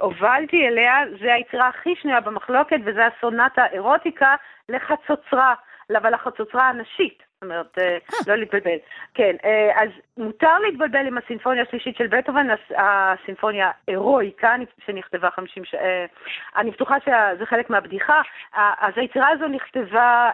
הובלתי 0.00 0.68
אליה, 0.68 0.94
זה 1.20 1.34
היצירה 1.34 1.68
הכי 1.68 1.94
שנויה 2.02 2.20
במחלוקת, 2.20 2.78
וזה 2.84 3.06
הסונטה 3.06 3.66
אירוטיקה 3.72 4.34
לחצוצרה, 4.68 5.54
אבל 5.96 6.14
החצוצרה 6.14 6.68
הנשית. 6.68 7.29
זאת 7.40 7.50
אומרת, 7.50 7.78
אה, 7.78 7.98
לא 8.26 8.36
להתבלבל. 8.36 8.76
כן, 9.14 9.36
אה, 9.44 9.82
אז 9.82 9.88
מותר 10.16 10.58
להתבלבל 10.58 11.06
עם 11.06 11.18
הסימפוניה 11.18 11.62
השלישית 11.62 11.96
של 11.96 12.06
בטהובן, 12.06 12.46
הסימפוניה 12.76 13.70
הירואיקה 13.86 14.54
שנכתבה 14.86 15.30
50 15.30 15.64
שנה, 15.64 15.80
אה, 15.80 16.06
אני 16.56 16.70
בטוחה 16.70 16.96
שזה 17.00 17.46
חלק 17.46 17.70
מהבדיחה. 17.70 18.22
אז 18.54 18.92
היצירה 18.96 19.28
הזו 19.28 19.48
נכתבה 19.48 20.30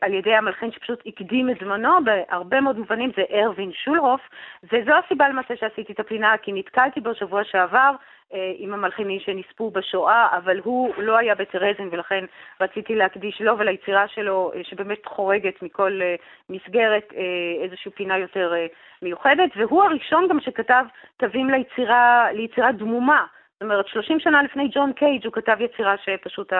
על 0.00 0.14
ידי 0.14 0.34
המלחין 0.34 0.72
שפשוט 0.72 1.02
הקדים 1.06 1.50
את 1.50 1.56
זמנו, 1.60 2.04
בהרבה 2.04 2.60
מאוד 2.60 2.78
מובנים 2.78 3.10
זה 3.16 3.22
ארווין 3.42 3.72
שולהוף, 3.72 4.20
וזו 4.64 4.92
הסיבה 5.04 5.28
למעשה 5.28 5.56
שעשיתי 5.56 5.92
את 5.92 6.00
הפלינה, 6.00 6.36
כי 6.42 6.52
נתקלתי 6.52 7.00
בו 7.00 7.14
שבוע 7.14 7.44
שעבר. 7.44 7.90
אה, 8.34 8.52
עם 8.56 8.74
המלחינים 8.74 9.20
שנספו 9.20 9.70
בשואה, 9.70 10.28
אבל 10.36 10.60
הוא 10.64 10.94
לא 10.98 11.16
היה 11.16 11.34
בטרזין 11.34 11.88
ולכן 11.92 12.24
רציתי 12.60 12.94
להקדיש 12.94 13.40
לו 13.40 13.58
וליצירה 13.58 14.08
שלו, 14.08 14.52
אה, 14.54 14.60
שבאמת 14.64 15.06
חורגת 15.06 15.62
מכל 15.62 16.00
אה, 16.02 16.14
מסגרת, 16.50 17.12
איזושהי 17.62 17.90
פינה 17.90 18.18
יותר 18.18 18.52
מיוחדת, 19.02 19.50
והוא 19.56 19.82
הראשון 19.82 20.28
גם 20.28 20.40
שכתב 20.40 20.84
תווים 21.16 21.50
ליצירה, 21.50 22.26
ליצירה 22.32 22.72
דמומה. 22.72 23.26
זאת 23.52 23.62
אומרת, 23.62 23.88
30 23.88 24.20
שנה 24.20 24.42
לפני 24.42 24.68
ג'ון 24.72 24.92
קייג' 24.92 25.24
הוא 25.24 25.32
כתב 25.32 25.56
יצירה 25.60 25.94
שפשוט 26.04 26.52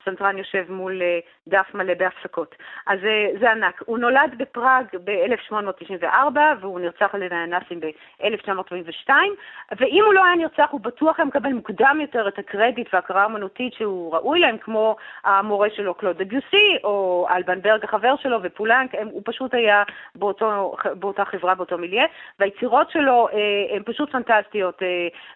הפסנתרן 0.00 0.38
יושב 0.38 0.64
מול 0.68 1.02
אה, 1.02 1.18
דף 1.48 1.74
מלא 1.74 1.94
בהפסקות. 1.94 2.54
אז 2.86 2.98
אה, 3.04 3.26
זה 3.40 3.50
ענק. 3.50 3.82
הוא 3.86 3.98
נולד 3.98 4.34
בפראג 4.36 4.84
ב-1894 5.04 6.38
והוא 6.60 6.80
נרצח 6.80 7.14
על 7.14 7.22
ידי 7.22 7.34
הנאצים 7.34 7.80
ב-1942, 7.80 9.10
ואם 9.78 10.02
הוא 10.04 10.14
לא 10.14 10.24
היה 10.24 10.36
נרצח 10.36 10.68
הוא 10.70 10.80
בטוח 10.80 11.18
היה 11.18 11.26
מקבל 11.26 11.52
מוקדם 11.52 11.98
יותר 12.00 12.28
את 12.28 12.38
הקרדיט 12.38 12.88
וההכרה 12.92 13.22
האמנותית 13.22 13.74
שהוא 13.74 14.14
ראוי 14.14 14.40
להם, 14.40 14.58
כמו 14.58 14.96
המורה 15.24 15.68
שלו 15.70 15.94
קלוד 15.94 16.22
דביוסי, 16.22 16.76
או 16.84 17.26
אלבן 17.30 17.62
ברג 17.62 17.84
החבר 17.84 18.14
שלו 18.16 18.38
ופולנק, 18.42 18.94
הם, 18.94 19.08
הוא 19.08 19.22
פשוט 19.24 19.54
היה 19.54 19.82
באותו, 20.14 20.74
באותה 20.94 21.24
חברה, 21.24 21.54
באותו 21.54 21.78
מיליה, 21.78 22.04
והיצירות 22.38 22.90
שלו 22.90 23.28
אה, 23.32 23.76
הן 23.76 23.82
פשוט 23.86 24.12
פנטסטיות, 24.12 24.82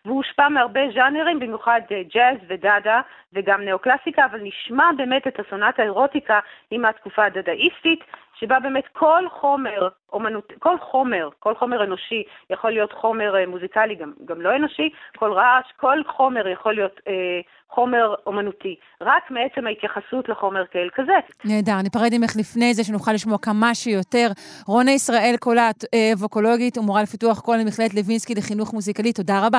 והוא 0.04 0.16
הושפע 0.16 0.48
מהרבה 0.48 0.80
ז'אנרים, 0.94 1.40
במיוחד 1.40 1.80
ג'אז 2.14 2.36
ודאדה 2.48 3.00
וגם 3.32 3.64
נאו-קלאסיקה, 3.64 4.24
אבל 4.24 4.40
נשמע 4.54 4.84
באמת 4.96 5.26
את 5.26 5.40
הסונטה 5.40 5.82
האירוטיקה 5.82 6.40
עם 6.70 6.84
התקופה 6.84 7.24
הדדאיסטית, 7.24 8.00
שבה 8.40 8.60
באמת 8.60 8.84
כל 8.92 9.24
חומר, 9.40 9.88
אומנות, 10.12 10.52
כל 10.58 10.76
חומר, 10.80 11.28
כל 11.38 11.54
חומר 11.54 11.84
אנושי 11.84 12.22
יכול 12.50 12.70
להיות 12.70 12.92
חומר 12.92 13.36
אה, 13.36 13.46
מוזיקלי, 13.46 13.94
גם, 13.94 14.12
גם 14.24 14.40
לא 14.40 14.56
אנושי, 14.56 14.90
כל 15.16 15.32
רעש, 15.32 15.64
כל 15.76 15.98
חומר 16.16 16.48
יכול 16.48 16.74
להיות 16.74 17.00
אה, 17.08 17.40
חומר 17.68 18.14
אומנותי, 18.26 18.76
רק 19.00 19.30
מעצם 19.30 19.66
ההתייחסות 19.66 20.28
לחומר 20.28 20.66
כאל 20.66 20.88
כזה. 20.94 21.12
נהדר, 21.44 21.82
ניפרד 21.82 22.10
ממך 22.18 22.32
לפני 22.36 22.74
זה, 22.74 22.84
שנוכל 22.84 23.12
לשמוע 23.12 23.38
כמה 23.38 23.74
שיותר. 23.74 24.26
רונה 24.66 24.90
ישראל 24.90 25.34
קולט, 25.40 25.84
אה, 25.94 26.12
ווקולוגית 26.18 26.78
ומורה 26.78 27.02
לפיתוח 27.02 27.40
קול 27.40 27.56
למכללת 27.56 27.94
לוינסקי 27.94 28.34
לחינוך 28.34 28.74
מוזיקלי, 28.74 29.12
תודה 29.12 29.46
רבה. 29.46 29.58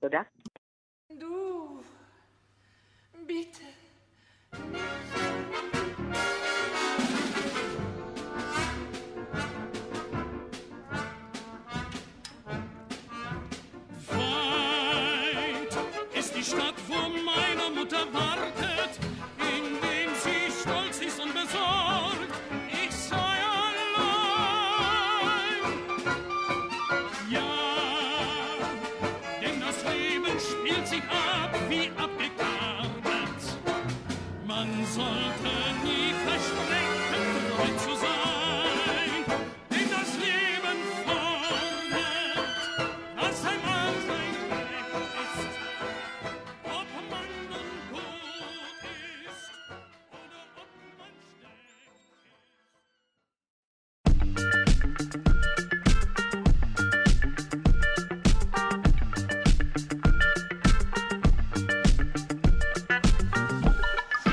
תודה. 0.00 0.20
bitte 3.32 3.71
Thank 4.54 4.76
you. 4.76 5.01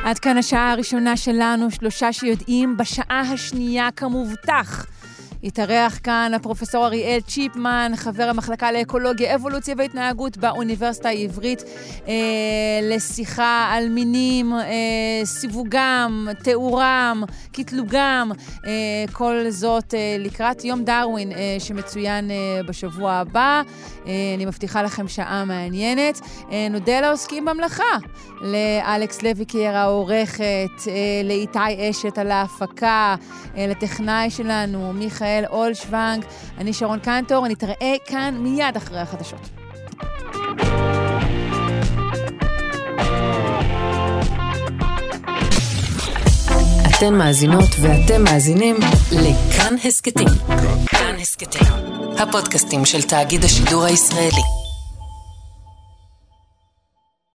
עד 0.10 0.20
כאן 0.20 0.38
השעה 0.38 0.72
הראשונה 0.72 1.18
שלנו, 1.18 1.72
שלושה 1.72 2.14
שיודעים 2.14 2.78
בשעה 2.78 3.22
השנייה 3.22 3.90
כמובטח. 3.96 4.86
התארח 5.44 6.00
כאן 6.04 6.32
הפרופסור 6.36 6.86
אריאל 6.86 7.20
צ'יפמן, 7.28 7.92
חבר 7.96 8.24
המחלקה 8.24 8.72
לאקולוגיה, 8.72 9.36
אבולוציה 9.36 9.76
והתנהגות 9.78 10.38
באוניברסיטה 10.38 11.10
העברית, 11.10 11.64
אה, 12.08 12.14
לשיחה 12.82 13.70
על 13.74 13.90
מינים, 13.90 14.54
אה, 14.54 14.62
סיווגם, 15.24 16.28
תיאורם, 16.44 17.24
קטלוגם, 17.52 18.32
אה, 18.66 18.72
כל 19.14 19.46
זאת 19.50 19.94
אה, 19.94 20.16
לקראת 20.20 20.66
יום 20.66 20.84
דרווין 20.84 21.32
אה, 21.32 21.56
שמצוין 21.60 22.32
אה, 22.32 22.36
בשבוע 22.68 23.12
הבא. 23.12 23.62
אה, 24.08 24.12
אני 24.36 24.46
מבטיחה 24.46 24.84
לכם 24.84 25.08
שעה 25.08 25.46
מעניינת. 25.46 26.22
אה, 26.52 26.68
נודה 26.70 27.02
לעוסקים 27.02 27.46
במלאכה, 27.46 27.98
לאלכס 28.42 29.22
לויקר 29.22 29.76
העורכת, 29.76 30.44
אה, 30.88 30.94
לאיתי 31.24 31.90
אשת 31.90 32.18
על 32.18 32.32
ההפקה, 32.32 33.16
אה, 33.58 33.68
לטכנאי 33.68 34.30
שלנו, 34.30 34.94
מיכאל. 34.94 35.29
ישראל 35.30 35.46
אולשוונג. 35.50 36.26
אני 36.58 36.74
שרון 36.74 37.00
קנטור, 37.00 37.48
נתראה 37.48 37.96
כאן 38.06 38.36
מיד 38.40 38.76
אחרי 38.78 39.00
החדשות. 39.00 39.50
אתן 46.90 47.14
מאזינות 47.14 47.70
ואתם 47.82 48.24
מאזינים 48.24 48.76
לכאן 49.12 49.76
הסכתים. 49.86 50.28
כאן 50.88 51.16
הסכתים, 51.22 51.68
הפודקאסטים 52.18 52.86
של 52.86 53.02
תאגיד 53.02 53.44
השידור 53.44 53.84
הישראלי. 53.84 54.59